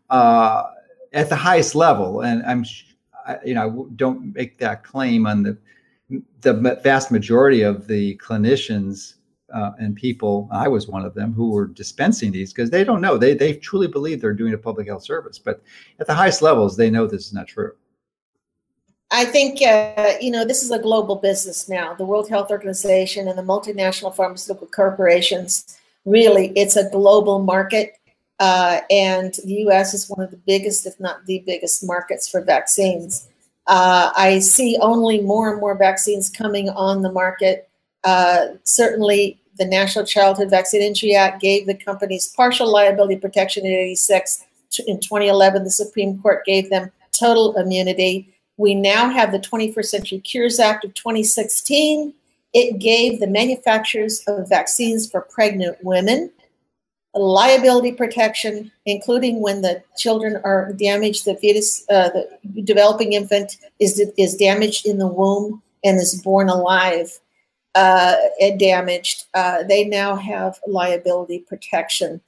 uh, 0.09 0.65
at 1.13 1.29
the 1.29 1.37
highest 1.37 1.75
level. 1.75 2.23
And 2.23 2.43
i'm 2.47 2.65
you 3.45 3.55
know 3.55 3.89
I 3.91 3.95
don't 3.97 4.35
make 4.35 4.59
that 4.59 4.83
claim 4.83 5.27
on 5.27 5.43
the 5.43 5.59
the 6.41 6.55
vast 6.83 7.11
majority 7.11 7.63
of 7.63 7.87
the 7.87 8.17
clinicians 8.17 9.15
uh, 9.53 9.73
and 9.79 9.95
people 9.97 10.49
i 10.53 10.67
was 10.69 10.89
one 10.89 11.05
of 11.05 11.15
them 11.15 11.33
who 11.33 11.51
were 11.51 11.67
dispensing 11.67 12.33
these 12.33 12.53
because 12.53 12.71
they 12.71 12.85
don't 12.85 13.01
know 13.01 13.17
they 13.17 13.35
they 13.35 13.55
truly 13.55 13.87
believe 13.87 14.21
they're 14.21 14.33
doing 14.33 14.55
a 14.55 14.59
public 14.59 14.87
health 14.87 15.05
service 15.05 15.39
but 15.39 15.63
at 16.01 16.07
the 16.07 16.15
highest 16.15 16.43
levels 16.43 16.77
they 16.77 16.91
know 16.91 17.07
this 17.07 17.27
is 17.27 17.33
not 17.33 17.47
true 17.47 17.73
I 19.15 19.27
think 19.27 19.61
uh, 19.61 20.15
you 20.23 20.31
know 20.31 20.45
this 20.45 20.63
is 20.63 20.71
a 20.71 20.79
global 20.79 21.17
business 21.17 21.69
now. 21.69 21.93
The 21.93 22.05
World 22.05 22.31
Health 22.31 22.51
Organization 22.51 23.29
and 23.29 23.39
the 23.39 23.43
multinational 23.43 24.15
pharmaceutical 24.15 24.67
corporations 24.69 25.79
really 26.07 26.49
it's 26.57 26.77
a 26.77 26.89
global 26.89 27.41
market, 27.41 27.99
uh, 28.39 28.81
and 28.91 29.35
the 29.45 29.55
U.S. 29.67 29.93
is 29.93 30.09
one 30.09 30.25
of 30.25 30.31
the 30.31 30.39
biggest, 30.39 30.87
if 30.87 30.99
not 30.99 31.27
the 31.27 31.45
biggest, 31.47 31.85
markets 31.85 32.27
for 32.27 32.41
vaccines. 32.41 33.29
Uh, 33.67 34.11
I 34.17 34.39
see 34.39 34.79
only 34.81 35.21
more 35.21 35.53
and 35.53 35.61
more 35.61 35.77
vaccines 35.77 36.31
coming 36.31 36.71
on 36.71 37.03
the 37.03 37.13
market. 37.13 37.69
Uh, 38.05 38.47
certainly, 38.65 39.42
the 39.63 39.69
National 39.69 40.05
Childhood 40.05 40.51
Vaccine 40.51 40.83
Injury 40.83 41.15
Act 41.15 41.41
gave 41.41 41.67
the 41.67 41.75
companies 41.75 42.33
partial 42.37 42.71
liability 42.71 43.17
protection 43.17 43.65
in 43.65 43.73
'86. 43.73 44.45
In 44.87 44.99
2011, 44.99 45.65
the 45.65 45.71
Supreme 45.71 46.21
Court 46.21 46.45
gave 46.45 46.69
them 46.69 46.91
total 47.13 47.57
immunity. 47.57 48.35
We 48.57 48.75
now 48.75 49.09
have 49.09 49.31
the 49.31 49.39
21st 49.39 49.85
Century 49.85 50.19
Cures 50.21 50.59
Act 50.59 50.85
of 50.85 50.95
2016. 50.95 52.13
It 52.55 52.79
gave 52.79 53.21
the 53.21 53.27
manufacturers 53.27 54.23
of 54.27 54.49
vaccines 54.49 55.11
for 55.11 55.23
pregnant 55.23 55.79
women 55.83 56.31
liability 57.15 57.93
protection, 57.93 58.73
including 58.87 59.41
when 59.41 59.61
the 59.61 59.83
children 59.97 60.41
are 60.45 60.73
damaged, 60.73 61.25
the 61.25 61.35
fetus, 61.37 61.85
uh, 61.91 62.09
the 62.09 62.63
developing 62.63 63.13
infant 63.13 63.59
is, 63.79 64.01
is 64.17 64.37
damaged 64.37 64.87
in 64.87 64.99
the 64.99 65.07
womb 65.07 65.63
and 65.85 65.99
is 65.99 66.21
born 66.23 66.49
alive 66.49 67.19
uh, 67.75 68.17
and 68.41 68.59
damaged. 68.59 69.25
Uh, 69.35 69.63
they 69.63 69.85
now 69.85 70.17
have 70.17 70.59
liability 70.67 71.41
protection. 71.41 72.21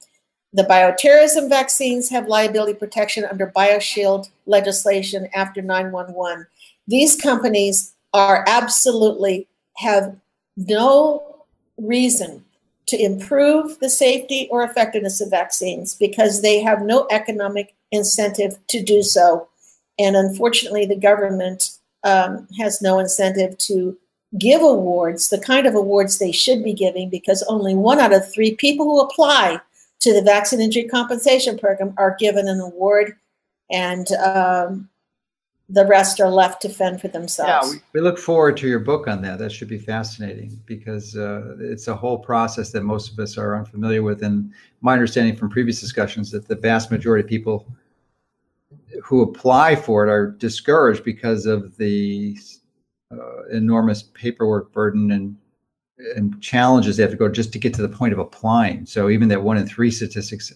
The 0.53 0.63
bioterrorism 0.63 1.49
vaccines 1.49 2.09
have 2.09 2.27
liability 2.27 2.73
protection 2.75 3.25
under 3.25 3.51
BioShield 3.55 4.29
legislation 4.45 5.27
after 5.33 5.61
911. 5.61 6.47
These 6.87 7.17
companies 7.17 7.93
are 8.13 8.45
absolutely 8.47 9.47
have 9.77 10.15
no 10.55 11.45
reason 11.77 12.45
to 12.87 13.01
improve 13.01 13.79
the 13.79 13.89
safety 13.89 14.47
or 14.51 14.63
effectiveness 14.63 15.19
of 15.19 15.29
vaccines 15.29 15.95
because 15.95 16.41
they 16.41 16.61
have 16.61 16.83
no 16.83 17.07
economic 17.11 17.75
incentive 17.91 18.57
to 18.67 18.81
do 18.81 19.01
so. 19.01 19.47
And 19.97 20.15
unfortunately, 20.15 20.85
the 20.85 20.95
government 20.95 21.71
um, 22.03 22.47
has 22.57 22.81
no 22.81 22.99
incentive 22.99 23.57
to 23.57 23.97
give 24.37 24.61
awards, 24.61 25.29
the 25.29 25.39
kind 25.39 25.65
of 25.65 25.75
awards 25.75 26.17
they 26.17 26.31
should 26.31 26.63
be 26.63 26.73
giving, 26.73 27.09
because 27.09 27.43
only 27.43 27.75
one 27.75 27.99
out 27.99 28.13
of 28.13 28.31
three 28.31 28.55
people 28.55 28.85
who 28.85 28.99
apply 29.01 29.59
to 30.01 30.13
the 30.13 30.21
Vaccine 30.21 30.61
Injury 30.61 30.83
Compensation 30.83 31.57
Program 31.57 31.93
are 31.97 32.15
given 32.19 32.47
an 32.47 32.59
award, 32.59 33.15
and 33.71 34.11
um, 34.13 34.89
the 35.69 35.85
rest 35.85 36.19
are 36.19 36.29
left 36.29 36.61
to 36.61 36.69
fend 36.69 37.01
for 37.01 37.07
themselves. 37.07 37.73
Yeah, 37.73 37.79
we, 37.93 37.99
we, 37.99 38.01
look 38.01 38.19
forward 38.19 38.57
to 38.57 38.67
your 38.67 38.79
book 38.79 39.07
on 39.07 39.21
that. 39.23 39.39
That 39.39 39.51
should 39.51 39.67
be 39.67 39.79
fascinating 39.79 40.59
because 40.65 41.15
uh, 41.15 41.55
it's 41.59 41.87
a 41.87 41.95
whole 41.95 42.19
process 42.19 42.71
that 42.71 42.83
most 42.83 43.11
of 43.11 43.19
us 43.19 43.37
are 43.37 43.57
unfamiliar 43.57 44.03
with. 44.03 44.21
And 44.21 44.53
my 44.81 44.93
understanding 44.93 45.35
from 45.35 45.49
previous 45.49 45.79
discussions 45.79 46.29
that 46.31 46.47
the 46.47 46.55
vast 46.55 46.91
majority 46.91 47.23
of 47.23 47.29
people 47.29 47.65
who 49.03 49.21
apply 49.23 49.75
for 49.75 50.05
it 50.05 50.11
are 50.11 50.31
discouraged 50.31 51.03
because 51.03 51.45
of 51.45 51.75
the 51.77 52.37
uh, 53.19 53.45
enormous 53.51 54.03
paperwork 54.03 54.71
burden 54.71 55.11
and 55.11 55.37
and 56.15 56.41
challenges 56.41 56.97
they 56.97 57.03
have 57.03 57.11
to 57.11 57.17
go 57.17 57.29
just 57.29 57.53
to 57.53 57.59
get 57.59 57.73
to 57.73 57.81
the 57.81 57.89
point 57.89 58.11
of 58.11 58.19
applying. 58.19 58.85
So 58.85 59.09
even 59.09 59.29
that 59.29 59.43
one 59.43 59.57
in 59.57 59.65
three 59.65 59.91
statistics 59.91 60.51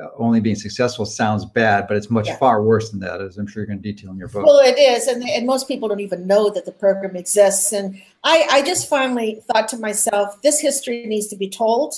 uh, 0.00 0.08
only 0.16 0.40
being 0.40 0.56
successful 0.56 1.04
sounds 1.04 1.44
bad, 1.44 1.88
but 1.88 1.96
it's 1.96 2.10
much 2.10 2.28
yeah. 2.28 2.36
far 2.36 2.62
worse 2.62 2.90
than 2.90 3.00
that, 3.00 3.20
as 3.20 3.36
I'm 3.36 3.46
sure 3.46 3.62
you're 3.62 3.66
going 3.66 3.82
to 3.82 3.92
detail 3.92 4.10
in 4.10 4.16
your 4.16 4.28
book. 4.28 4.46
Well, 4.46 4.60
it 4.60 4.78
is, 4.78 5.06
and, 5.08 5.28
and 5.28 5.46
most 5.46 5.66
people 5.66 5.88
don't 5.88 6.00
even 6.00 6.26
know 6.26 6.50
that 6.50 6.66
the 6.66 6.72
program 6.72 7.16
exists. 7.16 7.72
And 7.72 8.00
I, 8.22 8.46
I 8.50 8.62
just 8.62 8.88
finally 8.88 9.42
thought 9.46 9.68
to 9.68 9.76
myself, 9.76 10.40
this 10.42 10.60
history 10.60 11.04
needs 11.06 11.26
to 11.28 11.36
be 11.36 11.48
told 11.48 11.94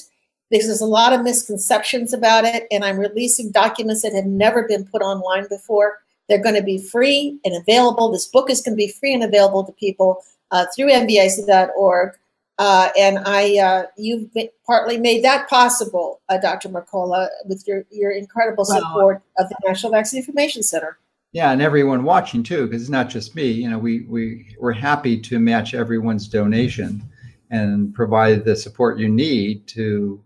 because 0.50 0.66
there's 0.66 0.80
a 0.80 0.86
lot 0.86 1.12
of 1.12 1.22
misconceptions 1.22 2.12
about 2.12 2.44
it, 2.44 2.66
and 2.70 2.84
I'm 2.84 2.98
releasing 2.98 3.50
documents 3.50 4.02
that 4.02 4.14
have 4.14 4.26
never 4.26 4.66
been 4.66 4.86
put 4.86 5.02
online 5.02 5.46
before. 5.48 5.98
They're 6.30 6.42
going 6.42 6.54
to 6.54 6.62
be 6.62 6.78
free 6.78 7.38
and 7.44 7.56
available. 7.56 8.10
This 8.10 8.26
book 8.26 8.48
is 8.48 8.62
going 8.62 8.74
to 8.74 8.76
be 8.76 8.88
free 8.88 9.12
and 9.12 9.24
available 9.24 9.64
to 9.64 9.72
people 9.72 10.22
uh, 10.52 10.64
through 10.74 10.90
NVIC.org. 10.90 12.16
Uh, 12.56 12.90
and 12.96 13.18
I, 13.26 13.58
uh, 13.58 13.86
you've 13.96 14.30
partly 14.64 14.96
made 14.96 15.24
that 15.24 15.48
possible, 15.48 16.20
uh, 16.28 16.38
Dr. 16.38 16.68
Mercola, 16.68 17.28
with 17.46 17.66
your, 17.66 17.84
your 17.90 18.12
incredible 18.12 18.64
support 18.64 19.22
of 19.38 19.48
the 19.48 19.56
National 19.66 19.90
Vaccine 19.90 20.20
Information 20.20 20.62
Center. 20.62 20.98
Yeah, 21.32 21.50
and 21.52 21.62
everyone 21.62 22.04
watching 22.04 22.42
too, 22.42 22.66
because 22.66 22.82
it's 22.82 22.90
not 22.90 23.08
just 23.08 23.34
me. 23.34 23.50
You 23.50 23.70
know, 23.70 23.78
we 23.78 24.00
we 24.02 24.56
we're 24.58 24.72
happy 24.72 25.18
to 25.20 25.38
match 25.38 25.74
everyone's 25.74 26.26
donation 26.26 27.02
and 27.50 27.94
provide 27.94 28.44
the 28.44 28.56
support 28.56 28.98
you 28.98 29.08
need 29.08 29.66
to 29.68 30.20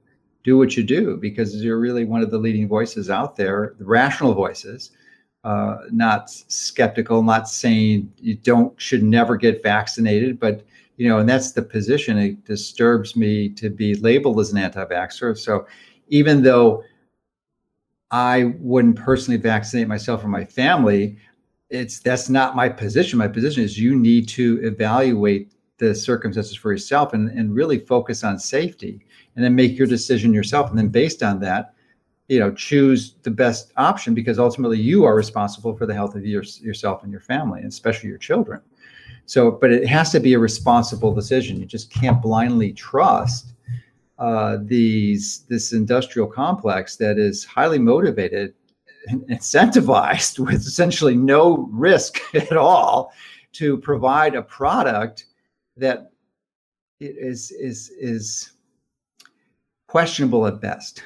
do 0.44 0.56
what 0.56 0.76
you 0.76 0.82
do, 0.82 1.18
because 1.18 1.62
you're 1.62 1.78
really 1.78 2.04
one 2.04 2.22
of 2.22 2.30
the 2.30 2.38
leading 2.38 2.68
voices 2.68 3.10
out 3.10 3.36
there, 3.36 3.74
the 3.78 3.84
rational 3.84 4.32
voices, 4.32 4.92
uh, 5.44 5.78
not 5.90 6.30
skeptical, 6.30 7.22
not 7.22 7.48
saying 7.48 8.10
you 8.18 8.34
don't 8.34 8.80
should 8.80 9.02
never 9.02 9.36
get 9.36 9.62
vaccinated, 9.62 10.40
but 10.40 10.64
you 10.96 11.08
know, 11.08 11.18
and 11.18 11.28
that's 11.28 11.52
the 11.52 11.62
position. 11.62 12.18
It 12.18 12.44
disturbs 12.44 13.16
me 13.16 13.48
to 13.50 13.68
be 13.68 13.94
labeled 13.96 14.40
as 14.40 14.52
an 14.52 14.58
anti-vaxxer. 14.58 15.36
So 15.36 15.66
even 16.08 16.42
though 16.42 16.82
I 18.10 18.54
wouldn't 18.58 18.96
personally 18.96 19.40
vaccinate 19.40 19.88
myself 19.88 20.24
or 20.24 20.28
my 20.28 20.44
family, 20.44 21.18
it's 21.68 21.98
that's 21.98 22.28
not 22.28 22.56
my 22.56 22.68
position. 22.68 23.18
My 23.18 23.28
position 23.28 23.64
is 23.64 23.78
you 23.78 23.96
need 23.96 24.28
to 24.30 24.60
evaluate 24.62 25.52
the 25.78 25.94
circumstances 25.94 26.56
for 26.56 26.70
yourself 26.70 27.12
and, 27.12 27.28
and 27.30 27.54
really 27.54 27.78
focus 27.78 28.22
on 28.22 28.38
safety 28.38 29.04
and 29.34 29.44
then 29.44 29.54
make 29.54 29.76
your 29.76 29.88
decision 29.88 30.32
yourself. 30.32 30.70
And 30.70 30.78
then 30.78 30.88
based 30.88 31.22
on 31.22 31.40
that, 31.40 31.73
you 32.28 32.38
know, 32.38 32.52
choose 32.52 33.14
the 33.22 33.30
best 33.30 33.72
option 33.76 34.14
because 34.14 34.38
ultimately 34.38 34.78
you 34.78 35.04
are 35.04 35.14
responsible 35.14 35.76
for 35.76 35.86
the 35.86 35.94
health 35.94 36.14
of 36.14 36.24
your, 36.24 36.42
yourself 36.60 37.02
and 37.02 37.12
your 37.12 37.20
family, 37.20 37.60
and 37.60 37.68
especially 37.68 38.08
your 38.08 38.18
children. 38.18 38.60
So, 39.26 39.50
but 39.50 39.70
it 39.70 39.86
has 39.86 40.10
to 40.12 40.20
be 40.20 40.34
a 40.34 40.38
responsible 40.38 41.14
decision. 41.14 41.58
You 41.58 41.66
just 41.66 41.90
can't 41.90 42.20
blindly 42.20 42.72
trust 42.72 43.54
uh, 44.18 44.58
these 44.62 45.44
this 45.48 45.72
industrial 45.72 46.28
complex 46.28 46.96
that 46.96 47.18
is 47.18 47.44
highly 47.44 47.78
motivated 47.78 48.54
and 49.08 49.22
incentivized 49.28 50.38
with 50.46 50.66
essentially 50.66 51.16
no 51.16 51.68
risk 51.72 52.20
at 52.34 52.56
all 52.56 53.12
to 53.52 53.78
provide 53.78 54.34
a 54.34 54.42
product 54.42 55.26
that 55.76 56.10
is 57.00 57.50
is 57.50 57.90
is 57.98 58.52
questionable 59.88 60.46
at 60.46 60.60
best. 60.60 61.02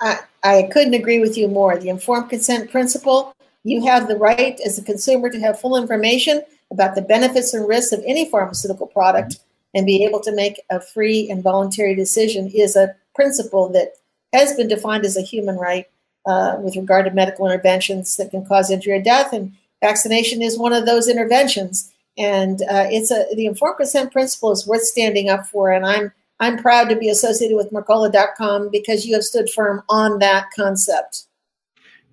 I, 0.00 0.20
I 0.42 0.62
couldn't 0.72 0.94
agree 0.94 1.20
with 1.20 1.36
you 1.36 1.48
more. 1.48 1.78
The 1.78 1.88
informed 1.88 2.30
consent 2.30 2.70
principle, 2.70 3.34
you 3.62 3.84
have 3.86 4.08
the 4.08 4.16
right 4.16 4.58
as 4.64 4.78
a 4.78 4.82
consumer 4.82 5.30
to 5.30 5.40
have 5.40 5.60
full 5.60 5.76
information 5.76 6.42
about 6.70 6.94
the 6.94 7.02
benefits 7.02 7.54
and 7.54 7.66
risks 7.66 7.92
of 7.92 8.02
any 8.06 8.30
pharmaceutical 8.30 8.86
product 8.86 9.38
and 9.74 9.86
be 9.86 10.04
able 10.04 10.20
to 10.20 10.34
make 10.34 10.60
a 10.70 10.80
free 10.80 11.30
and 11.30 11.42
voluntary 11.42 11.94
decision 11.94 12.50
is 12.54 12.76
a 12.76 12.94
principle 13.14 13.68
that 13.70 13.94
has 14.32 14.54
been 14.54 14.68
defined 14.68 15.04
as 15.04 15.16
a 15.16 15.22
human 15.22 15.56
right 15.56 15.86
uh, 16.26 16.56
with 16.58 16.76
regard 16.76 17.04
to 17.04 17.10
medical 17.10 17.46
interventions 17.46 18.16
that 18.16 18.30
can 18.30 18.44
cause 18.44 18.70
injury 18.70 18.98
or 18.98 19.02
death. 19.02 19.32
And 19.32 19.52
vaccination 19.80 20.42
is 20.42 20.58
one 20.58 20.72
of 20.72 20.86
those 20.86 21.08
interventions. 21.08 21.92
And 22.16 22.62
uh, 22.62 22.86
it's 22.90 23.10
a 23.10 23.26
the 23.34 23.46
informed 23.46 23.78
consent 23.78 24.12
principle 24.12 24.52
is 24.52 24.66
worth 24.66 24.82
standing 24.82 25.28
up 25.28 25.46
for. 25.46 25.70
And 25.70 25.84
I'm 25.84 26.12
I'm 26.40 26.58
proud 26.58 26.88
to 26.88 26.96
be 26.96 27.08
associated 27.08 27.56
with 27.56 27.70
Mercola.com 27.70 28.70
because 28.70 29.06
you 29.06 29.14
have 29.14 29.22
stood 29.22 29.48
firm 29.50 29.82
on 29.88 30.18
that 30.18 30.46
concept. 30.54 31.24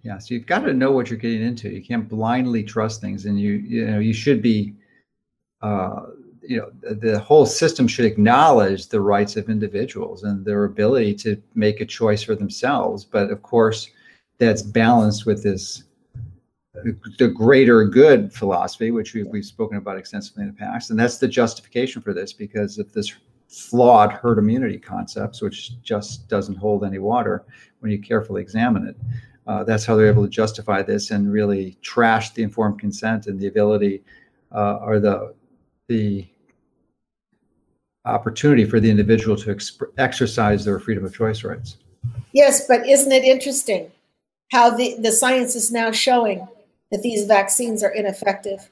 Yeah, 0.03 0.17
so 0.17 0.33
you've 0.33 0.47
got 0.47 0.59
to 0.59 0.73
know 0.73 0.91
what 0.91 1.09
you're 1.09 1.19
getting 1.19 1.43
into. 1.43 1.69
You 1.69 1.83
can't 1.83 2.07
blindly 2.09 2.63
trust 2.63 3.01
things, 3.01 3.25
and 3.25 3.39
you 3.39 3.53
you 3.53 3.85
know 3.85 3.99
you 3.99 4.13
should 4.13 4.41
be, 4.41 4.73
uh, 5.61 6.07
you 6.41 6.57
know, 6.57 6.71
the, 6.81 7.19
whole 7.19 7.45
system 7.45 7.87
should 7.87 8.05
acknowledge 8.05 8.87
the 8.87 8.99
rights 8.99 9.37
of 9.37 9.47
individuals 9.47 10.23
and 10.23 10.43
their 10.43 10.63
ability 10.63 11.13
to 11.15 11.41
make 11.53 11.81
a 11.81 11.85
choice 11.85 12.23
for 12.23 12.35
themselves. 12.35 13.05
But 13.05 13.29
of 13.29 13.43
course, 13.43 13.89
that's 14.39 14.63
balanced 14.63 15.27
with 15.27 15.43
this 15.43 15.83
the 16.73 17.27
greater 17.27 17.85
good 17.85 18.33
philosophy, 18.33 18.91
which 18.91 19.13
we've, 19.13 19.27
we've 19.27 19.45
spoken 19.45 19.77
about 19.77 19.97
extensively 19.97 20.43
in 20.43 20.47
the 20.47 20.55
past, 20.55 20.89
and 20.89 20.99
that's 20.99 21.17
the 21.17 21.27
justification 21.27 22.01
for 22.01 22.13
this 22.13 22.33
because 22.33 22.79
of 22.79 22.91
this 22.93 23.13
flawed 23.51 24.11
herd 24.11 24.37
immunity 24.37 24.79
concepts, 24.79 25.41
which 25.41 25.81
just 25.83 26.27
doesn't 26.29 26.55
hold 26.55 26.83
any 26.83 26.99
water 26.99 27.45
when 27.79 27.91
you 27.91 27.99
carefully 27.99 28.41
examine 28.41 28.87
it 28.87 28.95
uh, 29.47 29.63
that's 29.63 29.85
how 29.85 29.95
they're 29.95 30.07
able 30.07 30.23
to 30.23 30.29
justify 30.29 30.81
this 30.81 31.11
and 31.11 31.31
really 31.31 31.77
trash 31.81 32.31
the 32.31 32.43
informed 32.43 32.79
consent 32.79 33.27
and 33.27 33.39
the 33.39 33.47
ability 33.47 34.03
uh, 34.53 34.77
or 34.77 34.99
the 34.99 35.33
the 35.87 36.25
opportunity 38.05 38.65
for 38.65 38.79
the 38.79 38.89
individual 38.89 39.35
to 39.35 39.53
exp- 39.53 39.91
exercise 39.97 40.63
their 40.65 40.79
freedom 40.79 41.05
of 41.05 41.13
choice 41.13 41.43
rights. 41.43 41.77
Yes, 42.33 42.65
but 42.67 42.87
isn't 42.87 43.11
it 43.11 43.23
interesting 43.23 43.91
how 44.51 44.69
the, 44.69 44.95
the 44.99 45.11
science 45.11 45.55
is 45.55 45.71
now 45.71 45.91
showing 45.91 46.47
that 46.91 47.03
these 47.03 47.25
vaccines 47.25 47.83
are 47.83 47.91
ineffective, 47.91 48.69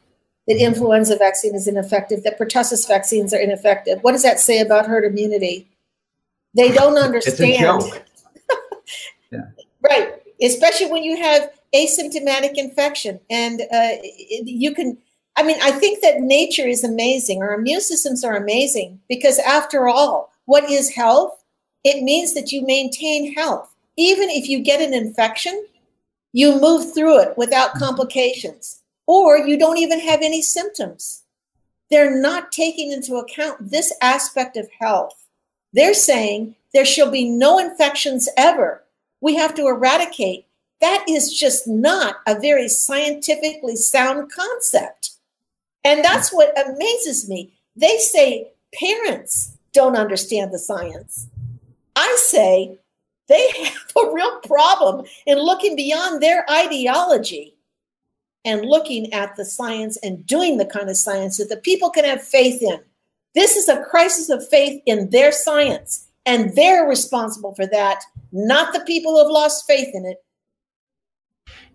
that 0.50 0.62
influenza 0.62 1.16
vaccine 1.16 1.56
is 1.56 1.68
ineffective, 1.68 2.24
that 2.24 2.38
pertussis 2.38 2.86
vaccines 2.86 3.34
are 3.34 3.39
ineffective? 3.39 4.00
What 4.02 4.12
does 4.12 4.24
that 4.24 4.41
say 4.41 4.60
about 4.60 4.86
herd 4.86 5.06
immunity? 5.06 5.70
They 6.54 6.72
don't 6.72 6.97
understand. 6.97 7.39
It's 7.39 7.62
a 7.62 7.64
joke. 7.64 8.04
yeah. 9.32 9.39
Right 9.82 10.20
especially 10.41 10.91
when 10.91 11.04
you 11.04 11.18
have 11.18 11.52
asymptomatic 11.74 12.58
infection. 12.58 13.20
And 13.30 13.62
uh, 13.72 13.91
you 14.04 14.74
can, 14.74 14.97
I 15.36 15.43
mean, 15.43 15.58
I 15.62 15.72
think 15.72 16.02
that 16.02 16.22
nature 16.22 16.68
is 16.68 16.84
amazing. 16.84 17.41
Our 17.41 17.54
immune 17.54 17.82
systems 17.82 18.24
are 18.24 18.36
amazing 18.36 19.00
because, 19.08 19.39
after 19.39 19.88
all, 19.88 20.32
what 20.45 20.70
is 20.70 20.89
health? 20.89 21.43
It 21.84 22.04
means 22.04 22.34
that 22.34 22.52
you 22.52 22.66
maintain 22.66 23.34
health. 23.34 23.74
Even 23.97 24.30
if 24.30 24.47
you 24.47 24.62
get 24.62 24.82
an 24.82 24.93
infection, 24.93 25.66
you 26.34 26.60
move 26.60 26.93
through 26.93 27.22
it 27.22 27.38
without 27.38 27.72
mm-hmm. 27.72 27.80
complications, 27.80 28.78
or 29.10 29.39
you 29.39 29.57
don't 29.57 29.80
even 29.80 29.99
have 29.99 30.22
any 30.22 30.39
symptoms. 30.39 31.24
They're 31.89 32.22
not 32.22 32.51
taking 32.51 32.91
into 32.91 33.16
account 33.16 33.72
this 33.72 33.91
aspect 34.03 34.55
of 34.55 34.70
health. 34.80 35.26
They're 35.74 35.95
saying 35.95 36.53
there 36.76 36.86
shall 36.86 37.10
be 37.10 37.28
no 37.28 37.57
infections 37.57 38.30
ever 38.38 38.84
we 39.20 39.36
have 39.36 39.55
to 39.55 39.66
eradicate. 39.66 40.45
That 40.80 41.05
is 41.10 41.34
just 41.34 41.68
not 41.68 42.18
a 42.28 42.39
very 42.39 42.70
scientifically 42.70 43.76
sound 43.76 44.32
concept. 44.32 45.14
And 45.84 46.05
that's 46.05 46.32
what 46.32 46.53
amazes 46.68 47.28
me. 47.28 47.53
They 47.76 47.97
say 47.97 48.51
parents 48.80 49.57
don't 49.74 49.97
understand 49.97 50.53
the 50.53 50.60
science. 50.60 51.28
I 51.95 52.16
say 52.20 52.78
they 53.28 53.49
have 53.64 53.91
a 53.97 54.14
real 54.14 54.39
problem 54.41 55.07
in 55.26 55.39
looking 55.39 55.76
beyond 55.76 56.22
their 56.22 56.45
ideology 56.47 57.55
and 58.45 58.65
looking 58.65 59.11
at 59.13 59.35
the 59.35 59.45
science 59.45 59.97
and 59.97 60.25
doing 60.25 60.57
the 60.57 60.65
kind 60.65 60.89
of 60.89 60.97
science 60.97 61.37
that 61.37 61.49
the 61.49 61.57
people 61.57 61.89
can 61.89 62.05
have 62.05 62.23
faith 62.23 62.61
in. 62.61 62.79
This 63.35 63.55
is 63.55 63.67
a 63.67 63.83
crisis 63.83 64.29
of 64.29 64.47
faith 64.47 64.81
in 64.85 65.09
their 65.09 65.31
science, 65.31 66.07
and 66.25 66.55
they're 66.55 66.87
responsible 66.87 67.53
for 67.55 67.67
that 67.67 68.03
not 68.31 68.73
the 68.73 68.81
people 68.81 69.13
who 69.13 69.19
have 69.19 69.31
lost 69.31 69.65
faith 69.67 69.89
in 69.93 70.05
it. 70.05 70.23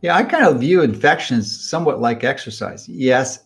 Yeah, 0.00 0.16
I 0.16 0.22
kind 0.22 0.44
of 0.44 0.60
view 0.60 0.82
infections 0.82 1.68
somewhat 1.68 2.00
like 2.00 2.24
exercise. 2.24 2.88
Yes, 2.88 3.44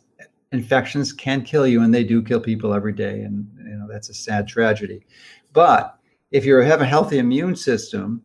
infections 0.52 1.12
can 1.12 1.42
kill 1.42 1.66
you, 1.66 1.82
and 1.82 1.94
they 1.94 2.04
do 2.04 2.22
kill 2.22 2.40
people 2.40 2.74
every 2.74 2.92
day, 2.92 3.22
and 3.22 3.48
you 3.58 3.76
know 3.76 3.86
that's 3.88 4.08
a 4.08 4.14
sad 4.14 4.48
tragedy. 4.48 5.04
But 5.52 5.98
if 6.30 6.44
you 6.44 6.56
have 6.56 6.80
a 6.80 6.86
healthy 6.86 7.18
immune 7.18 7.56
system, 7.56 8.22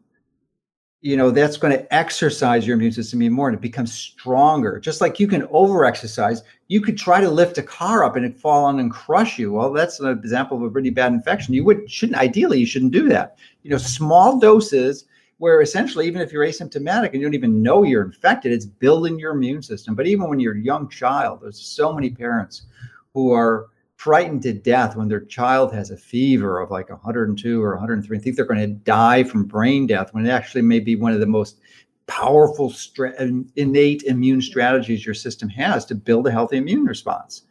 you 1.04 1.18
know 1.18 1.32
that's 1.32 1.58
going 1.58 1.78
to 1.78 1.94
exercise 1.94 2.66
your 2.66 2.78
immune 2.78 2.94
system 2.94 3.22
even 3.22 3.36
more 3.36 3.50
and 3.50 3.58
it 3.58 3.62
becomes 3.62 3.94
stronger. 3.94 4.80
Just 4.80 5.02
like 5.02 5.20
you 5.20 5.28
can 5.28 5.46
over 5.52 5.86
exercise 5.86 6.42
you 6.70 6.80
could 6.80 6.98
try 6.98 7.20
to 7.20 7.30
lift 7.30 7.58
a 7.58 7.62
car 7.62 8.06
up 8.06 8.16
and 8.16 8.26
it 8.26 8.40
fall 8.40 8.64
on 8.64 8.80
and 8.80 8.90
crush 8.90 9.38
you. 9.38 9.52
Well 9.52 9.74
that's 9.74 10.00
an 10.00 10.08
example 10.08 10.58
of 10.58 10.64
a 10.64 10.70
really 10.70 10.90
bad 10.90 11.12
infection. 11.12 11.54
You 11.54 11.66
would 11.66 11.92
shouldn't 11.92 12.18
ideally 12.18 12.60
you 12.60 12.66
shouldn't 12.66 12.94
do 12.94 13.10
that. 13.10 13.38
You 13.64 13.70
know 13.70 13.78
small 13.78 14.40
doses 14.40 15.04
where 15.40 15.62
essentially 15.62 16.08
even 16.08 16.22
if 16.22 16.32
you're 16.32 16.46
asymptomatic 16.46 17.08
and 17.08 17.16
you 17.16 17.24
don't 17.24 17.34
even 17.34 17.62
know 17.62 17.84
you're 17.84 18.06
infected 18.06 18.54
it's 18.54 18.66
building 18.66 19.20
your 19.20 19.34
immune 19.34 19.62
system. 19.62 19.96
But 19.96 20.08
even 20.08 20.30
when 20.30 20.40
you're 20.40 20.56
a 20.56 20.62
young 20.62 20.88
child 20.88 21.42
there's 21.42 21.60
so 21.60 21.92
many 21.92 22.12
parents 22.12 22.64
who 23.14 23.34
are 23.34 23.68
frightened 24.04 24.42
to 24.42 24.52
death 24.52 24.98
when 24.98 25.08
their 25.08 25.22
child 25.22 25.74
has 25.74 25.90
a 25.90 25.96
fever 25.96 26.60
of 26.60 26.70
like 26.70 26.90
102 26.90 27.64
or 27.64 27.76
103 27.76 28.18
and 28.18 28.22
think 28.22 28.36
they're 28.36 28.44
going 28.44 28.60
to 28.60 28.68
die 28.68 29.24
from 29.24 29.46
brain 29.46 29.88
death 29.88 30.14
when 30.14 30.26
it 30.26 30.30
actually 30.30 30.62
may 30.62 30.82
be 30.82 30.98
one 30.98 31.14
of 31.14 31.22
the 31.22 31.26
most 31.26 31.62
powerful 32.06 32.70
stra- 32.70 33.16
innate 33.56 34.04
immune 34.04 34.42
strategies 34.42 35.06
your 35.06 35.16
system 35.16 35.48
has 35.48 35.86
to 35.86 35.96
build 35.96 36.28
a 36.28 36.32
healthy 36.32 36.58
immune 36.58 36.84
response. 36.84 37.44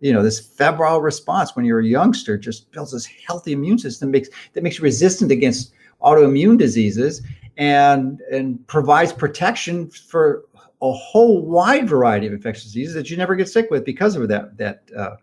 You 0.00 0.12
know 0.12 0.20
this 0.20 0.40
febrile 0.40 1.00
response 1.00 1.54
when 1.54 1.64
you're 1.64 1.78
a 1.78 1.86
youngster 1.86 2.36
just 2.36 2.72
builds 2.72 2.90
this 2.90 3.06
healthy 3.06 3.52
immune 3.52 3.78
system 3.78 4.10
makes 4.10 4.30
that 4.54 4.64
makes 4.64 4.78
you 4.78 4.82
resistant 4.82 5.30
against 5.30 5.74
autoimmune 6.02 6.58
diseases 6.58 7.22
and 7.56 8.20
and 8.32 8.66
provides 8.66 9.12
protection 9.12 9.88
for 9.90 10.46
a 10.82 10.90
whole 10.90 11.46
wide 11.46 11.88
variety 11.88 12.26
of 12.26 12.32
infectious 12.32 12.64
diseases 12.64 12.94
that 12.94 13.10
you 13.10 13.16
never 13.16 13.36
get 13.36 13.48
sick 13.48 13.70
with 13.70 13.84
because 13.84 14.16
of 14.16 14.26
that 14.26 14.56
that 14.56 14.82
uh, 14.96 15.14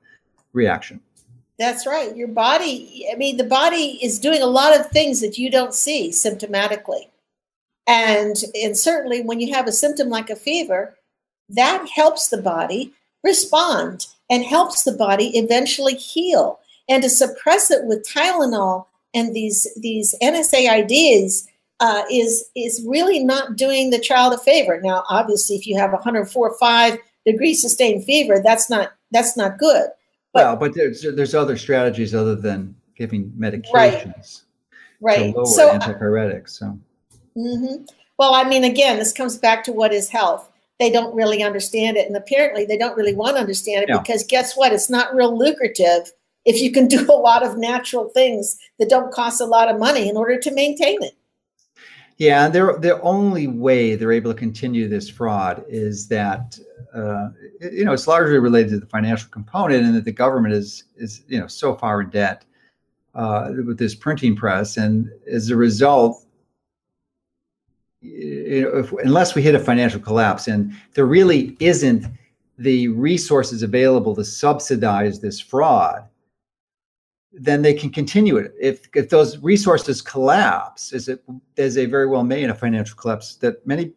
reaction. 0.58 1.00
That's 1.58 1.88
right. 1.88 2.16
Your 2.16 2.28
body, 2.28 3.08
I 3.12 3.16
mean, 3.16 3.38
the 3.38 3.44
body 3.44 4.00
is 4.04 4.20
doing 4.20 4.42
a 4.42 4.48
lot 4.48 4.80
of 4.80 4.90
things 4.92 5.22
that 5.22 5.38
you 5.38 5.50
don't 5.50 5.74
see 5.74 6.10
symptomatically. 6.10 7.10
And, 7.88 8.36
and 8.54 8.78
certainly 8.78 9.22
when 9.22 9.40
you 9.40 9.54
have 9.54 9.66
a 9.68 9.72
symptom 9.72 10.10
like 10.10 10.30
a 10.30 10.36
fever, 10.36 10.96
that 11.50 11.88
helps 11.90 12.28
the 12.28 12.42
body 12.42 12.94
respond 13.24 14.08
and 14.30 14.44
helps 14.44 14.84
the 14.84 14.92
body 14.92 15.38
eventually 15.38 15.96
heal. 15.96 16.60
And 16.90 17.02
to 17.02 17.10
suppress 17.10 17.72
it 17.72 17.86
with 17.86 18.08
Tylenol 18.08 18.86
and 19.14 19.34
these, 19.34 19.68
these 19.82 20.14
NSAIDs 20.22 21.48
uh, 21.80 22.04
is, 22.12 22.50
is 22.56 22.86
really 22.88 23.24
not 23.24 23.56
doing 23.56 23.90
the 23.90 24.00
child 24.00 24.34
a 24.34 24.38
favor. 24.38 24.80
Now, 24.82 25.04
obviously, 25.10 25.56
if 25.56 25.66
you 25.66 25.78
have 25.78 25.92
104 25.92 26.58
5 26.60 26.98
degree 27.26 27.54
sustained 27.54 28.04
fever, 28.04 28.40
that's 28.44 28.70
not, 28.70 28.94
that's 29.12 29.36
not 29.36 29.58
good. 29.58 29.90
But, 30.38 30.46
well, 30.46 30.56
but 30.56 30.76
there's 30.76 31.02
there's 31.02 31.34
other 31.34 31.58
strategies 31.58 32.14
other 32.14 32.36
than 32.36 32.76
giving 32.96 33.32
medications. 33.32 33.74
Right. 33.74 34.42
Right. 35.00 35.34
To 35.34 35.38
lower 35.38 35.46
so 35.46 35.70
uh, 35.70 35.80
antipyretics. 35.80 36.50
So. 36.50 36.80
Mm-hmm. 37.36 37.86
Well, 38.20 38.34
I 38.34 38.44
mean, 38.48 38.64
again, 38.64 38.98
this 38.98 39.14
comes 39.14 39.38
back 39.38 39.64
to 39.66 39.72
what 39.72 39.94
is 39.94 40.10
health. 40.10 40.52
They 40.80 40.92
don't 40.92 41.16
really 41.16 41.42
understand 41.42 41.98
it, 41.98 42.08
and 42.08 42.16
apparently, 42.16 42.66
they 42.66 42.78
don't 42.78 42.96
really 42.96 43.16
want 43.16 43.36
to 43.36 43.42
understand 43.42 43.84
it 43.84 43.90
yeah. 43.90 44.00
because 44.00 44.24
guess 44.24 44.56
what? 44.56 44.74
It's 44.74 44.90
not 44.90 45.16
real 45.16 45.36
lucrative 45.36 46.12
if 46.46 46.62
you 46.62 46.72
can 46.72 46.88
do 46.96 47.06
a 47.12 47.18
lot 47.18 47.44
of 47.44 47.58
natural 47.58 48.10
things 48.10 48.58
that 48.78 48.90
don't 48.90 49.14
cost 49.14 49.42
a 49.42 49.46
lot 49.46 49.70
of 49.70 49.80
money 49.80 50.08
in 50.08 50.18
order 50.18 50.40
to 50.40 50.54
maintain 50.54 51.02
it. 51.02 51.16
Yeah, 52.18 52.50
they're 52.50 52.78
the 52.78 53.00
only 53.02 53.46
way 53.48 53.96
they're 53.96 54.12
able 54.12 54.34
to 54.34 54.38
continue 54.38 54.88
this 54.88 55.08
fraud 55.08 55.64
is 55.68 56.08
that 56.08 56.58
uh, 56.94 57.30
you 57.62 57.86
know 57.86 57.94
it's 57.94 58.08
largely 58.08 58.40
related 58.40 58.72
to 58.72 58.80
the 58.80 58.88
financial 58.88 59.30
component, 59.30 59.86
and 59.86 59.96
that 59.96 60.06
the 60.06 60.12
government 60.12 60.56
is 60.56 60.86
is 60.96 61.24
you 61.28 61.40
know 61.40 61.48
so 61.48 61.76
far 61.76 62.02
in 62.02 62.10
debt 62.10 62.44
uh, 63.14 63.52
with 63.66 63.78
this 63.78 63.94
printing 63.94 64.36
press, 64.36 64.78
and 64.78 65.12
as 65.32 65.52
a 65.52 65.56
result, 65.56 66.26
you 68.02 68.64
know, 68.64 68.80
if, 68.80 68.92
unless 68.94 69.36
we 69.36 69.44
hit 69.44 69.54
a 69.54 69.60
financial 69.60 70.00
collapse, 70.00 70.48
and 70.48 70.74
there 70.96 71.06
really 71.06 71.56
isn't 71.60 72.08
the 72.58 72.88
resources 72.88 73.62
available 73.62 74.16
to 74.16 74.26
subsidize 74.26 75.20
this 75.20 75.40
fraud, 75.40 76.04
then 77.40 77.62
they 77.62 77.74
can 77.74 77.90
continue 77.90 78.38
it. 78.38 78.54
If 78.60 78.88
if 78.96 79.10
those 79.10 79.38
resources 79.40 80.02
collapse, 80.02 80.94
as 80.94 81.08
it 81.08 81.24
as 81.58 81.76
they 81.76 81.86
very 81.86 82.08
well 82.08 82.24
may 82.24 82.44
in 82.44 82.50
a 82.50 82.56
financial 82.56 82.98
collapse 82.98 83.36
that 83.36 83.66
many 83.66 83.94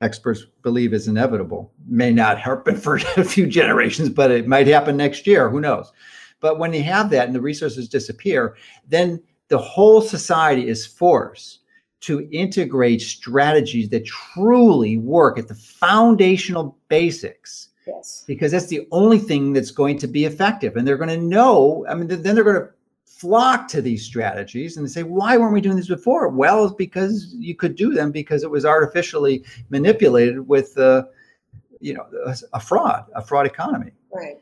experts 0.00 0.46
believe 0.62 0.92
is 0.92 1.08
inevitable, 1.08 1.72
may 1.86 2.12
not 2.12 2.38
happen 2.38 2.76
for 2.84 2.96
a 3.16 3.24
few 3.24 3.46
generations, 3.46 4.08
but 4.08 4.30
it 4.30 4.48
might 4.48 4.66
happen 4.66 4.96
next 4.96 5.26
year. 5.26 5.48
Who 5.48 5.60
knows? 5.60 5.92
But 6.40 6.58
when 6.58 6.72
you 6.72 6.82
have 6.82 7.10
that 7.10 7.26
and 7.26 7.34
the 7.34 7.40
resources 7.40 7.88
disappear, 7.88 8.56
then 8.88 9.22
the 9.48 9.58
whole 9.58 10.00
society 10.00 10.66
is 10.66 10.86
forced 10.86 11.60
to 12.00 12.28
integrate 12.32 13.00
strategies 13.00 13.88
that 13.90 14.04
truly 14.04 14.96
work 14.96 15.38
at 15.38 15.46
the 15.46 15.54
foundational 15.54 16.76
basics 16.88 17.68
Yes. 17.86 18.24
Because 18.26 18.52
that's 18.52 18.66
the 18.66 18.86
only 18.92 19.18
thing 19.18 19.52
that's 19.52 19.70
going 19.70 19.98
to 19.98 20.06
be 20.06 20.24
effective. 20.24 20.76
And 20.76 20.86
they're 20.86 20.96
going 20.96 21.08
to 21.08 21.16
know, 21.16 21.84
I 21.88 21.94
mean, 21.94 22.08
then 22.08 22.34
they're 22.34 22.44
going 22.44 22.62
to 22.62 22.68
flock 23.04 23.68
to 23.68 23.80
these 23.80 24.04
strategies 24.04 24.76
and 24.76 24.86
they 24.86 24.90
say, 24.90 25.02
why 25.02 25.36
weren't 25.36 25.52
we 25.52 25.60
doing 25.60 25.76
this 25.76 25.88
before? 25.88 26.28
Well, 26.28 26.64
it's 26.64 26.74
because 26.74 27.34
you 27.38 27.54
could 27.54 27.76
do 27.76 27.92
them 27.92 28.10
because 28.10 28.42
it 28.42 28.50
was 28.50 28.64
artificially 28.64 29.44
manipulated 29.70 30.46
with, 30.48 30.76
uh, 30.78 31.04
you 31.80 31.94
know, 31.94 32.06
a, 32.26 32.36
a 32.54 32.60
fraud, 32.60 33.06
a 33.14 33.22
fraud 33.22 33.46
economy. 33.46 33.92
Right. 34.12 34.38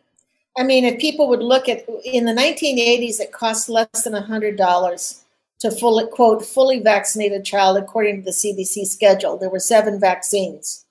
I 0.59 0.63
mean, 0.63 0.85
if 0.85 0.99
people 0.99 1.29
would 1.29 1.43
look 1.43 1.69
at 1.69 1.87
in 2.05 2.25
the 2.25 2.33
1980s, 2.33 3.21
it 3.21 3.33
cost 3.33 3.69
less 3.69 4.03
than 4.05 4.13
$100 4.13 5.23
to 5.61 5.71
fully, 5.71 6.07
quote, 6.07 6.45
fully 6.45 6.81
vaccinated 6.81 7.45
child 7.45 7.77
according 7.77 8.17
to 8.17 8.23
the 8.25 8.31
CDC 8.31 8.87
schedule. 8.87 9.37
There 9.37 9.51
were 9.51 9.61
seven 9.61 10.01
vaccines. 10.01 10.87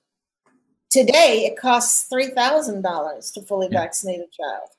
Today, 0.90 1.46
it 1.46 1.58
costs 1.58 2.10
$3,000 2.12 3.34
to 3.34 3.42
fully 3.44 3.68
yeah. 3.72 3.82
vaccinate 3.82 4.22
a 4.22 4.28
child. 4.32 4.70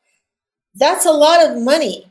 That's 0.75 1.07
a 1.07 1.13
lot 1.13 1.49
of 1.49 1.63
money. 1.63 2.07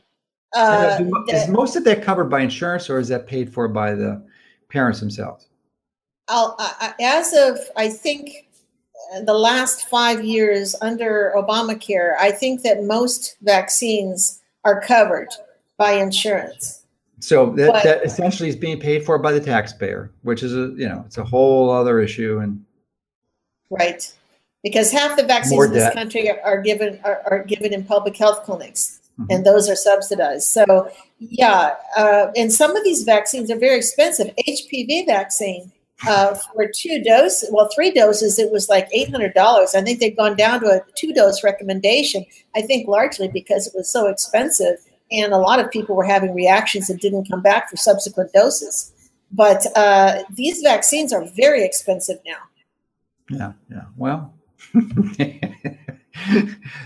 Uh, 0.56 1.00
is 1.28 1.48
most 1.48 1.76
of 1.76 1.84
that 1.84 2.02
covered 2.02 2.26
by 2.26 2.42
insurance 2.42 2.90
or 2.90 2.98
is 2.98 3.08
that 3.10 3.28
paid 3.28 3.54
for 3.54 3.68
by 3.68 3.94
the 3.94 4.24
parents 4.70 5.00
themselves? 5.00 5.48
I, 6.28 6.94
as 7.02 7.34
of, 7.34 7.60
I 7.76 7.90
think, 7.90 8.50
the 9.24 9.34
last 9.34 9.88
five 9.90 10.24
years 10.24 10.76
under 10.82 11.34
Obamacare, 11.36 12.16
I 12.20 12.32
think 12.32 12.62
that 12.64 12.84
most 12.84 13.38
vaccines 13.42 14.42
are 14.64 14.82
covered 14.82 15.30
by 15.78 15.94
insurance. 15.94 16.84
So 17.20 17.52
that, 17.52 17.72
but, 17.72 17.84
that 17.84 18.06
essentially 18.06 18.50
is 18.50 18.56
being 18.56 18.80
paid 18.80 19.06
for 19.06 19.18
by 19.18 19.32
the 19.32 19.42
taxpayer, 19.42 20.12
which 20.22 20.44
is 20.44 20.54
a 20.54 20.74
you 20.78 20.88
know 20.88 21.04
it's 21.06 21.18
a 21.18 21.24
whole 21.24 21.70
other 21.70 22.00
issue. 22.00 22.40
And 22.40 22.64
Right. 23.70 24.12
Because 24.64 24.92
half 24.92 25.16
the 25.16 25.24
vaccines 25.24 25.66
in 25.66 25.74
this 25.74 25.94
country 25.94 26.30
are, 26.30 26.40
are 26.44 26.62
given 26.62 27.00
are, 27.04 27.22
are, 27.30 27.44
given 27.44 27.74
in 27.74 27.86
public 27.86 28.18
health 28.18 28.44
clinics, 28.44 29.00
mm-hmm. 29.18 29.32
and 29.32 29.46
those 29.46 29.70
are 29.70 29.76
subsidized. 29.76 30.50
So, 30.50 30.92
yeah, 31.20 31.76
uh, 31.96 32.28
and 32.36 32.52
some 32.52 32.76
of 32.76 32.84
these 32.84 33.04
vaccines 33.04 33.50
are 33.50 33.58
very 33.58 33.78
expensive. 33.78 34.34
HPV 34.46 35.06
vaccine 35.06 35.72
uh, 36.08 36.36
for 36.54 36.68
two 36.74 37.02
doses, 37.04 37.50
well, 37.54 37.70
three 37.74 37.92
doses, 37.92 38.38
it 38.38 38.52
was 38.52 38.68
like 38.68 38.88
eight 38.92 39.10
hundred 39.10 39.34
dollars. 39.34 39.76
I 39.76 39.82
think 39.82 40.00
they've 40.00 40.16
gone 40.16 40.36
down 40.36 40.60
to 40.62 40.68
a 40.68 40.82
two 40.96 41.14
dose 41.14 41.44
recommendation. 41.44 42.26
I 42.56 42.62
think 42.62 42.88
largely 42.88 43.30
because 43.30 43.68
it 43.68 43.74
was 43.76 43.90
so 43.90 44.08
expensive, 44.08 44.78
and 45.12 45.32
a 45.32 45.38
lot 45.38 45.60
of 45.60 45.72
people 45.72 45.96
were 45.96 46.04
having 46.04 46.34
reactions 46.34 46.88
that 46.88 47.02
didn't 47.02 47.30
come 47.30 47.42
back 47.42 47.70
for 47.70 47.78
subsequent 47.78 48.34
doses. 48.34 48.92
But 49.32 49.66
uh, 49.76 50.24
these 50.34 50.62
vaccines 50.62 51.14
are 51.14 51.26
very 51.36 51.64
expensive 51.64 52.18
now. 52.26 52.38
Yeah, 53.30 53.54
yeah. 53.70 53.86
Well, 53.96 54.34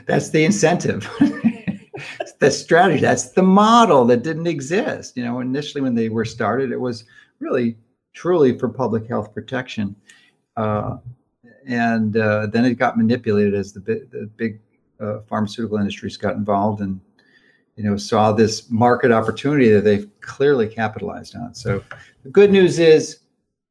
that's 0.08 0.30
the 0.30 0.44
incentive. 0.44 1.10
the 2.40 2.52
strategy. 2.52 3.02
That's 3.02 3.32
the 3.32 3.44
model 3.44 4.06
that 4.06 4.24
didn't 4.24 4.48
exist. 4.48 5.16
You 5.16 5.24
know, 5.24 5.40
initially 5.40 5.82
when 5.82 5.96
they 5.96 6.10
were 6.10 6.26
started, 6.26 6.72
it 6.72 6.80
was 6.80 7.06
really 7.40 7.78
truly 8.14 8.58
for 8.58 8.70
public 8.70 9.08
health 9.08 9.34
protection, 9.34 9.96
uh, 10.58 10.98
and 11.66 12.18
uh, 12.18 12.48
then 12.48 12.66
it 12.66 12.76
got 12.76 12.98
manipulated 12.98 13.56
as 13.56 13.74
the, 13.74 13.80
the 13.80 14.30
big 14.36 14.60
uh, 15.00 15.20
pharmaceutical 15.28 15.78
industries 15.78 16.18
got 16.18 16.36
involved 16.36 16.82
and 16.82 17.00
you 17.76 17.84
know 17.84 17.98
saw 17.98 18.32
this 18.32 18.70
market 18.70 19.12
opportunity 19.12 19.70
that 19.70 19.82
they've 19.82 20.10
clearly 20.22 20.68
capitalized 20.68 21.36
on. 21.36 21.54
So 21.56 21.84
the 22.24 22.30
good 22.30 22.52
news 22.52 22.80
is 22.80 23.20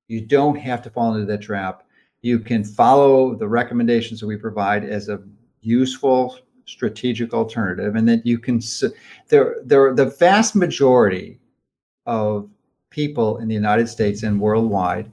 you 0.09 0.21
don't 0.21 0.57
have 0.57 0.83
to 0.83 0.91
fall 0.91 1.15
into 1.15 1.27
that 1.27 1.43
trap 1.43 1.82
you 2.23 2.39
can 2.39 2.65
follow 2.65 3.35
the 3.35 3.49
recommendations 3.49 4.21
that 4.21 4.27
we 4.27 4.37
provide 4.37 4.85
as 4.85 5.09
a 5.09 5.21
useful 5.61 6.39
strategic 6.65 7.35
alternative 7.35 7.97
and 7.97 8.09
that 8.09 8.25
you 8.25 8.39
can 8.39 8.61
there 9.29 9.57
there 9.65 9.93
the 9.93 10.07
vast 10.07 10.55
majority 10.55 11.39
of 12.07 12.49
people 12.91 13.39
in 13.39 13.49
the 13.49 13.55
United 13.55 13.89
States 13.89 14.23
and 14.23 14.41
worldwide 14.41 15.11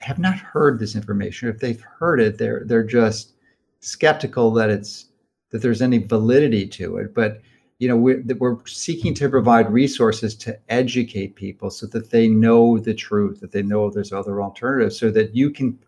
have 0.00 0.18
not 0.18 0.36
heard 0.36 0.78
this 0.78 0.94
information. 0.94 1.48
If 1.48 1.58
they've 1.58 1.80
heard 1.80 2.20
it 2.20 2.38
they're 2.38 2.64
they're 2.66 2.84
just 2.84 3.32
skeptical 3.80 4.50
that 4.52 4.70
it's 4.70 5.06
that 5.50 5.62
there's 5.62 5.82
any 5.82 5.98
validity 5.98 6.66
to 6.66 6.98
it. 6.98 7.14
But 7.14 7.40
you 7.78 7.88
know 7.88 7.96
we're, 7.96 8.22
we're 8.38 8.64
seeking 8.66 9.14
to 9.14 9.28
provide 9.28 9.72
resources 9.72 10.34
to 10.36 10.58
educate 10.68 11.34
people 11.34 11.70
so 11.70 11.86
that 11.86 12.10
they 12.10 12.28
know 12.28 12.78
the 12.78 12.94
truth 12.94 13.40
that 13.40 13.52
they 13.52 13.62
know 13.62 13.90
there's 13.90 14.12
other 14.12 14.40
alternatives 14.40 14.98
so 14.98 15.10
that 15.10 15.34
you 15.34 15.50
can 15.50 15.78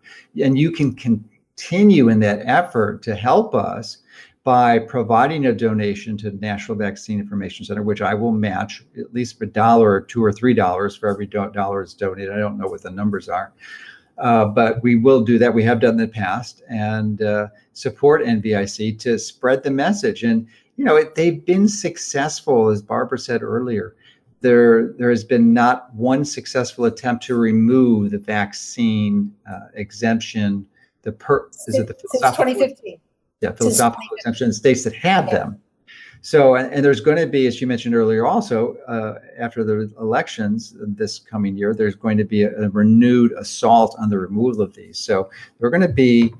and 0.41 0.57
you 0.57 0.71
can 0.71 0.93
continue 0.93 2.09
in 2.09 2.19
that 2.19 2.41
effort 2.45 3.01
to 3.03 3.15
help 3.15 3.55
us 3.55 3.99
by 4.43 4.79
providing 4.79 5.47
a 5.47 5.53
donation 5.53 6.15
to 6.15 6.31
the 6.31 6.37
National 6.37 6.77
Vaccine 6.77 7.19
Information 7.19 7.65
Center, 7.65 7.83
which 7.83 8.01
I 8.01 8.13
will 8.13 8.31
match 8.31 8.81
at 8.97 9.13
least 9.13 9.41
a 9.41 9.45
dollar 9.45 9.91
or 9.91 9.99
two 9.99 10.23
or 10.23 10.31
three 10.31 10.53
dollars 10.53 10.95
for 10.95 11.09
every 11.09 11.25
dollar 11.25 11.83
is 11.83 11.93
donated. 11.93 12.31
I 12.31 12.37
don't 12.37 12.57
know 12.57 12.67
what 12.67 12.81
the 12.81 12.89
numbers 12.89 13.27
are, 13.27 13.51
uh, 14.17 14.45
but 14.45 14.81
we 14.81 14.95
will 14.95 15.21
do 15.21 15.37
that. 15.37 15.53
We 15.53 15.63
have 15.63 15.81
done 15.81 15.95
in 15.95 15.97
the 15.97 16.07
past 16.07 16.61
and 16.69 17.21
uh, 17.21 17.47
support 17.73 18.23
NVIC 18.23 18.97
to 18.99 19.19
spread 19.19 19.63
the 19.63 19.71
message. 19.71 20.23
And 20.23 20.47
you 20.77 20.85
know, 20.85 20.95
it, 20.95 21.15
they've 21.15 21.43
been 21.43 21.67
successful, 21.67 22.69
as 22.69 22.81
Barbara 22.81 23.17
said 23.17 23.41
earlier. 23.43 23.95
There, 24.41 24.93
there 24.93 25.09
has 25.09 25.23
been 25.23 25.51
not 25.51 25.93
one 25.95 26.23
successful 26.23 26.85
attempt 26.85 27.25
to 27.25 27.35
remove 27.35 28.11
the 28.11 28.19
vaccine 28.19 29.33
uh, 29.49 29.67
exemption. 29.73 30.65
The 31.01 31.11
per 31.11 31.49
is 31.67 31.75
it 31.75 31.87
the 31.87 31.95
since 31.97 32.21
2015? 32.21 32.99
Yeah, 33.41 33.51
philosophical 33.51 34.07
exemption 34.17 34.47
in 34.47 34.53
states 34.53 34.83
that 34.83 34.93
have 34.95 35.25
yeah. 35.25 35.33
them. 35.33 35.61
So, 36.21 36.55
and, 36.55 36.71
and, 36.73 36.83
there's 36.83 36.99
going 36.99 37.17
to 37.17 37.27
be, 37.27 37.45
as 37.47 37.61
you 37.61 37.67
mentioned 37.67 37.93
earlier, 37.93 38.25
also 38.25 38.75
uh, 38.87 39.19
after 39.39 39.63
the 39.63 39.91
elections 39.99 40.75
this 40.79 41.19
coming 41.19 41.55
year, 41.55 41.73
there's 41.73 41.95
going 41.95 42.17
to 42.17 42.23
be 42.23 42.43
a, 42.43 42.55
a 42.59 42.69
renewed 42.69 43.33
assault 43.33 43.95
on 43.99 44.09
the 44.09 44.17
removal 44.17 44.61
of 44.61 44.73
these. 44.73 44.97
So, 44.97 45.29
we're 45.59 45.69
going 45.69 45.81
to 45.81 45.87
be 45.87 46.33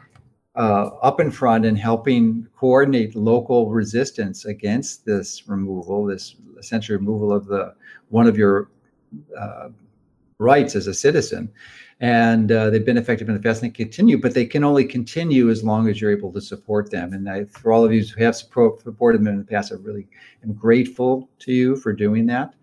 uh, 0.58 0.89
up 1.03 1.20
in 1.20 1.30
front 1.30 1.66
and 1.66 1.78
helping 1.78 2.47
coordinate 2.58 3.16
local 3.16 3.70
resistance 3.70 4.45
against 4.45 5.05
this 5.05 5.47
removal, 5.47 6.05
this 6.05 6.36
essentially 6.58 6.97
removal 6.97 7.32
of 7.32 7.45
the 7.45 7.74
one 8.10 8.26
of 8.26 8.38
your 8.38 8.70
uh, 9.38 9.70
rights 10.39 10.76
as 10.76 10.88
a 10.88 10.93
citizen. 10.93 11.49
And 11.99 12.51
uh, 12.51 12.70
they've 12.70 12.86
been 12.86 12.97
effective 12.97 13.28
in 13.28 13.36
the 13.36 13.41
past 13.41 13.62
and 13.62 13.72
they 13.72 13.76
continue, 13.76 14.20
but 14.20 14.34
they 14.34 14.45
can 14.45 14.64
only 14.64 14.86
continue 14.86 15.49
as 15.49 15.64
long 15.64 15.88
as 15.89 15.99
you're 15.99 16.12
able 16.12 16.32
to 16.34 16.41
support 16.41 16.91
them. 16.91 17.14
And 17.14 17.30
I, 17.30 17.45
for 17.45 17.72
all 17.72 17.84
of 17.84 17.91
you 17.91 18.03
who 18.03 18.24
have 18.24 18.36
supported 18.36 19.20
them 19.20 19.28
in 19.28 19.38
the 19.38 19.43
past, 19.43 19.72
I 19.72 19.76
really 19.76 20.08
am 20.43 20.53
grateful 20.53 21.30
to 21.39 21.53
you 21.53 21.76
for 21.76 21.93
doing 21.93 22.26
that. 22.28 22.53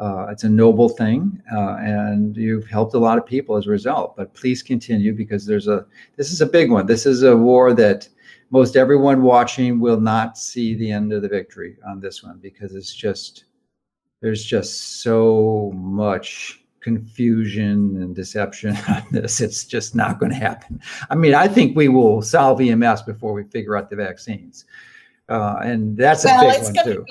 Uh, 0.00 0.28
it's 0.30 0.44
a 0.44 0.48
noble 0.48 0.88
thing, 0.88 1.42
uh, 1.54 1.76
and 1.76 2.34
you've 2.34 2.66
helped 2.66 2.94
a 2.94 2.98
lot 2.98 3.18
of 3.18 3.26
people 3.26 3.56
as 3.56 3.66
a 3.66 3.70
result. 3.70 4.16
But 4.16 4.32
please 4.32 4.62
continue 4.62 5.12
because 5.12 5.44
there's 5.44 5.68
a 5.68 5.84
this 6.16 6.32
is 6.32 6.40
a 6.40 6.46
big 6.46 6.70
one. 6.70 6.86
This 6.86 7.04
is 7.04 7.22
a 7.22 7.36
war 7.36 7.74
that 7.74 8.08
most 8.50 8.76
everyone 8.76 9.22
watching 9.22 9.78
will 9.78 10.00
not 10.00 10.38
see 10.38 10.74
the 10.74 10.90
end 10.90 11.12
of 11.12 11.20
the 11.20 11.28
victory 11.28 11.76
on 11.86 12.00
this 12.00 12.22
one 12.22 12.38
because 12.38 12.74
it's 12.74 12.94
just 12.94 13.44
there's 14.22 14.42
just 14.42 15.02
so 15.02 15.70
much 15.74 16.64
confusion 16.80 18.02
and 18.02 18.16
deception 18.16 18.76
on 18.88 19.04
this. 19.10 19.42
It's 19.42 19.64
just 19.64 19.94
not 19.94 20.18
going 20.18 20.32
to 20.32 20.38
happen. 20.38 20.80
I 21.10 21.14
mean, 21.14 21.34
I 21.34 21.46
think 21.46 21.76
we 21.76 21.88
will 21.88 22.22
solve 22.22 22.62
EMS 22.62 23.02
before 23.02 23.34
we 23.34 23.44
figure 23.44 23.76
out 23.76 23.90
the 23.90 23.96
vaccines, 23.96 24.64
uh, 25.28 25.56
and 25.62 25.94
that's 25.94 26.24
well, 26.24 26.48
a 26.48 26.52
big 26.52 26.62
one 26.62 26.84
too. 26.84 27.04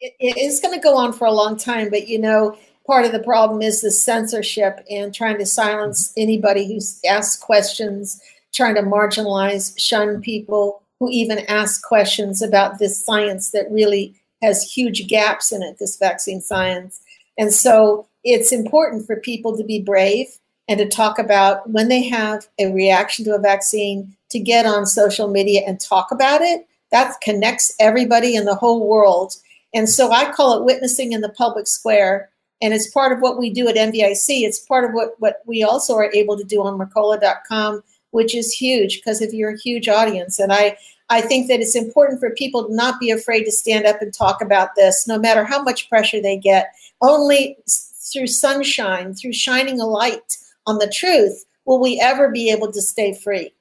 It, 0.00 0.14
it 0.20 0.36
is 0.36 0.60
going 0.60 0.74
to 0.74 0.82
go 0.82 0.96
on 0.96 1.12
for 1.12 1.26
a 1.26 1.32
long 1.32 1.56
time, 1.56 1.90
but 1.90 2.08
you 2.08 2.18
know, 2.18 2.56
part 2.86 3.04
of 3.04 3.12
the 3.12 3.22
problem 3.22 3.62
is 3.62 3.80
the 3.80 3.90
censorship 3.90 4.84
and 4.90 5.14
trying 5.14 5.38
to 5.38 5.46
silence 5.46 6.12
anybody 6.16 6.66
who 6.66 6.80
asks 7.08 7.36
questions, 7.42 8.20
trying 8.52 8.74
to 8.76 8.82
marginalize, 8.82 9.78
shun 9.78 10.20
people 10.20 10.82
who 11.00 11.10
even 11.10 11.40
ask 11.48 11.82
questions 11.82 12.40
about 12.40 12.78
this 12.78 13.04
science 13.04 13.50
that 13.50 13.70
really 13.70 14.14
has 14.42 14.62
huge 14.62 15.08
gaps 15.08 15.52
in 15.52 15.62
it, 15.62 15.78
this 15.78 15.96
vaccine 15.96 16.40
science. 16.40 17.00
And 17.38 17.52
so 17.52 18.06
it's 18.24 18.52
important 18.52 19.06
for 19.06 19.16
people 19.16 19.56
to 19.56 19.64
be 19.64 19.80
brave 19.80 20.26
and 20.68 20.78
to 20.78 20.88
talk 20.88 21.18
about 21.18 21.68
when 21.70 21.88
they 21.88 22.02
have 22.08 22.46
a 22.58 22.72
reaction 22.72 23.24
to 23.24 23.34
a 23.34 23.40
vaccine 23.40 24.16
to 24.30 24.38
get 24.38 24.66
on 24.66 24.86
social 24.86 25.28
media 25.28 25.62
and 25.66 25.80
talk 25.80 26.10
about 26.10 26.42
it. 26.42 26.66
That 26.92 27.20
connects 27.20 27.74
everybody 27.78 28.36
in 28.36 28.44
the 28.44 28.54
whole 28.54 28.86
world 28.88 29.34
and 29.76 29.90
so 29.90 30.10
I 30.10 30.32
call 30.32 30.56
it 30.56 30.64
witnessing 30.64 31.12
in 31.12 31.20
the 31.20 31.28
public 31.28 31.66
square. 31.66 32.30
And 32.62 32.72
it's 32.72 32.90
part 32.90 33.12
of 33.12 33.20
what 33.20 33.38
we 33.38 33.50
do 33.50 33.68
at 33.68 33.76
NVIC. 33.76 34.24
It's 34.42 34.58
part 34.58 34.86
of 34.86 34.92
what, 34.92 35.10
what 35.18 35.42
we 35.44 35.62
also 35.62 35.94
are 35.96 36.10
able 36.14 36.38
to 36.38 36.44
do 36.44 36.62
on 36.62 36.78
Mercola.com, 36.78 37.82
which 38.12 38.34
is 38.34 38.50
huge 38.50 38.96
because 38.96 39.20
if 39.20 39.34
you're 39.34 39.50
a 39.50 39.58
huge 39.58 39.86
audience. 39.86 40.38
And 40.38 40.50
I, 40.50 40.78
I 41.10 41.20
think 41.20 41.48
that 41.48 41.60
it's 41.60 41.76
important 41.76 42.20
for 42.20 42.30
people 42.30 42.66
to 42.66 42.74
not 42.74 42.98
be 42.98 43.10
afraid 43.10 43.44
to 43.44 43.52
stand 43.52 43.84
up 43.84 44.00
and 44.00 44.14
talk 44.14 44.40
about 44.40 44.76
this, 44.76 45.06
no 45.06 45.18
matter 45.18 45.44
how 45.44 45.62
much 45.62 45.90
pressure 45.90 46.22
they 46.22 46.38
get. 46.38 46.72
Only 47.02 47.58
through 47.68 48.28
sunshine, 48.28 49.12
through 49.12 49.34
shining 49.34 49.78
a 49.78 49.84
light 49.84 50.38
on 50.66 50.78
the 50.78 50.88
truth, 50.88 51.44
will 51.66 51.82
we 51.82 52.00
ever 52.00 52.30
be 52.30 52.50
able 52.50 52.72
to 52.72 52.80
stay 52.80 53.12
free. 53.12 53.52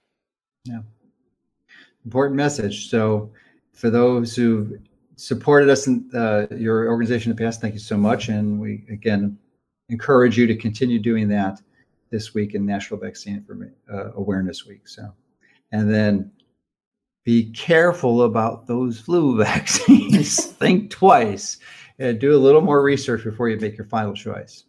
Yeah. 0.64 0.80
Important 2.06 2.38
message. 2.38 2.90
So, 2.90 3.32
for 3.74 3.90
those 3.90 4.34
who 4.34 4.80
supported 5.16 5.70
us 5.70 5.88
in 5.88 6.10
uh, 6.14 6.48
your 6.52 6.90
organization 6.90 7.32
in 7.32 7.38
the 7.38 7.44
past. 7.44 7.62
Thank 7.62 7.74
you 7.74 7.80
so 7.80 7.98
much. 7.98 8.30
And 8.30 8.60
we, 8.60 8.86
again, 8.90 9.38
encourage 9.90 10.38
you 10.38 10.48
to 10.48 10.56
continue 10.56 11.00
doing 11.00 11.28
that 11.30 11.62
this 12.12 12.34
week 12.34 12.56
in 12.56 12.66
National 12.66 13.00
Vaccine 13.00 13.46
uh, 13.92 14.12
Awareness 14.14 14.66
Week. 14.66 14.88
So, 14.88 15.12
and 15.72 15.92
then 15.92 16.32
be 17.24 17.52
careful 17.52 18.24
about 18.24 18.68
those 18.68 19.00
flu 19.00 19.38
vaccines. 19.44 20.46
Think 20.46 20.90
twice 20.90 21.58
and 22.00 22.20
do 22.20 22.36
a 22.36 22.38
little 22.38 22.62
more 22.62 22.82
research 22.82 23.24
before 23.24 23.50
you 23.50 23.58
make 23.60 23.78
your 23.78 23.88
final 23.88 24.14
choice. 24.14 24.66